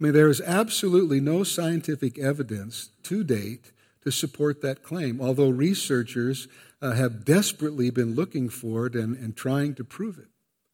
I 0.00 0.04
mean, 0.04 0.12
there 0.12 0.28
is 0.28 0.40
absolutely 0.40 1.20
no 1.20 1.42
scientific 1.42 2.18
evidence 2.18 2.90
to 3.04 3.24
date 3.24 3.72
to 4.08 4.12
support 4.12 4.62
that 4.62 4.82
claim, 4.82 5.20
although 5.20 5.50
researchers 5.50 6.48
uh, 6.80 6.92
have 6.92 7.24
desperately 7.24 7.90
been 7.90 8.14
looking 8.14 8.48
for 8.48 8.86
it 8.86 8.94
and, 8.94 9.14
and 9.16 9.36
trying 9.36 9.74
to 9.74 9.84
prove 9.84 10.18
it. 10.18 10.28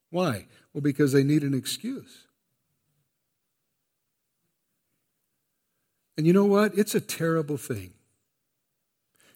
Why? 0.09 0.45
Well, 0.73 0.81
because 0.81 1.11
they 1.11 1.23
need 1.23 1.43
an 1.43 1.53
excuse. 1.53 2.27
And 6.17 6.25
you 6.25 6.31
know 6.31 6.45
what? 6.45 6.77
It's 6.77 6.95
a 6.95 7.01
terrible 7.01 7.57
thing 7.57 7.91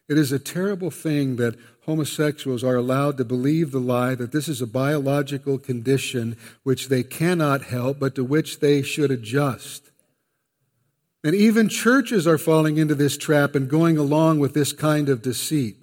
it 0.09 0.17
is 0.17 0.31
a 0.31 0.39
terrible 0.39 0.89
thing 0.89 1.35
that 1.35 1.55
homosexuals 1.85 2.63
are 2.63 2.75
allowed 2.75 3.17
to 3.17 3.25
believe 3.25 3.71
the 3.71 3.79
lie 3.79 4.15
that 4.15 4.31
this 4.31 4.47
is 4.47 4.59
a 4.59 4.67
biological 4.67 5.59
condition 5.59 6.35
which 6.63 6.89
they 6.89 7.03
cannot 7.03 7.65
help, 7.65 7.99
but 7.99 8.15
to 8.15 8.23
which 8.23 8.59
they 8.59 8.81
should 8.81 9.11
adjust. 9.11 9.91
And 11.24 11.36
even 11.36 11.67
churches 11.67 12.26
are 12.26 12.38
falling 12.38 12.78
into 12.78 12.95
this 12.95 13.17
trap 13.17 13.53
and 13.53 13.70
going 13.70 13.97
along 13.97 14.39
with 14.39 14.53
this 14.53 14.72
kind 14.72 15.09
of 15.09 15.22
deceit. 15.22 15.76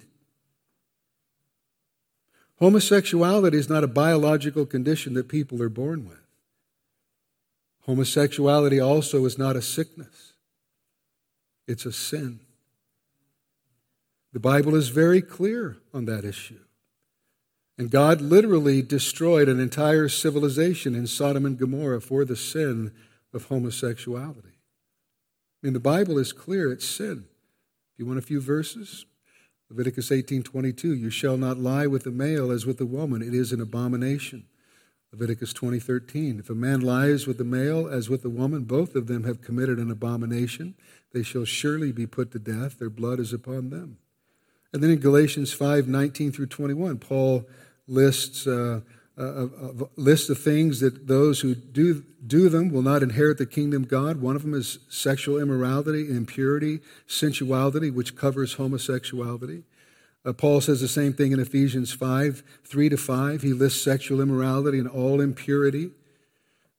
Homosexuality 2.59 3.57
is 3.57 3.69
not 3.69 3.83
a 3.83 3.87
biological 3.87 4.65
condition 4.65 5.13
that 5.13 5.27
people 5.27 5.61
are 5.61 5.69
born 5.69 6.07
with. 6.07 6.17
Homosexuality 7.85 8.79
also 8.79 9.23
is 9.25 9.37
not 9.37 9.55
a 9.55 9.61
sickness, 9.61 10.33
it's 11.67 11.85
a 11.85 11.93
sin. 11.93 12.39
The 14.33 14.39
Bible 14.39 14.75
is 14.75 14.89
very 14.89 15.21
clear 15.21 15.77
on 15.93 16.05
that 16.05 16.25
issue. 16.25 16.59
And 17.77 17.89
God 17.89 18.21
literally 18.21 18.81
destroyed 18.81 19.47
an 19.47 19.59
entire 19.59 20.09
civilization 20.09 20.95
in 20.95 21.07
Sodom 21.07 21.45
and 21.45 21.57
Gomorrah 21.57 22.01
for 22.01 22.25
the 22.25 22.35
sin 22.35 22.91
of 23.33 23.45
homosexuality. 23.45 24.56
Mean, 25.67 25.73
the 25.73 25.81
Bible 25.81 26.17
is 26.17 26.31
clear, 26.31 26.71
it's 26.71 26.85
sin. 26.85 27.25
If 27.91 27.99
you 27.99 28.05
want 28.05 28.19
a 28.19 28.21
few 28.21 28.39
verses, 28.39 29.05
Leviticus 29.69 30.11
18:22, 30.11 30.93
you 30.93 31.09
shall 31.09 31.35
not 31.35 31.59
lie 31.59 31.87
with 31.87 32.05
the 32.05 32.11
male 32.11 32.51
as 32.51 32.65
with 32.65 32.77
the 32.77 32.85
woman, 32.85 33.21
it 33.21 33.33
is 33.33 33.51
an 33.51 33.59
abomination. 33.59 34.45
Leviticus 35.11 35.51
20:13, 35.51 36.39
if 36.39 36.49
a 36.49 36.55
man 36.55 36.79
lies 36.79 37.27
with 37.27 37.37
the 37.37 37.43
male 37.43 37.85
as 37.85 38.09
with 38.09 38.21
the 38.21 38.29
woman, 38.29 38.63
both 38.63 38.95
of 38.95 39.07
them 39.07 39.25
have 39.25 39.41
committed 39.41 39.77
an 39.77 39.91
abomination. 39.91 40.73
They 41.11 41.21
shall 41.21 41.43
surely 41.43 41.91
be 41.91 42.07
put 42.07 42.31
to 42.31 42.39
death, 42.39 42.79
their 42.79 42.89
blood 42.89 43.19
is 43.19 43.33
upon 43.33 43.69
them. 43.69 43.97
And 44.71 44.81
then 44.81 44.91
in 44.91 44.99
Galatians 44.99 45.53
5:19 45.53 46.31
through 46.31 46.45
21, 46.45 46.97
Paul 46.97 47.45
lists 47.89 48.47
uh, 48.47 48.83
a, 49.17 49.45
a, 49.45 49.89
list 49.95 50.29
of 50.29 50.37
things 50.37 50.79
that 50.79 51.07
those 51.07 51.39
who 51.39 51.55
do, 51.55 52.03
do 52.25 52.49
them 52.49 52.69
will 52.69 52.83
not 52.83 53.01
inherit 53.01 53.37
the 53.39 53.45
kingdom 53.45 53.83
of 53.83 53.89
God. 53.89 54.21
One 54.21 54.35
of 54.35 54.43
them 54.43 54.53
is 54.53 54.79
sexual 54.89 55.39
immorality, 55.39 56.09
impurity, 56.09 56.81
sensuality, 57.07 57.89
which 57.89 58.15
covers 58.15 58.53
homosexuality. 58.53 59.63
Uh, 60.23 60.33
Paul 60.33 60.61
says 60.61 60.81
the 60.81 60.87
same 60.87 61.13
thing 61.13 61.31
in 61.31 61.39
Ephesians 61.39 61.91
5 61.93 62.43
3 62.65 62.89
to 62.89 62.97
5. 62.97 63.41
He 63.41 63.53
lists 63.53 63.81
sexual 63.81 64.21
immorality 64.21 64.77
and 64.77 64.87
all 64.87 65.19
impurity. 65.19 65.91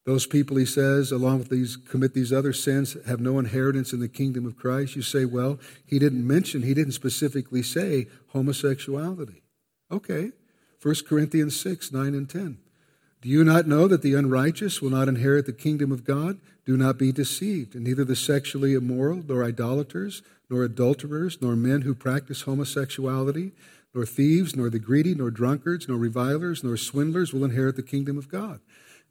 Those 0.04 0.26
people, 0.26 0.56
he 0.56 0.64
says, 0.64 1.12
along 1.12 1.40
with 1.40 1.50
these, 1.50 1.76
commit 1.76 2.14
these 2.14 2.32
other 2.32 2.54
sins, 2.54 2.96
have 3.06 3.20
no 3.20 3.38
inheritance 3.38 3.92
in 3.92 4.00
the 4.00 4.08
kingdom 4.08 4.46
of 4.46 4.56
Christ. 4.56 4.96
You 4.96 5.02
say, 5.02 5.26
well, 5.26 5.58
he 5.84 5.98
didn't 5.98 6.26
mention, 6.26 6.62
he 6.62 6.72
didn't 6.72 6.92
specifically 6.92 7.62
say 7.62 8.06
homosexuality. 8.28 9.42
Okay. 9.90 10.30
1 10.80 10.94
Corinthians 11.08 11.58
6, 11.58 11.92
9 11.92 12.14
and 12.14 12.28
10. 12.28 12.58
Do 13.20 13.28
you 13.28 13.42
not 13.42 13.66
know 13.66 13.88
that 13.88 14.02
the 14.02 14.14
unrighteous 14.14 14.80
will 14.80 14.90
not 14.90 15.08
inherit 15.08 15.46
the 15.46 15.52
kingdom 15.52 15.90
of 15.90 16.04
God? 16.04 16.38
Do 16.64 16.76
not 16.76 16.98
be 16.98 17.10
deceived, 17.10 17.74
and 17.74 17.82
neither 17.82 18.04
the 18.04 18.14
sexually 18.14 18.74
immoral, 18.74 19.24
nor 19.26 19.42
idolaters, 19.42 20.22
nor 20.48 20.62
adulterers, 20.62 21.38
nor 21.40 21.56
men 21.56 21.82
who 21.82 21.94
practice 21.94 22.42
homosexuality, 22.42 23.52
nor 23.92 24.06
thieves, 24.06 24.54
nor 24.54 24.70
the 24.70 24.78
greedy, 24.78 25.14
nor 25.14 25.32
drunkards, 25.32 25.88
nor 25.88 25.98
revilers, 25.98 26.62
nor 26.62 26.76
swindlers 26.76 27.32
will 27.32 27.44
inherit 27.44 27.74
the 27.74 27.82
kingdom 27.82 28.16
of 28.16 28.28
God. 28.28 28.60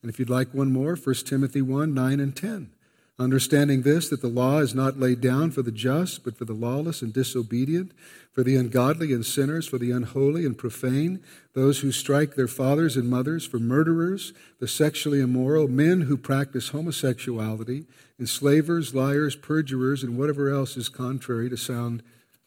And 0.02 0.10
if 0.10 0.20
you'd 0.20 0.30
like 0.30 0.54
one 0.54 0.72
more, 0.72 0.96
1 0.96 1.16
Timothy 1.26 1.62
1, 1.62 1.94
9 1.94 2.20
and 2.20 2.36
10. 2.36 2.72
Understanding 3.20 3.82
this, 3.82 4.10
that 4.10 4.22
the 4.22 4.28
law 4.28 4.60
is 4.60 4.76
not 4.76 5.00
laid 5.00 5.22
down 5.22 5.50
for 5.50 5.64
the 5.64 5.72
just, 5.72 6.24
but 6.24 6.38
for 6.38 6.46
the 6.46 6.54
lawless 6.54 7.02
and 7.02 7.12
disobedient, 7.12 7.92
for 8.32 8.44
the 8.44 8.56
ungodly 8.56 9.12
and 9.12 9.26
sinners, 9.26 9.68
for 9.68 9.80
the 9.80 9.90
unholy 9.90 10.46
and 10.46 10.56
profane, 10.56 11.24
those 11.54 11.80
who 11.80 11.92
strike 11.92 12.36
their 12.36 12.48
fathers 12.48 12.96
and 12.96 13.10
mothers, 13.10 13.44
for 13.44 13.58
murderers, 13.58 14.34
the 14.60 14.68
sexually 14.68 15.20
immoral, 15.20 15.68
men 15.68 16.02
who 16.02 16.16
practice 16.16 16.70
homosexuality, 16.70 17.88
enslavers, 18.20 18.94
liars, 18.94 19.36
perjurers, 19.36 20.04
and 20.04 20.16
whatever 20.16 20.54
else 20.54 20.78
is 20.78 20.88
contrary 20.88 21.50
to 21.50 21.58
sound 21.58 22.04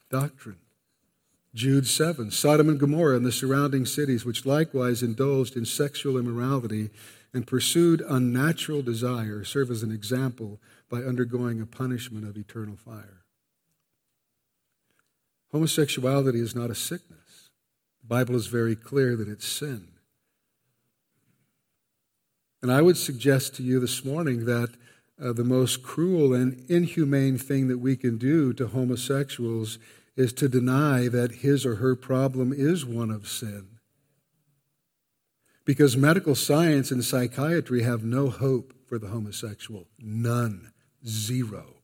doctrine. 0.09 0.59
Jude 1.53 1.89
7 1.89 2.31
Sodom 2.31 2.69
and 2.69 2.79
Gomorrah 2.79 3.17
and 3.17 3.27
the 3.27 3.33
surrounding 3.33 3.85
cities, 3.85 4.25
which 4.25 4.47
likewise 4.47 5.03
indulged 5.03 5.57
in 5.57 5.65
sexual 5.65 6.17
immorality 6.17 6.91
and 7.33 7.47
pursued 7.47 8.03
unnatural 8.09 8.83
desire 8.83 9.45
serve 9.45 9.71
as 9.71 9.83
an 9.83 9.93
example 9.93 10.61
by 10.89 10.99
undergoing 10.99 11.61
a 11.61 11.67
punishment 11.67 12.27
of 12.27 12.37
eternal 12.37 12.77
fire. 12.77 13.23
Homosexuality 15.53 16.41
is 16.41 16.55
not 16.55 16.71
a 16.71 16.75
sickness. 16.75 17.51
The 18.03 18.09
Bible 18.09 18.35
is 18.35 18.47
very 18.47 18.77
clear 18.77 19.17
that 19.17 19.29
it's 19.29 19.47
sin. 19.47 19.89
And 22.63 22.71
I 22.71 22.83
would 22.83 22.97
suggest 22.97 23.55
to 23.57 23.63
you 23.63 23.81
this 23.81 24.05
morning 24.05 24.45
that 24.45 24.75
uh, 25.23 25.33
the 25.33 25.45
most 25.45 25.83
cruel 25.83 26.35
and 26.35 26.65
inhumane 26.69 27.39
thing 27.39 27.69
that 27.69 27.79
we 27.79 27.97
can 27.97 28.19
do 28.19 28.53
to 28.55 28.69
homosexuals 28.69 29.79
is 30.17 30.33
to 30.35 30.49
deny 30.49 31.09
that 31.09 31.37
his 31.37 31.65
or 31.65 31.77
her 31.77 31.95
problem 31.95 32.53
is 32.53 32.85
one 32.85 33.11
of 33.11 33.29
sin 33.29 33.70
because 35.65 35.97
medical 35.97 36.35
science 36.35 36.91
and 36.91 37.05
psychiatry 37.05 37.83
have 37.83 38.03
no 38.03 38.31
hope 38.31 38.73
for 38.87 38.99
the 38.99 39.09
homosexual. 39.09 39.87
None. 39.99 40.73
Zero. 41.07 41.77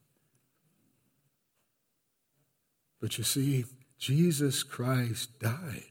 But 3.00 3.18
you 3.18 3.24
see, 3.24 3.64
Jesus 3.98 4.62
Christ 4.62 5.38
died 5.38 5.84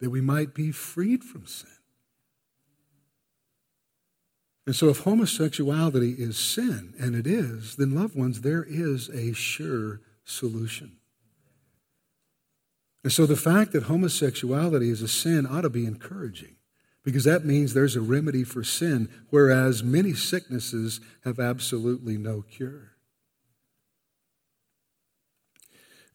that 0.00 0.10
we 0.10 0.20
might 0.20 0.54
be 0.54 0.72
freed 0.72 1.24
from 1.24 1.46
sin. 1.46 1.70
And 4.66 4.74
so, 4.74 4.88
if 4.88 5.00
homosexuality 5.00 6.16
is 6.18 6.36
sin, 6.36 6.92
and 6.98 7.14
it 7.14 7.26
is, 7.26 7.76
then, 7.76 7.94
loved 7.94 8.16
ones, 8.16 8.40
there 8.40 8.64
is 8.64 9.08
a 9.10 9.32
sure 9.32 10.00
solution. 10.24 10.96
And 13.04 13.12
so, 13.12 13.26
the 13.26 13.36
fact 13.36 13.70
that 13.72 13.84
homosexuality 13.84 14.90
is 14.90 15.02
a 15.02 15.08
sin 15.08 15.46
ought 15.46 15.60
to 15.60 15.70
be 15.70 15.86
encouraging 15.86 16.55
because 17.06 17.22
that 17.22 17.44
means 17.44 17.72
there's 17.72 17.94
a 17.94 18.00
remedy 18.00 18.42
for 18.42 18.64
sin, 18.64 19.08
whereas 19.30 19.84
many 19.84 20.12
sicknesses 20.12 21.00
have 21.22 21.38
absolutely 21.38 22.18
no 22.18 22.42
cure. 22.42 22.96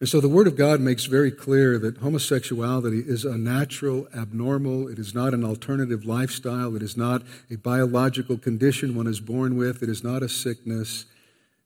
And 0.00 0.08
so 0.08 0.20
the 0.20 0.28
Word 0.28 0.46
of 0.46 0.54
God 0.54 0.80
makes 0.80 1.06
very 1.06 1.30
clear 1.30 1.78
that 1.78 1.98
homosexuality 1.98 3.04
is 3.06 3.24
unnatural, 3.24 4.06
abnormal. 4.14 4.86
It 4.86 4.98
is 4.98 5.14
not 5.14 5.32
an 5.32 5.44
alternative 5.44 6.04
lifestyle. 6.04 6.76
It 6.76 6.82
is 6.82 6.94
not 6.94 7.22
a 7.50 7.56
biological 7.56 8.36
condition 8.36 8.94
one 8.94 9.06
is 9.06 9.20
born 9.20 9.56
with. 9.56 9.82
It 9.82 9.88
is 9.88 10.04
not 10.04 10.22
a 10.22 10.28
sickness. 10.28 11.06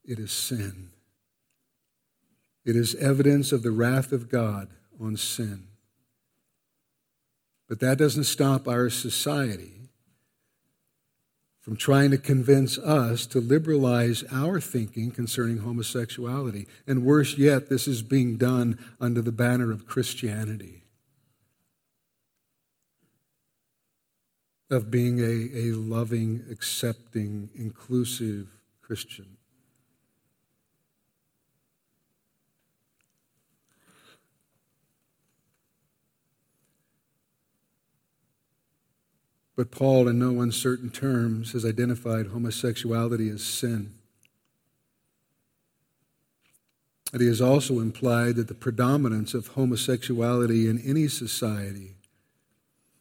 It 0.05 0.21
is 0.21 0.31
sin. 0.31 0.91
It 2.65 2.77
is 2.77 2.95
evidence 2.95 3.51
of 3.51 3.65
the 3.65 3.73
wrath 3.73 4.13
of 4.13 4.29
God 4.29 4.69
on 5.01 5.17
sin. 5.17 5.66
But 7.69 7.81
that 7.81 7.99
doesn't 7.99 8.25
stop 8.25 8.69
our 8.69 8.89
society 8.91 9.77
from 11.67 11.77
trying 11.77 12.13
to 12.13 12.19
convince 12.19 12.79
us 12.79 13.27
to 13.27 13.41
liberalize 13.41 14.23
our 14.31 14.61
thinking 14.61 15.11
concerning 15.11 15.59
homosexuality. 15.59 16.69
And 16.87 17.05
worse 17.05 17.37
yet, 17.37 17.69
this 17.69 17.89
is 17.89 18.03
being 18.03 18.37
done 18.37 18.79
under 19.01 19.21
the 19.21 19.33
banner 19.33 19.73
of 19.73 19.85
Christianity, 19.85 20.85
of 24.71 24.93
being 24.93 25.19
a, 25.19 25.59
a 25.59 25.73
loving, 25.73 26.45
accepting, 26.53 27.51
inclusive 27.57 28.47
Christian. 28.81 29.37
But 39.57 39.71
Paul, 39.71 40.07
in 40.07 40.19
no 40.19 40.43
uncertain 40.43 40.91
terms, 40.91 41.53
has 41.53 41.65
identified 41.65 42.27
homosexuality 42.27 43.31
as 43.31 43.43
sin. 43.43 43.95
And 47.13 47.23
he 47.23 47.29
has 47.29 47.41
also 47.41 47.81
implied 47.81 48.37
that 48.37 48.49
the 48.49 48.55
predominance 48.55 49.33
of 49.33 49.49
homosexuality 49.49 50.69
in 50.69 50.79
any 50.81 51.09
society 51.09 51.95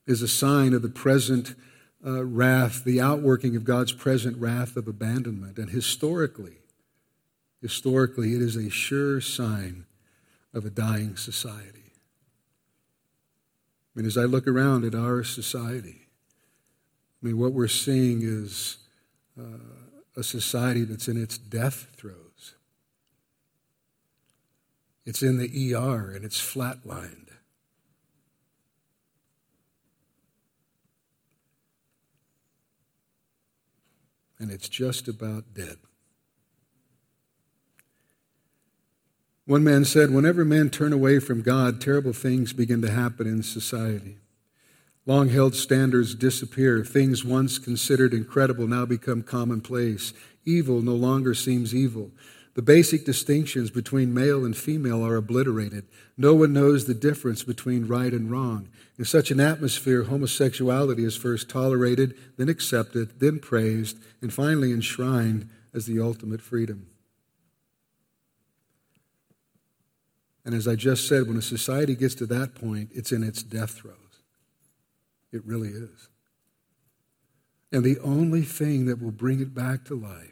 is 0.07 0.21
a 0.21 0.27
sign 0.27 0.73
of 0.73 0.81
the 0.81 0.89
present 0.89 1.55
uh, 2.05 2.23
wrath, 2.23 2.85
the 2.85 3.01
outworking 3.01 3.57
of 3.57 3.65
God's 3.65 3.91
present 3.91 4.37
wrath 4.37 4.77
of 4.77 4.87
abandonment. 4.87 5.57
And 5.57 5.71
historically, 5.71 6.59
historically, 7.61 8.33
it 8.33 8.41
is 8.41 8.55
a 8.55 8.69
sure 8.69 9.19
sign 9.19 9.85
of 10.53 10.65
a 10.65 10.69
dying 10.69 11.17
society. 11.17 11.91
I 13.93 13.99
mean, 13.99 14.05
as 14.05 14.17
I 14.17 14.23
look 14.23 14.47
around 14.47 14.85
at 14.85 14.95
our 14.95 15.23
society, 15.23 16.04
I 17.25 17.27
mean, 17.29 17.39
what 17.39 17.53
we're 17.53 17.67
seeing 17.67 18.21
is 18.21 18.77
uh, 19.35 19.57
a 20.15 20.21
society 20.21 20.83
that's 20.83 21.07
in 21.07 21.19
its 21.19 21.39
death 21.39 21.87
throes. 21.97 22.53
It's 25.07 25.23
in 25.23 25.39
the 25.39 25.73
ER 25.73 26.11
and 26.11 26.23
it's 26.23 26.39
flatlined. 26.39 27.29
And 34.37 34.51
it's 34.51 34.69
just 34.69 35.07
about 35.07 35.55
dead. 35.55 35.77
One 39.47 39.63
man 39.63 39.83
said, 39.83 40.11
Whenever 40.11 40.45
men 40.45 40.69
turn 40.69 40.93
away 40.93 41.17
from 41.17 41.41
God, 41.41 41.81
terrible 41.81 42.13
things 42.13 42.53
begin 42.53 42.83
to 42.83 42.91
happen 42.91 43.25
in 43.25 43.41
society. 43.41 44.17
Long 45.05 45.29
held 45.29 45.53
standards 45.53 46.15
disappear. 46.15 46.83
Things 46.83 47.23
once 47.23 47.59
considered 47.59 48.13
incredible 48.13 48.67
now 48.67 48.85
become 48.85 49.21
commonplace. 49.21 50.13
Evil 50.45 50.81
no 50.81 50.95
longer 50.95 51.35
seems 51.35 51.75
evil. 51.75 52.11
The 52.55 52.61
basic 52.61 53.05
distinctions 53.05 53.69
between 53.69 54.13
male 54.13 54.45
and 54.45 54.55
female 54.55 55.05
are 55.05 55.17
obliterated. 55.17 55.85
No 56.17 56.33
one 56.33 56.53
knows 56.53 56.85
the 56.85 56.93
difference 56.93 57.43
between 57.43 57.85
right 57.85 58.13
and 58.13 58.31
wrong. 58.31 58.69
In 58.97 59.05
such 59.05 59.29
an 59.29 59.41
atmosphere, 59.41 60.03
homosexuality 60.03 61.03
is 61.03 61.17
first 61.17 61.49
tolerated, 61.49 62.15
then 62.37 62.47
accepted, 62.47 63.19
then 63.19 63.39
praised, 63.39 63.99
and 64.21 64.33
finally 64.33 64.71
enshrined 64.71 65.49
as 65.73 65.85
the 65.85 65.99
ultimate 65.99 66.41
freedom. 66.41 66.87
And 70.45 70.55
as 70.55 70.67
I 70.67 70.75
just 70.75 71.07
said, 71.07 71.27
when 71.27 71.37
a 71.37 71.41
society 71.41 71.95
gets 71.95 72.15
to 72.15 72.25
that 72.27 72.55
point, 72.55 72.89
it's 72.93 73.11
in 73.11 73.21
its 73.21 73.43
death 73.43 73.71
throes. 73.71 74.04
It 75.35 75.45
really 75.45 75.69
is. 75.69 76.09
And 77.71 77.83
the 77.83 77.99
only 77.99 78.43
thing 78.43 78.85
that 78.85 79.01
will 79.01 79.11
bring 79.11 79.41
it 79.41 79.53
back 79.53 79.83
to 79.85 79.95
life 79.99 80.31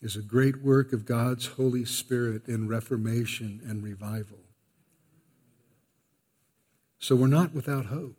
is 0.00 0.16
a 0.16 0.22
great 0.22 0.62
work 0.62 0.92
of 0.92 1.06
God's 1.06 1.46
Holy 1.46 1.84
Spirit 1.84 2.48
in 2.48 2.68
reformation 2.68 3.60
and 3.64 3.82
revival. 3.82 4.38
So 6.98 7.14
we're 7.14 7.28
not 7.28 7.54
without 7.54 7.86
hope. 7.86 8.16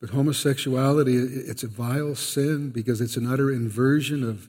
But 0.00 0.10
homosexuality, 0.10 1.16
it's 1.16 1.64
a 1.64 1.68
vile 1.68 2.14
sin 2.14 2.70
because 2.70 3.00
it's 3.00 3.16
an 3.16 3.30
utter 3.30 3.50
inversion 3.50 4.22
of 4.22 4.48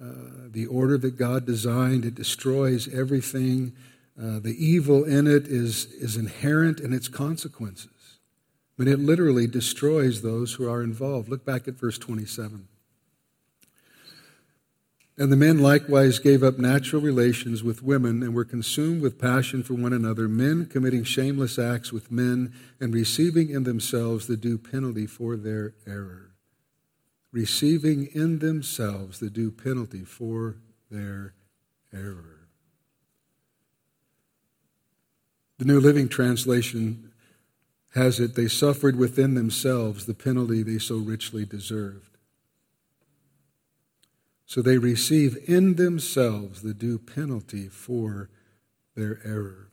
uh, 0.00 0.48
the 0.50 0.66
order 0.66 0.98
that 0.98 1.18
God 1.18 1.46
designed. 1.46 2.04
It 2.04 2.14
destroys 2.14 2.92
everything. 2.92 3.74
Uh, 4.18 4.38
the 4.38 4.56
evil 4.58 5.04
in 5.04 5.26
it 5.26 5.46
is, 5.46 5.86
is 5.86 6.16
inherent 6.16 6.80
in 6.80 6.92
its 6.92 7.08
consequences. 7.08 8.18
But 8.76 8.88
it 8.88 8.98
literally 8.98 9.46
destroys 9.46 10.22
those 10.22 10.54
who 10.54 10.68
are 10.68 10.82
involved. 10.82 11.28
Look 11.28 11.44
back 11.44 11.68
at 11.68 11.74
verse 11.74 11.98
27. 11.98 12.66
And 15.20 15.30
the 15.30 15.36
men 15.36 15.58
likewise 15.58 16.18
gave 16.18 16.42
up 16.42 16.58
natural 16.58 17.02
relations 17.02 17.62
with 17.62 17.82
women 17.82 18.22
and 18.22 18.34
were 18.34 18.46
consumed 18.46 19.02
with 19.02 19.18
passion 19.18 19.62
for 19.62 19.74
one 19.74 19.92
another, 19.92 20.28
men 20.28 20.64
committing 20.64 21.04
shameless 21.04 21.58
acts 21.58 21.92
with 21.92 22.10
men 22.10 22.54
and 22.80 22.94
receiving 22.94 23.50
in 23.50 23.64
themselves 23.64 24.26
the 24.26 24.38
due 24.38 24.56
penalty 24.56 25.06
for 25.06 25.36
their 25.36 25.74
error. 25.86 26.30
Receiving 27.32 28.06
in 28.14 28.38
themselves 28.38 29.18
the 29.20 29.28
due 29.28 29.50
penalty 29.50 30.04
for 30.04 30.56
their 30.90 31.34
error. 31.92 32.39
The 35.60 35.66
New 35.66 35.78
Living 35.78 36.08
Translation 36.08 37.12
has 37.94 38.18
it, 38.18 38.34
they 38.34 38.48
suffered 38.48 38.96
within 38.96 39.34
themselves 39.34 40.06
the 40.06 40.14
penalty 40.14 40.62
they 40.62 40.78
so 40.78 40.96
richly 40.96 41.44
deserved. 41.44 42.16
So 44.46 44.62
they 44.62 44.78
receive 44.78 45.36
in 45.46 45.74
themselves 45.74 46.62
the 46.62 46.72
due 46.72 46.98
penalty 46.98 47.68
for 47.68 48.30
their 48.96 49.20
error. 49.22 49.68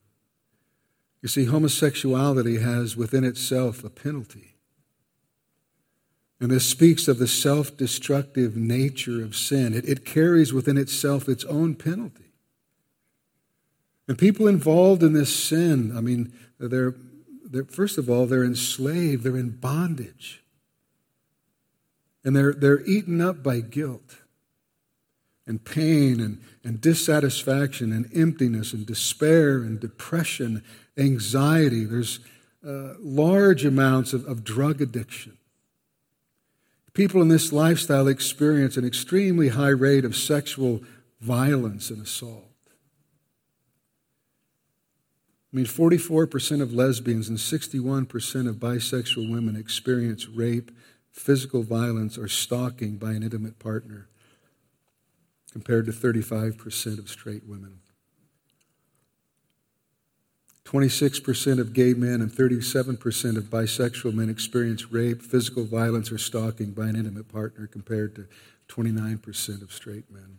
You 1.22 1.30
see, 1.30 1.46
homosexuality 1.46 2.60
has 2.60 2.98
within 2.98 3.24
itself 3.24 3.82
a 3.86 3.90
penalty. 3.90 4.56
And 6.42 6.52
this 6.52 6.66
speaks 6.66 7.08
of 7.08 7.18
the 7.18 7.30
self 7.30 7.78
destructive 7.78 8.58
nature 8.58 9.24
of 9.24 9.38
sin. 9.38 9.74
It, 9.74 9.88
it, 9.88 10.04
carries 10.04 10.52
within 10.52 10.78
itself 10.78 11.30
its 11.30 11.46
own 11.46 11.76
penalty. 11.76 12.27
And 14.08 14.18
people 14.18 14.48
involved 14.48 15.04
in 15.04 15.14
this 15.14 15.36
sin, 15.36 15.96
I 15.96 16.02
mean, 16.02 16.32
they're 16.60 16.96
they're, 17.50 17.66
first 17.66 17.98
of 17.98 18.10
all, 18.10 18.26
they're 18.26 18.44
enslaved, 18.44 19.24
they're 19.24 19.38
in 19.38 19.52
bondage. 19.52 20.44
And 22.24 22.36
they're, 22.36 22.54
they're 22.54 22.82
eaten 22.82 23.22
up 23.22 23.42
by 23.42 23.62
guilt 23.62 24.18
and 25.46 25.64
pain 25.64 26.20
and, 26.20 26.42
and 26.64 26.82
dissatisfaction 26.82 27.94
and 27.94 28.10
emptiness 28.14 28.74
and 28.74 28.86
despair 28.86 29.60
and 29.60 29.80
depression, 29.80 30.64
anxiety. 30.98 31.86
There's 31.86 32.20
uh, 32.68 32.96
large 33.00 33.64
amounts 33.64 34.12
of, 34.12 34.26
of 34.26 34.44
drug 34.44 34.82
addiction. 34.82 35.38
People 36.94 37.22
in 37.22 37.30
this 37.30 37.54
lifestyle 37.54 38.08
experience 38.08 38.76
an 38.76 38.84
extremely 38.84 39.50
high 39.50 39.70
rate 39.70 40.04
of 40.04 40.18
sexual 40.18 40.82
violence 41.22 41.90
and 41.90 42.02
assault. 42.02 42.47
I 45.58 45.60
mean, 45.60 45.66
44% 45.66 46.62
of 46.62 46.72
lesbians 46.72 47.30
and 47.30 47.40
61% 47.40 48.48
of 48.48 48.58
bisexual 48.58 49.32
women 49.32 49.56
experience 49.56 50.28
rape, 50.28 50.70
physical 51.12 51.64
violence, 51.64 52.16
or 52.16 52.28
stalking 52.28 52.98
by 52.98 53.14
an 53.14 53.24
intimate 53.24 53.58
partner, 53.58 54.08
compared 55.52 55.88
to 55.88 55.92
35% 55.92 57.00
of 57.00 57.10
straight 57.10 57.48
women. 57.48 57.80
26% 60.66 61.60
of 61.60 61.74
gay 61.74 61.96
men 61.96 62.22
and 62.22 62.30
37% 62.30 63.38
of 63.38 63.46
bisexual 63.46 64.14
men 64.14 64.30
experience 64.30 64.92
rape, 64.92 65.24
physical 65.24 65.64
violence, 65.64 66.12
or 66.12 66.20
stalking 66.20 66.70
by 66.70 66.86
an 66.86 66.96
intimate 66.96 67.30
partner, 67.30 67.66
compared 67.66 68.14
to 68.14 68.28
29% 68.68 69.64
of 69.64 69.74
straight 69.74 70.12
men. 70.12 70.37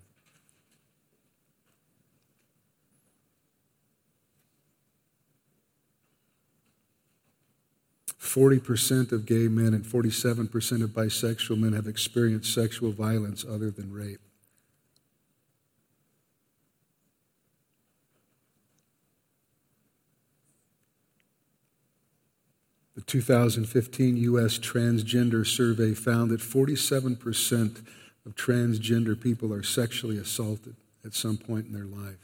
40% 8.21 9.13
of 9.13 9.27
gay 9.27 9.49
men 9.49 9.75
and 9.75 9.85
47% 9.85 10.83
of 10.83 10.91
bisexual 10.91 11.59
men 11.59 11.73
have 11.73 11.87
experienced 11.87 12.53
sexual 12.53 12.91
violence 12.91 13.45
other 13.49 13.71
than 13.71 13.93
rape. 13.93 14.21
The 22.97 23.05
2015 23.05 24.17
U.S. 24.17 24.59
Transgender 24.59 25.47
Survey 25.47 25.95
found 25.95 26.33
that 26.33 26.41
47% 26.41 27.87
of 28.27 28.35
transgender 28.35 29.19
people 29.19 29.53
are 29.53 29.63
sexually 29.63 30.19
assaulted 30.19 30.75
at 31.05 31.15
some 31.15 31.37
point 31.37 31.67
in 31.67 31.73
their 31.73 31.85
life. 31.85 32.19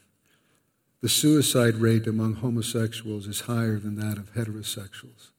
The 1.01 1.09
suicide 1.09 1.77
rate 1.77 2.09
among 2.09 2.35
homosexuals 2.35 3.29
is 3.29 3.43
higher 3.43 3.79
than 3.79 3.95
that 3.97 4.19
of 4.19 4.35
heterosexuals. 4.35 5.31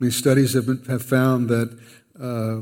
I 0.00 0.04
mean, 0.04 0.10
studies 0.12 0.54
have, 0.54 0.66
been, 0.66 0.84
have 0.84 1.02
found 1.02 1.48
that 1.48 1.76
uh, 2.20 2.60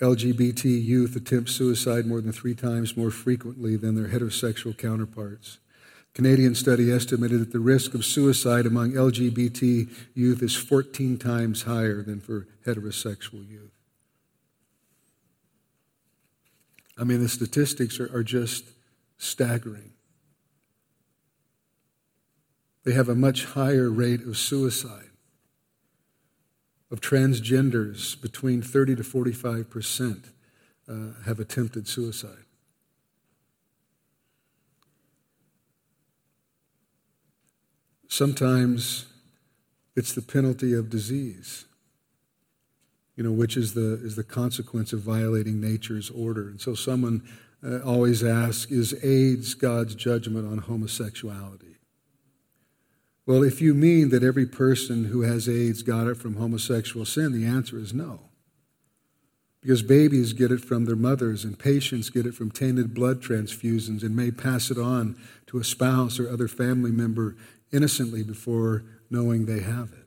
LGBT 0.00 0.64
youth 0.64 1.16
attempt 1.16 1.50
suicide 1.50 2.06
more 2.06 2.20
than 2.20 2.32
three 2.32 2.54
times 2.54 2.96
more 2.96 3.10
frequently 3.10 3.76
than 3.76 3.94
their 3.94 4.08
heterosexual 4.08 4.76
counterparts. 4.76 5.58
Canadian 6.14 6.54
study 6.54 6.92
estimated 6.92 7.40
that 7.40 7.52
the 7.52 7.60
risk 7.60 7.94
of 7.94 8.04
suicide 8.04 8.66
among 8.66 8.92
LGBT 8.92 9.90
youth 10.14 10.42
is 10.42 10.54
14 10.54 11.18
times 11.18 11.62
higher 11.62 12.02
than 12.02 12.20
for 12.20 12.46
heterosexual 12.64 13.48
youth. 13.50 13.72
I 16.96 17.02
mean, 17.02 17.20
the 17.20 17.28
statistics 17.28 17.98
are, 17.98 18.14
are 18.16 18.22
just 18.22 18.64
staggering. 19.18 19.93
They 22.84 22.92
have 22.92 23.08
a 23.08 23.14
much 23.14 23.46
higher 23.46 23.90
rate 23.90 24.22
of 24.22 24.36
suicide. 24.36 25.10
Of 26.90 27.00
transgenders, 27.00 28.20
between 28.20 28.62
30 28.62 28.96
to 28.96 29.04
45 29.04 29.68
percent 29.70 30.26
uh, 30.88 31.22
have 31.24 31.40
attempted 31.40 31.88
suicide. 31.88 32.44
Sometimes 38.06 39.06
it's 39.96 40.12
the 40.12 40.22
penalty 40.22 40.72
of 40.72 40.90
disease, 40.90 41.64
you 43.16 43.24
know, 43.24 43.32
which 43.32 43.56
is 43.56 43.74
the, 43.74 43.94
is 44.04 44.14
the 44.14 44.22
consequence 44.22 44.92
of 44.92 45.00
violating 45.00 45.60
nature's 45.60 46.10
order. 46.10 46.48
And 46.48 46.60
so 46.60 46.74
someone 46.74 47.22
uh, 47.64 47.78
always 47.78 48.22
asks 48.22 48.70
Is 48.70 48.94
AIDS 49.04 49.54
God's 49.54 49.94
judgment 49.94 50.46
on 50.46 50.58
homosexuality? 50.58 51.73
Well, 53.26 53.42
if 53.42 53.60
you 53.60 53.72
mean 53.72 54.10
that 54.10 54.22
every 54.22 54.46
person 54.46 55.04
who 55.04 55.22
has 55.22 55.48
AIDS 55.48 55.82
got 55.82 56.06
it 56.06 56.16
from 56.16 56.36
homosexual 56.36 57.06
sin, 57.06 57.32
the 57.32 57.46
answer 57.46 57.78
is 57.78 57.94
no. 57.94 58.20
Because 59.62 59.82
babies 59.82 60.34
get 60.34 60.52
it 60.52 60.60
from 60.60 60.84
their 60.84 60.96
mothers, 60.96 61.42
and 61.42 61.58
patients 61.58 62.10
get 62.10 62.26
it 62.26 62.34
from 62.34 62.50
tainted 62.50 62.92
blood 62.92 63.22
transfusions 63.22 64.02
and 64.02 64.14
may 64.14 64.30
pass 64.30 64.70
it 64.70 64.76
on 64.76 65.16
to 65.46 65.58
a 65.58 65.64
spouse 65.64 66.20
or 66.20 66.28
other 66.28 66.48
family 66.48 66.90
member 66.90 67.34
innocently 67.72 68.22
before 68.22 68.84
knowing 69.08 69.46
they 69.46 69.60
have 69.60 69.92
it. 69.92 70.06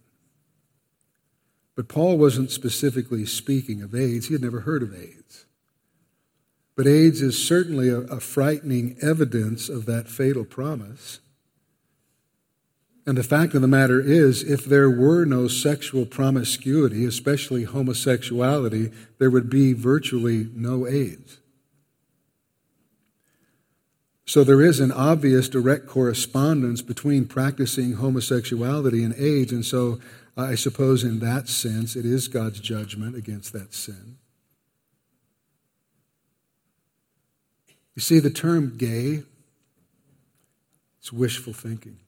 But 1.76 1.88
Paul 1.88 2.20
wasn't 2.20 2.51
specifically 2.51 3.26
speaking 3.26 3.82
of 3.82 3.95
AIDS, 3.95 4.28
he 4.28 4.34
had 4.34 4.43
never 4.43 4.61
heard 4.61 4.84
of 4.84 4.93
AIDS. 4.93 5.45
But 6.76 6.86
AIDS 6.86 7.24
is 7.24 7.43
certainly 7.43 7.89
a, 7.89 8.01
a 8.01 8.20
frightening 8.20 8.95
evidence 9.01 9.70
of 9.70 9.88
that 9.88 10.07
fatal 10.07 10.45
promise 10.45 11.20
And 13.08 13.18
the 13.18 13.24
fact 13.24 13.53
of 13.53 13.62
the 13.62 13.70
matter 13.70 14.01
is, 14.01 14.43
if 14.43 14.66
there 14.66 14.89
were 14.89 15.24
no 15.24 15.47
sexual 15.47 16.05
promiscuity, 16.05 17.05
especially 17.05 17.64
homosexuality, 17.64 18.91
there 19.18 19.32
would 19.32 19.49
be 19.49 19.72
virtually 19.72 20.49
no 20.53 20.86
AIDS. 20.86 21.38
So 24.26 24.43
there 24.43 24.62
is 24.62 24.82
an 24.82 24.91
obvious 24.91 25.47
direct 25.47 25.88
correspondence 25.88 26.82
between 26.82 27.28
practicing 27.28 27.93
homosexuality 27.93 29.05
and 29.05 29.16
AIDS. 29.16 29.53
And 29.53 29.66
so 29.66 29.99
I 30.36 30.55
suppose 30.55 31.05
in 31.05 31.20
that 31.20 31.47
sense, 31.47 31.95
it 31.95 32.05
is 32.05 32.28
God's 32.28 32.60
judgment 32.60 33.16
against 33.16 33.53
that 33.53 33.74
sin. 33.74 34.18
You 37.95 38.01
see, 38.01 38.20
the 38.20 38.30
term 38.30 38.76
gay, 38.76 39.24
it's 40.99 41.14
wishful 41.14 41.53
thinking. 41.53 41.99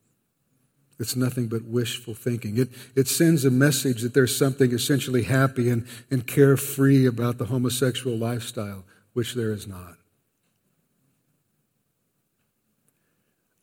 It's 1.00 1.16
nothing 1.16 1.48
but 1.48 1.64
wishful 1.64 2.14
thinking. 2.14 2.58
It, 2.58 2.70
it 2.94 3.08
sends 3.08 3.46
a 3.46 3.52
message 3.52 4.02
that 4.02 4.14
there's 4.14 4.36
something 4.36 4.74
essentially 4.74 5.24
happy 5.24 5.70
and, 5.70 5.88
and 6.12 6.28
carefree 6.28 7.06
about 7.06 7.38
the 7.38 7.46
homosexual 7.46 8.18
lifestyle, 8.18 8.84
which 9.14 9.34
there 9.34 9.52
is 9.52 9.66
not. 9.66 9.96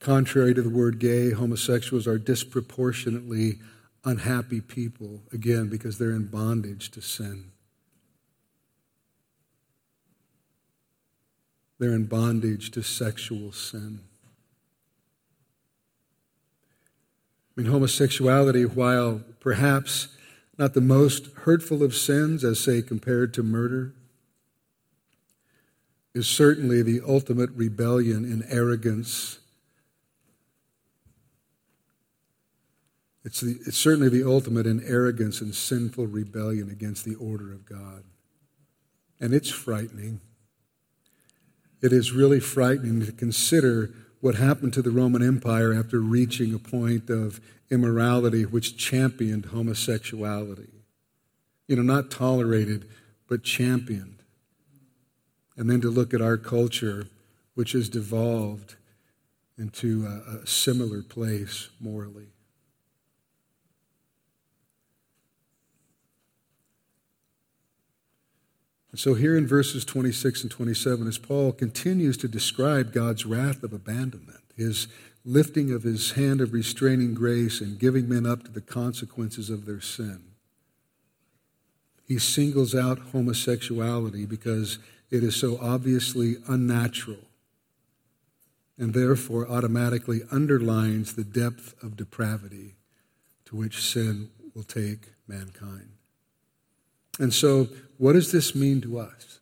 Contrary 0.01 0.55
to 0.55 0.63
the 0.63 0.71
word 0.71 0.99
gay, 0.99 1.33
homosexuals 1.33 2.07
are 2.07 2.19
disproportionately 2.19 3.59
unhappy 4.05 4.61
people, 4.61 5.21
again, 5.33 5.69
because 5.69 5.99
they're 5.99 6.13
in 6.13 6.27
bondage 6.27 6.91
to 6.93 7.03
sin. 7.03 7.51
They're 11.79 11.93
in 11.93 12.07
bondage 12.07 12.71
to 12.71 12.83
sexual 12.83 13.53
sin. 13.53 14.01
I 17.57 17.63
mean, 17.63 17.71
homosexuality, 17.71 18.65
while 18.65 19.23
perhaps 19.41 20.09
not 20.59 20.75
the 20.75 20.81
most 20.81 21.29
hurtful 21.45 21.83
of 21.83 21.95
sins, 21.95 22.45
as 22.45 22.61
say 22.61 22.83
compared 22.83 23.33
to 23.35 23.43
murder, 23.43 23.95
is 26.15 26.27
certainly 26.27 26.83
the 26.83 27.01
ultimate 27.07 27.51
rebellion 27.51 28.25
in 28.25 28.43
arrogance 28.51 29.39
It's, 33.27 33.41
the, 33.41 33.59
it's 33.67 33.77
certainly 33.77 34.09
the 34.09 34.25
ultimate 34.25 34.69
in 34.69 34.81
arrogance 34.85 35.41
and 35.41 35.53
sinful 35.53 36.07
rebellion 36.07 36.71
against 36.71 37.05
the 37.05 37.17
order 37.17 37.53
of 37.53 37.67
God. 37.67 38.05
And 39.19 39.35
it's 39.35 39.51
frightening. 39.51 40.21
It 41.83 41.93
is 41.93 42.13
really 42.13 42.39
frightening 42.39 43.05
to 43.05 43.11
consider 43.11 43.93
what 44.27 44.35
happened 44.35 44.73
to 44.73 44.83
the 44.83 44.91
Roman 44.91 45.23
Empire 45.23 45.73
after 45.73 46.01
reaching 46.01 46.53
a 46.53 46.59
point 46.59 47.09
of 47.09 47.41
immorality 47.71 48.45
which 48.45 48.77
championed 48.77 49.47
homosexuality. 49.47 50.83
You 51.69 51.77
know, 51.77 51.83
not 51.83 52.11
tolerated, 52.11 52.89
but 53.29 53.45
championed. 53.45 54.25
And 55.57 55.71
then 55.71 55.81
to 55.81 55.91
look 55.91 56.13
at 56.13 56.21
our 56.21 56.37
culture, 56.37 57.07
which 57.55 57.71
has 57.71 57.89
devolved 57.89 58.75
into 59.57 60.05
a, 60.05 60.39
a 60.39 60.47
similar 60.49 61.03
place 61.03 61.69
morally. 61.79 62.27
And 68.97 69.01
so, 69.03 69.13
here 69.13 69.37
in 69.37 69.47
verses 69.47 69.85
26 69.85 70.45
and 70.45 70.51
27, 70.51 71.07
as 71.07 71.19
Paul 71.19 71.53
continues 71.53 72.17
to 72.17 72.29
describe 72.29 72.95
God's 72.95 73.27
wrath 73.27 73.63
of 73.63 73.75
abandonment, 73.75 74.41
his 74.57 74.89
lifting 75.23 75.71
of 75.71 75.83
his 75.83 76.13
hand 76.13 76.41
of 76.41 76.55
restraining 76.55 77.13
grace 77.13 77.61
and 77.61 77.79
giving 77.79 78.09
men 78.09 78.25
up 78.25 78.45
to 78.45 78.51
the 78.51 78.63
consequences 78.63 79.51
of 79.51 79.67
their 79.67 79.83
sin, 79.83 80.23
he 82.09 82.19
singles 82.19 82.75
out 82.75 83.11
homosexuality 83.13 84.25
because 84.25 84.79
it 85.11 85.23
is 85.23 85.37
so 85.37 85.59
obviously 85.61 86.37
unnatural 86.49 87.29
and 88.79 88.95
therefore 88.95 89.47
automatically 89.47 90.23
underlines 90.33 91.17
the 91.17 91.25
depth 91.25 91.75
of 91.83 91.99
depravity 91.99 92.77
to 93.45 93.57
which 93.57 93.83
sin 93.83 94.31
will 94.55 94.65
take 94.65 95.13
mankind. 95.29 95.91
And 97.19 97.33
so, 97.33 97.69
what 97.99 98.13
does 98.13 98.33
this 98.33 98.55
mean 98.55 98.81
to 98.83 98.99
us? 98.99 99.41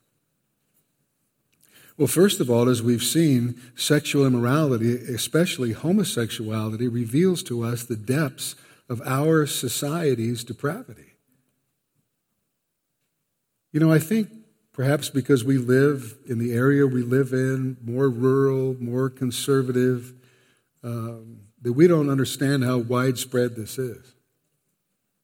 Well, 1.96 2.08
first 2.08 2.40
of 2.40 2.50
all, 2.50 2.68
as 2.68 2.82
we've 2.82 3.02
seen, 3.02 3.60
sexual 3.76 4.26
immorality, 4.26 4.94
especially 4.94 5.72
homosexuality, 5.72 6.88
reveals 6.88 7.42
to 7.44 7.62
us 7.62 7.84
the 7.84 7.96
depths 7.96 8.56
of 8.88 9.00
our 9.02 9.46
society's 9.46 10.42
depravity. 10.42 11.14
You 13.72 13.80
know, 13.80 13.92
I 13.92 14.00
think 14.00 14.28
perhaps 14.72 15.08
because 15.08 15.44
we 15.44 15.56
live 15.56 16.16
in 16.26 16.38
the 16.38 16.52
area 16.52 16.86
we 16.86 17.02
live 17.02 17.32
in, 17.32 17.76
more 17.82 18.08
rural, 18.08 18.76
more 18.80 19.08
conservative, 19.08 20.12
um, 20.82 21.40
that 21.62 21.72
we 21.72 21.86
don't 21.86 22.10
understand 22.10 22.64
how 22.64 22.78
widespread 22.78 23.54
this 23.54 23.78
is, 23.78 24.14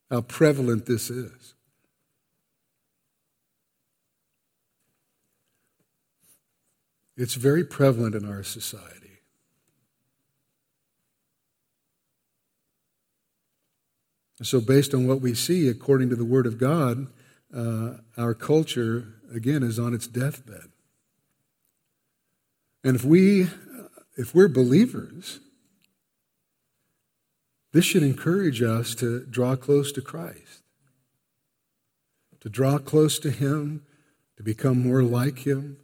how 0.08 0.20
prevalent 0.22 0.86
this 0.86 1.10
is. 1.10 1.54
It's 7.20 7.34
very 7.34 7.64
prevalent 7.64 8.14
in 8.14 8.26
our 8.26 8.42
society. 8.42 9.20
So, 14.42 14.58
based 14.58 14.94
on 14.94 15.06
what 15.06 15.20
we 15.20 15.34
see, 15.34 15.68
according 15.68 16.08
to 16.08 16.16
the 16.16 16.24
Word 16.24 16.46
of 16.46 16.56
God, 16.56 17.08
uh, 17.54 17.98
our 18.16 18.32
culture, 18.32 19.16
again, 19.34 19.62
is 19.62 19.78
on 19.78 19.92
its 19.92 20.06
deathbed. 20.06 20.70
And 22.82 22.96
if, 22.96 23.04
we, 23.04 23.48
if 24.16 24.34
we're 24.34 24.48
believers, 24.48 25.40
this 27.72 27.84
should 27.84 28.02
encourage 28.02 28.62
us 28.62 28.94
to 28.94 29.26
draw 29.26 29.56
close 29.56 29.92
to 29.92 30.00
Christ, 30.00 30.62
to 32.40 32.48
draw 32.48 32.78
close 32.78 33.18
to 33.18 33.30
Him, 33.30 33.82
to 34.38 34.42
become 34.42 34.82
more 34.82 35.02
like 35.02 35.40
Him, 35.40 35.76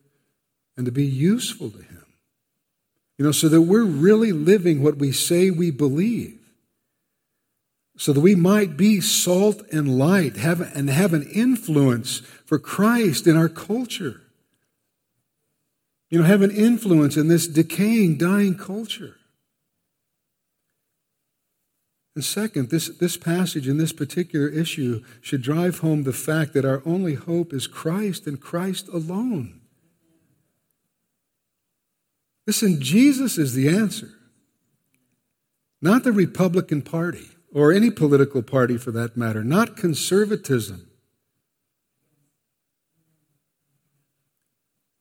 and 0.77 0.87
to 0.87 0.93
be 0.93 1.05
useful 1.05 1.70
to 1.70 1.79
Him. 1.79 2.05
You 3.18 3.24
know, 3.24 3.33
so 3.33 3.49
that 3.49 3.62
we're 3.62 3.85
really 3.85 4.33
living 4.33 4.83
what 4.83 4.99
we 4.99 5.11
say 5.12 5.51
we 5.51 5.70
believe. 5.70 6.39
So 7.97 8.12
that 8.12 8.20
we 8.20 8.35
might 8.35 8.77
be 8.77 9.01
salt 9.01 9.62
and 9.72 9.99
light 9.99 10.37
have, 10.37 10.61
and 10.61 10.91
have 10.91 11.14
an 11.14 11.22
influence 11.22 12.18
for 12.45 12.59
Christ 12.59 13.27
in 13.27 13.37
our 13.37 13.49
culture. 13.49 14.20
You 16.11 16.20
know, 16.20 16.27
have 16.27 16.43
an 16.43 16.51
influence 16.51 17.16
in 17.16 17.29
this 17.29 17.49
decaying, 17.49 18.18
dying 18.18 18.57
culture. 18.57 19.16
And 22.14 22.24
second, 22.24 22.70
this, 22.70 22.89
this 22.89 23.16
passage 23.16 23.68
and 23.68 23.79
this 23.79 23.93
particular 23.93 24.49
issue 24.49 25.03
should 25.20 25.43
drive 25.43 25.81
home 25.81 26.05
the 26.05 26.14
fact 26.14 26.55
that 26.55 26.64
our 26.64 26.83
only 26.87 27.14
hope 27.14 27.53
is 27.53 27.66
Christ 27.66 28.27
and 28.27 28.41
Christ 28.41 28.89
alone. 28.89 29.61
Listen, 32.47 32.80
Jesus 32.80 33.38
is 33.38 33.55
the 33.55 33.68
answer, 33.68 34.11
not 35.82 36.05
the 36.05 36.12
Republican 36.12 36.82
Party 36.82 37.28
or 37.53 37.72
any 37.72 37.90
political 37.90 38.42
party 38.42 38.76
for 38.76 38.92
that 38.92 39.16
matter, 39.16 39.42
not 39.42 39.76
conservatism. 39.76 40.88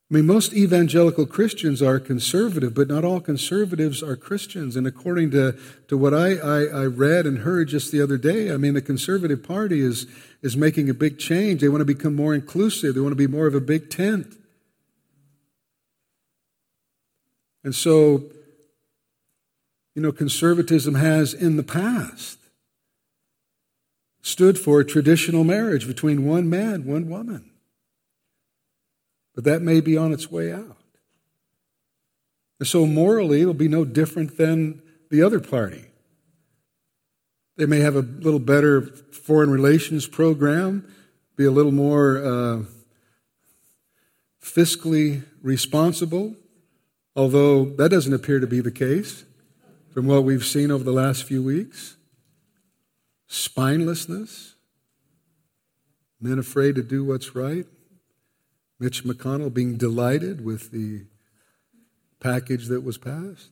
I 0.10 0.14
mean, 0.14 0.28
most 0.28 0.54
evangelical 0.54 1.26
Christians 1.26 1.82
are 1.82 2.00
conservative, 2.00 2.76
but 2.76 2.88
not 2.88 3.04
all 3.04 3.20
conservatives 3.20 4.04
are 4.04 4.16
Christians. 4.16 4.76
And 4.76 4.86
according 4.86 5.32
to, 5.32 5.58
to 5.88 5.98
what 5.98 6.14
I, 6.14 6.36
I, 6.36 6.64
I, 6.66 6.86
read 6.86 7.26
and 7.26 7.40
heard 7.40 7.70
just 7.70 7.92
the 7.92 8.04
other 8.04 8.18
day, 8.18 8.54
I 8.54 8.58
mean, 8.58 8.76
the 8.76 8.84
conservative 8.84 9.44
party 9.44 9.82
is, 9.82 10.06
is 10.44 10.56
making 10.56 10.92
a 10.92 10.94
big 10.94 11.18
change. 11.18 11.60
They 11.60 11.70
want 11.70 11.82
to 11.82 11.86
become 11.86 12.16
more 12.16 12.36
inclusive, 12.36 12.94
they 12.94 13.02
want 13.02 13.14
to 13.14 13.16
be 13.16 13.28
more 13.28 13.48
of 13.48 13.56
a 13.56 13.60
big 13.60 13.90
tent. 13.90 14.36
And 17.66 17.74
so, 17.74 18.24
you 19.96 20.02
know, 20.02 20.12
conservatism 20.12 20.94
has 20.94 21.34
in 21.34 21.58
the 21.58 21.64
past 21.64 22.38
stood 24.22 24.60
for 24.60 24.84
traditional 24.84 25.44
marriage 25.44 25.88
between 25.88 26.28
one 26.28 26.48
man, 26.48 26.86
one 26.86 27.10
woman. 27.10 27.50
But 29.34 29.46
that 29.46 29.64
may 29.64 29.82
be 29.82 29.98
on 29.98 30.14
its 30.14 30.30
way 30.30 30.54
out. 30.54 30.78
And 32.60 32.68
so, 32.68 32.86
morally, 32.86 33.42
it'll 33.42 33.56
be 33.56 33.68
no 33.68 33.84
different 33.84 34.38
than 34.38 34.84
the 35.10 35.24
other 35.24 35.40
party. 35.40 35.86
They 37.58 37.66
may 37.66 37.80
have 37.80 37.96
a 37.96 38.02
little 38.02 38.40
better 38.40 38.84
foreign 38.84 39.50
relations 39.50 40.06
program, 40.06 40.88
be 41.36 41.46
a 41.46 41.52
little 41.52 41.72
more 41.72 42.18
uh, 42.24 42.64
fiscally 44.40 45.24
responsible, 45.42 46.36
although 47.16 47.66
that 47.66 47.90
doesn't 47.90 48.14
appear 48.14 48.40
to 48.40 48.48
be 48.48 48.62
the 48.62 48.72
case. 48.72 49.24
from 49.94 50.08
what 50.08 50.26
we've 50.26 50.44
seen 50.44 50.72
over 50.72 50.84
the 50.84 50.92
last 50.92 51.24
few 51.24 51.42
weeks? 51.42 51.96
Spinelessness? 53.30 54.56
Men 56.20 56.38
afraid 56.38 56.76
to 56.76 56.84
do 56.84 57.06
what's 57.06 57.34
right? 57.34 57.66
Mitch 58.78 59.06
McConnell 59.06 59.54
being 59.54 59.78
delighted 59.78 60.44
with 60.44 60.72
the 60.72 61.06
package 62.20 62.68
that 62.68 62.84
was 62.84 62.98
passed? 62.98 63.52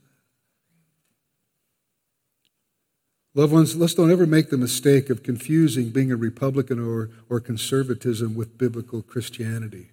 Loved 3.33 3.53
ones, 3.53 3.75
let's 3.77 3.95
don't 3.95 4.11
ever 4.11 4.27
make 4.27 4.49
the 4.49 4.57
mistake 4.57 5.09
of 5.09 5.23
confusing 5.23 5.89
being 5.89 6.11
a 6.11 6.17
Republican 6.17 6.77
or, 6.77 7.09
or 7.29 7.39
conservatism 7.39 8.35
with 8.35 8.57
biblical 8.57 9.01
Christianity. 9.01 9.92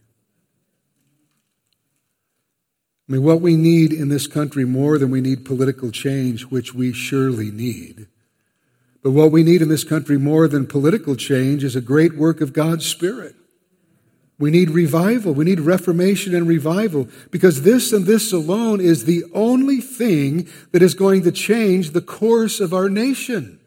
I 3.11 3.15
mean, 3.15 3.25
what 3.25 3.41
we 3.41 3.57
need 3.57 3.93
in 3.93 4.09
this 4.09 4.29
country 4.29 4.65
more 4.65 4.97
than 4.97 5.11
we 5.11 5.21
need 5.21 5.45
political 5.45 5.91
change, 5.91 6.45
which 6.45 6.73
we 6.73 6.93
surely 6.93 7.51
need, 7.51 8.07
but 9.03 9.11
what 9.11 9.33
we 9.33 9.43
need 9.43 9.63
in 9.63 9.69
this 9.69 9.83
country 9.83 10.17
more 10.17 10.47
than 10.47 10.65
political 10.65 11.17
change 11.17 11.65
is 11.65 11.75
a 11.75 11.81
great 11.81 12.15
work 12.17 12.41
of 12.41 12.53
God's 12.53 12.87
Spirit. 12.87 13.35
We 14.39 14.53
need 14.53 14.71
revival. 14.71 15.35
We 15.35 15.45
need 15.45 15.59
reformation 15.59 16.37
and 16.37 16.47
revival 16.47 17.09
because 17.33 17.63
this 17.63 17.93
and 17.93 18.07
this 18.07 18.33
alone 18.33 18.81
is 18.81 19.07
the 19.07 19.25
only 19.35 19.81
thing 19.81 20.49
that 20.71 20.81
is 20.81 20.95
going 20.95 21.25
to 21.25 21.33
change 21.33 21.91
the 21.91 22.01
course 22.01 22.61
of 22.61 22.73
our 22.73 22.89
nation. 22.89 23.60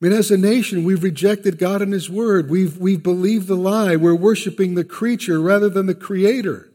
I 0.00 0.06
mean, 0.06 0.12
as 0.16 0.30
a 0.30 0.38
nation, 0.38 0.84
we've 0.84 1.02
rejected 1.02 1.58
God 1.58 1.82
and 1.82 1.92
His 1.92 2.08
Word. 2.08 2.48
We've, 2.48 2.78
we've 2.78 3.02
believed 3.02 3.48
the 3.48 3.56
lie. 3.56 3.96
We're 3.96 4.14
worshiping 4.14 4.74
the 4.74 4.84
creature 4.84 5.40
rather 5.40 5.68
than 5.68 5.86
the 5.86 5.94
Creator. 5.94 6.68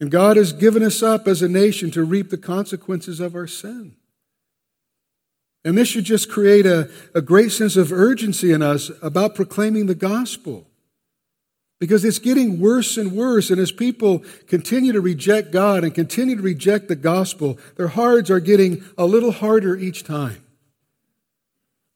And 0.00 0.10
God 0.10 0.36
has 0.36 0.52
given 0.52 0.82
us 0.82 1.02
up 1.02 1.28
as 1.28 1.40
a 1.40 1.48
nation 1.48 1.92
to 1.92 2.04
reap 2.04 2.30
the 2.30 2.36
consequences 2.36 3.20
of 3.20 3.36
our 3.36 3.46
sin. 3.46 3.94
And 5.64 5.78
this 5.78 5.88
should 5.88 6.04
just 6.04 6.28
create 6.28 6.66
a, 6.66 6.90
a 7.14 7.22
great 7.22 7.52
sense 7.52 7.76
of 7.76 7.92
urgency 7.92 8.52
in 8.52 8.60
us 8.60 8.90
about 9.00 9.34
proclaiming 9.34 9.86
the 9.86 9.94
gospel. 9.94 10.66
Because 11.80 12.04
it's 12.04 12.18
getting 12.18 12.60
worse 12.60 12.96
and 12.96 13.12
worse. 13.12 13.50
And 13.50 13.60
as 13.60 13.72
people 13.72 14.24
continue 14.46 14.92
to 14.92 15.00
reject 15.00 15.52
God 15.52 15.84
and 15.84 15.94
continue 15.94 16.36
to 16.36 16.42
reject 16.42 16.88
the 16.88 16.96
gospel, 16.96 17.58
their 17.76 17.88
hearts 17.88 18.30
are 18.30 18.40
getting 18.40 18.84
a 18.98 19.06
little 19.06 19.32
harder 19.32 19.76
each 19.76 20.02
time. 20.02 20.43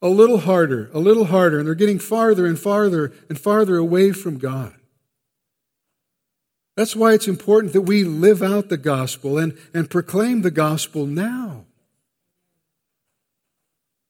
A 0.01 0.09
little 0.09 0.39
harder, 0.39 0.91
a 0.93 0.99
little 0.99 1.27
harder. 1.27 1.59
And 1.59 1.67
they're 1.67 1.75
getting 1.75 1.99
farther 1.99 2.47
and 2.47 2.59
farther 2.59 3.13
and 3.29 3.39
farther 3.39 3.77
away 3.77 4.13
from 4.13 4.39
God. 4.39 4.75
That's 6.77 6.95
why 6.95 7.13
it's 7.13 7.27
important 7.27 7.73
that 7.73 7.81
we 7.81 8.05
live 8.05 8.41
out 8.41 8.69
the 8.69 8.77
gospel 8.77 9.37
and, 9.37 9.59
and 9.75 9.91
proclaim 9.91 10.43
the 10.43 10.53
gospel 10.53 11.07
now. 11.07 11.65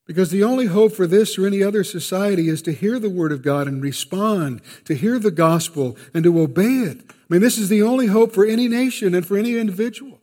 Because 0.06 0.30
the 0.30 0.42
only 0.42 0.66
hope 0.66 0.92
for 0.92 1.06
this 1.06 1.38
or 1.38 1.46
any 1.46 1.62
other 1.62 1.82
society 1.84 2.48
is 2.48 2.60
to 2.62 2.72
hear 2.72 2.98
the 2.98 3.08
Word 3.08 3.32
of 3.32 3.42
God 3.42 3.68
and 3.68 3.82
respond, 3.82 4.60
to 4.84 4.94
hear 4.94 5.18
the 5.18 5.30
gospel 5.30 5.96
and 6.12 6.24
to 6.24 6.40
obey 6.40 6.80
it. 6.80 6.98
I 7.08 7.14
mean, 7.28 7.40
this 7.40 7.56
is 7.56 7.70
the 7.70 7.82
only 7.82 8.06
hope 8.06 8.32
for 8.32 8.44
any 8.44 8.68
nation 8.68 9.14
and 9.14 9.26
for 9.26 9.38
any 9.38 9.56
individual. 9.56 10.20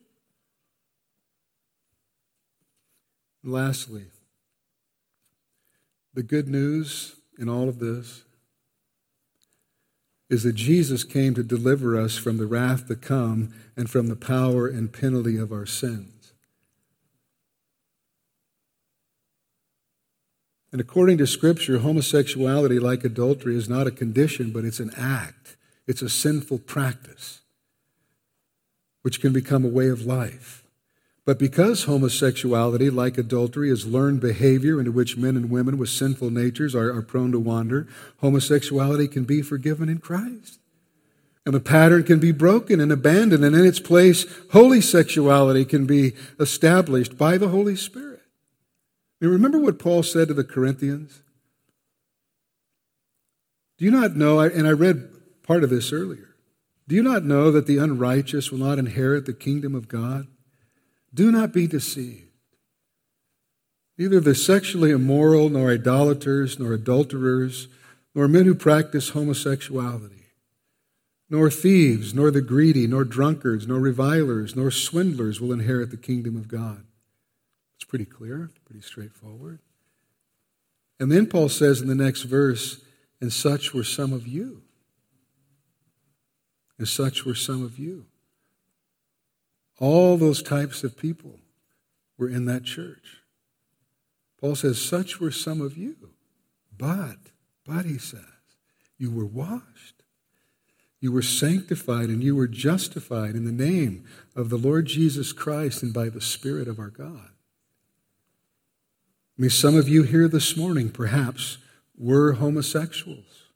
And 3.43 3.53
lastly, 3.53 4.05
the 6.16 6.24
good 6.24 6.47
news 6.47 7.18
in 7.38 7.49
all 7.49 7.68
of 7.68 7.80
this 7.80 8.24
is 10.30 10.43
that 10.43 10.55
Jesus 10.55 11.03
came 11.03 11.36
to 11.36 11.43
deliver 11.43 11.99
us 11.99 12.18
from 12.18 12.38
the 12.38 12.47
wrath 12.47 12.88
to 12.88 12.95
come 12.95 13.53
and 13.78 13.89
from 13.89 14.07
the 14.07 14.16
power 14.16 14.68
and 14.68 14.91
penalty 14.91 15.38
of 15.38 15.51
our 15.51 15.66
sins. 15.66 16.34
And 20.72 20.82
according 20.82 21.20
to 21.20 21.28
Scripture, 21.28 21.80
homosexuality, 21.80 22.80
like 22.80 23.03
adultery, 23.03 23.55
is 23.55 23.70
not 23.70 23.88
a 23.88 23.91
condition, 23.91 24.51
but 24.51 24.66
it's 24.66 24.80
an 24.80 24.91
act. 24.97 25.57
It's 25.86 26.01
a 26.01 26.09
sinful 26.09 26.59
practice, 26.59 27.41
which 29.03 29.22
can 29.22 29.32
become 29.32 29.63
a 29.63 29.70
way 29.70 29.89
of 29.89 30.05
life. 30.05 30.64
But 31.26 31.39
because 31.39 31.86
homosexuality, 31.86 32.91
like 32.91 33.17
adultery, 33.17 33.71
is 33.71 33.88
learned 33.88 34.21
behavior 34.21 34.80
into 34.80 34.91
which 34.91 35.17
men 35.17 35.36
and 35.36 35.49
women 35.49 35.80
with 35.80 35.89
sinful 35.89 36.30
natures 36.30 36.76
are, 36.76 36.93
are 36.95 37.01
prone 37.01 37.32
to 37.32 37.39
wander, 37.39 37.88
homosexuality 38.21 39.07
can 39.07 39.23
be 39.23 39.41
forgiven 39.41 39.89
in 39.89 39.97
Christ. 39.97 40.59
And 41.43 41.55
the 41.55 41.59
pattern 41.59 42.03
can 42.03 42.19
be 42.19 42.32
broken 42.32 42.80
and 42.80 42.91
abandoned, 42.91 43.43
and 43.43 43.55
in 43.55 43.65
its 43.65 43.80
place, 43.80 44.26
holy 44.51 44.82
sexuality 44.82 45.65
can 45.65 45.88
be 45.88 46.13
established 46.39 47.17
by 47.17 47.38
the 47.39 47.49
Holy 47.49 47.76
Spirit. 47.76 48.21
You 49.19 49.30
remember 49.30 49.57
what 49.57 49.80
Paul 49.80 50.03
said 50.03 50.28
to 50.28 50.34
the 50.36 50.43
Corinthians? 50.43 51.21
Do 53.78 53.86
you 53.86 53.91
not 53.91 54.15
know, 54.15 54.39
and 54.39 54.67
I 54.67 54.71
read 54.71 55.09
part 55.43 55.63
of 55.63 55.71
this 55.71 55.91
earlier, 55.91 56.36
do 56.88 56.95
you 56.95 57.01
not 57.01 57.23
know 57.23 57.49
that 57.51 57.65
the 57.65 57.78
unrighteous 57.78 58.51
will 58.51 58.59
not 58.59 58.78
inherit 58.78 59.26
the 59.26 59.34
kingdom 59.34 59.73
of 59.73 59.88
God? 59.88 60.28
Do 61.16 61.32
not 61.32 61.53
be 61.53 61.66
deceived. 61.66 62.22
Neither 63.97 64.20
the 64.20 64.36
sexually 64.36 64.91
immoral, 64.91 65.47
nor 65.49 65.72
idolaters, 65.72 66.59
nor 66.59 66.74
adulterers, 66.74 67.70
nor 68.13 68.28
men 68.28 68.43
who 68.43 68.53
practice 68.53 69.09
homosexuality, 69.09 70.26
nor 71.30 71.49
thieves, 71.49 72.13
nor 72.13 72.30
the 72.32 72.41
greedy, 72.41 72.86
nor 72.86 73.05
drunkards, 73.05 73.66
nor 73.66 73.80
revilers, 73.80 74.55
nor 74.55 74.70
swindlers 74.70 75.39
will 75.39 75.53
inherit 75.53 75.91
the 75.91 75.97
kingdom 75.97 76.36
of 76.36 76.49
God. 76.49 76.84
It's 77.78 77.86
pretty 77.86 78.05
clear, 78.05 78.51
pretty 78.66 78.82
straightforward. 78.82 79.59
And 80.99 81.09
then 81.09 81.26
Paul 81.28 81.47
says 81.47 81.82
in 81.82 81.88
the 81.88 81.95
next 81.95 82.24
verse, 82.24 82.82
and 83.22 83.32
such 83.32 83.74
were 83.74 83.84
some 83.84 84.11
of 84.11 84.28
you. 84.28 84.61
And 86.78 86.88
such 86.88 87.26
were 87.26 87.36
some 87.36 87.63
of 87.63 87.80
you. 87.80 88.05
All 89.80 90.17
those 90.17 90.41
types 90.41 90.84
of 90.84 90.97
people 90.97 91.39
were 92.17 92.30
in 92.30 92.45
that 92.45 92.63
church. 92.63 93.21
Paul 94.39 94.55
says, 94.55 94.82
such 94.82 95.19
were 95.19 95.32
some 95.32 95.61
of 95.61 95.78
you. 95.78 95.95
But, 96.78 97.17
but, 97.65 97.86
he 97.86 97.97
says, 97.97 98.21
you 98.97 99.11
were 99.11 99.26
washed. 99.26 100.03
You 100.99 101.11
were 101.11 101.21
sanctified 101.21 102.09
and 102.09 102.23
you 102.23 102.36
were 102.36 102.47
justified 102.47 103.36
in 103.36 103.45
the 103.45 103.51
name 103.51 104.05
of 104.36 104.49
the 104.49 104.57
Lord 104.57 104.86
Jesus 104.88 105.34
Christ 105.34 105.84
and 105.84 105.93
by 105.93 106.09
the 106.09 106.21
Spirit 106.21 106.67
of 106.67 106.80
our 106.80 106.89
God. 106.89 107.30
I 109.38 109.41
mean, 109.41 109.49
some 109.49 109.76
of 109.76 109.89
you 109.89 110.03
here 110.03 110.28
this 110.28 110.55
morning 110.55 110.89
perhaps 110.89 111.57
were 111.97 112.34
homosexuals 112.34 113.49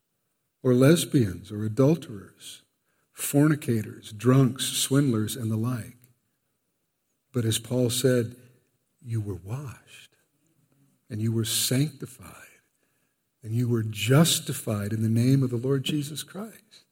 or 0.61 0.73
lesbians 0.73 1.51
or 1.51 1.63
adulterers, 1.63 2.63
fornicators, 3.13 4.11
drunks, 4.11 4.65
swindlers, 4.65 5.35
and 5.35 5.49
the 5.49 5.57
like. 5.57 5.98
But 7.31 7.45
as 7.45 7.59
Paul 7.59 7.89
said, 7.89 8.35
you 9.03 9.21
were 9.21 9.39
washed 9.43 10.15
and 11.09 11.21
you 11.21 11.31
were 11.31 11.45
sanctified 11.45 12.33
and 13.43 13.53
you 13.53 13.67
were 13.67 13.83
justified 13.83 14.91
in 14.91 15.01
the 15.01 15.09
name 15.09 15.43
of 15.43 15.49
the 15.49 15.57
Lord 15.57 15.83
Jesus 15.83 16.23
Christ. 16.23 16.83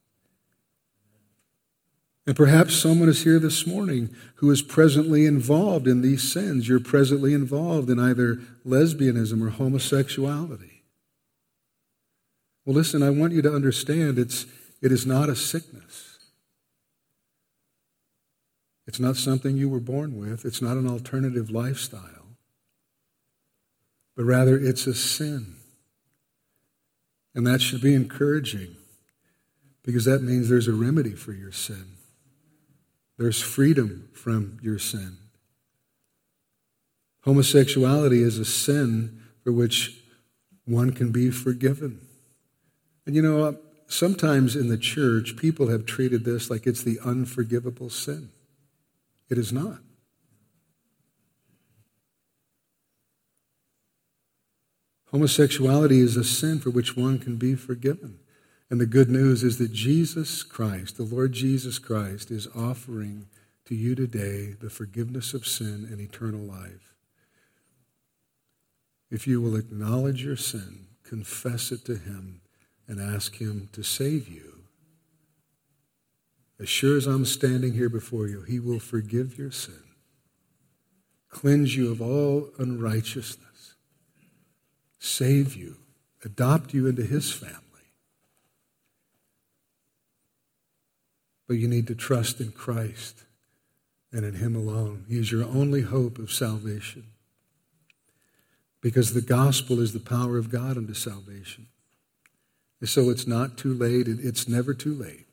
And 2.26 2.36
perhaps 2.36 2.74
someone 2.74 3.08
is 3.08 3.24
here 3.24 3.38
this 3.38 3.66
morning 3.66 4.14
who 4.36 4.50
is 4.50 4.60
presently 4.60 5.24
involved 5.24 5.86
in 5.86 6.02
these 6.02 6.30
sins. 6.30 6.68
You're 6.68 6.78
presently 6.78 7.32
involved 7.32 7.88
in 7.88 7.98
either 7.98 8.36
lesbianism 8.66 9.42
or 9.42 9.50
homosexuality. 9.50 10.82
Well, 12.64 12.76
listen, 12.76 13.02
I 13.02 13.08
want 13.08 13.32
you 13.32 13.40
to 13.40 13.54
understand 13.54 14.18
it's, 14.18 14.44
it 14.82 14.92
is 14.92 15.06
not 15.06 15.30
a 15.30 15.36
sickness. 15.36 16.07
It's 18.88 18.98
not 18.98 19.18
something 19.18 19.58
you 19.58 19.68
were 19.68 19.80
born 19.80 20.18
with. 20.18 20.46
It's 20.46 20.62
not 20.62 20.78
an 20.78 20.88
alternative 20.88 21.50
lifestyle. 21.50 22.38
But 24.16 24.24
rather, 24.24 24.58
it's 24.58 24.86
a 24.86 24.94
sin. 24.94 25.56
And 27.34 27.46
that 27.46 27.60
should 27.60 27.82
be 27.82 27.94
encouraging 27.94 28.76
because 29.84 30.06
that 30.06 30.22
means 30.22 30.48
there's 30.48 30.68
a 30.68 30.72
remedy 30.72 31.12
for 31.12 31.32
your 31.32 31.52
sin. 31.52 31.96
There's 33.18 33.42
freedom 33.42 34.08
from 34.14 34.58
your 34.62 34.78
sin. 34.78 35.18
Homosexuality 37.24 38.22
is 38.22 38.38
a 38.38 38.44
sin 38.46 39.22
for 39.44 39.52
which 39.52 40.00
one 40.64 40.92
can 40.92 41.12
be 41.12 41.30
forgiven. 41.30 42.00
And 43.04 43.14
you 43.14 43.20
know, 43.20 43.58
sometimes 43.86 44.56
in 44.56 44.68
the 44.68 44.78
church, 44.78 45.36
people 45.36 45.68
have 45.68 45.84
treated 45.84 46.24
this 46.24 46.48
like 46.48 46.66
it's 46.66 46.82
the 46.82 46.98
unforgivable 47.04 47.90
sin. 47.90 48.30
It 49.28 49.38
is 49.38 49.52
not. 49.52 49.80
Homosexuality 55.10 56.00
is 56.00 56.16
a 56.16 56.24
sin 56.24 56.60
for 56.60 56.70
which 56.70 56.96
one 56.96 57.18
can 57.18 57.36
be 57.36 57.54
forgiven. 57.54 58.18
And 58.70 58.80
the 58.80 58.86
good 58.86 59.08
news 59.08 59.42
is 59.42 59.56
that 59.58 59.72
Jesus 59.72 60.42
Christ, 60.42 60.98
the 60.98 61.02
Lord 61.02 61.32
Jesus 61.32 61.78
Christ, 61.78 62.30
is 62.30 62.46
offering 62.54 63.26
to 63.64 63.74
you 63.74 63.94
today 63.94 64.54
the 64.60 64.68
forgiveness 64.68 65.32
of 65.32 65.46
sin 65.46 65.88
and 65.90 66.00
eternal 66.00 66.40
life. 66.40 66.94
If 69.10 69.26
you 69.26 69.40
will 69.40 69.56
acknowledge 69.56 70.22
your 70.22 70.36
sin, 70.36 70.88
confess 71.02 71.72
it 71.72 71.86
to 71.86 71.96
Him, 71.96 72.42
and 72.86 73.00
ask 73.00 73.36
Him 73.36 73.70
to 73.72 73.82
save 73.82 74.28
you, 74.28 74.57
as 76.60 76.68
sure 76.68 76.96
as 76.96 77.06
I'm 77.06 77.24
standing 77.24 77.74
here 77.74 77.88
before 77.88 78.26
you, 78.26 78.42
He 78.42 78.58
will 78.58 78.80
forgive 78.80 79.38
your 79.38 79.52
sin, 79.52 79.82
cleanse 81.28 81.76
you 81.76 81.92
of 81.92 82.02
all 82.02 82.50
unrighteousness, 82.58 83.74
save 84.98 85.54
you, 85.54 85.76
adopt 86.24 86.74
you 86.74 86.86
into 86.86 87.04
His 87.04 87.30
family. 87.32 87.58
But 91.46 91.54
you 91.54 91.68
need 91.68 91.86
to 91.86 91.94
trust 91.94 92.40
in 92.40 92.50
Christ 92.50 93.24
and 94.12 94.24
in 94.24 94.34
Him 94.34 94.56
alone. 94.56 95.04
He 95.08 95.18
is 95.18 95.30
your 95.30 95.44
only 95.44 95.82
hope 95.82 96.18
of 96.18 96.32
salvation. 96.32 97.04
Because 98.80 99.14
the 99.14 99.22
gospel 99.22 99.80
is 99.80 99.92
the 99.92 100.00
power 100.00 100.38
of 100.38 100.50
God 100.50 100.76
unto 100.76 100.94
salvation. 100.94 101.66
And 102.80 102.88
so 102.88 103.10
it's 103.10 103.26
not 103.26 103.56
too 103.56 103.74
late, 103.74 104.06
it's 104.08 104.48
never 104.48 104.74
too 104.74 104.94
late. 104.94 105.27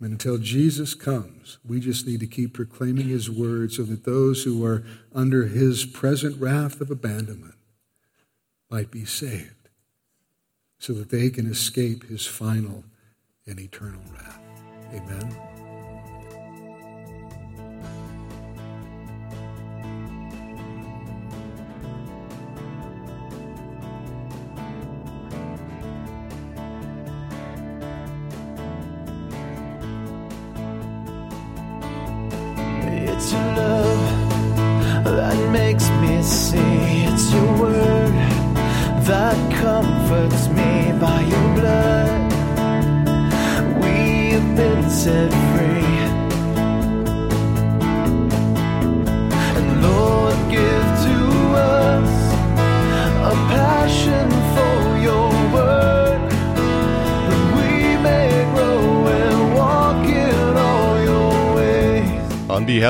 And 0.00 0.12
until 0.12 0.38
Jesus 0.38 0.94
comes, 0.94 1.58
we 1.66 1.80
just 1.80 2.06
need 2.06 2.20
to 2.20 2.26
keep 2.26 2.54
proclaiming 2.54 3.08
His 3.08 3.30
word 3.30 3.72
so 3.72 3.82
that 3.82 4.04
those 4.04 4.44
who 4.44 4.64
are 4.64 4.84
under 5.12 5.46
His 5.46 5.84
present 5.84 6.40
wrath 6.40 6.80
of 6.80 6.90
abandonment 6.90 7.56
might 8.70 8.90
be 8.90 9.04
saved, 9.04 9.68
so 10.78 10.92
that 10.92 11.10
they 11.10 11.30
can 11.30 11.50
escape 11.50 12.04
His 12.04 12.26
final 12.26 12.84
and 13.46 13.58
eternal 13.58 14.02
wrath. 14.12 14.40
Amen. 14.92 15.57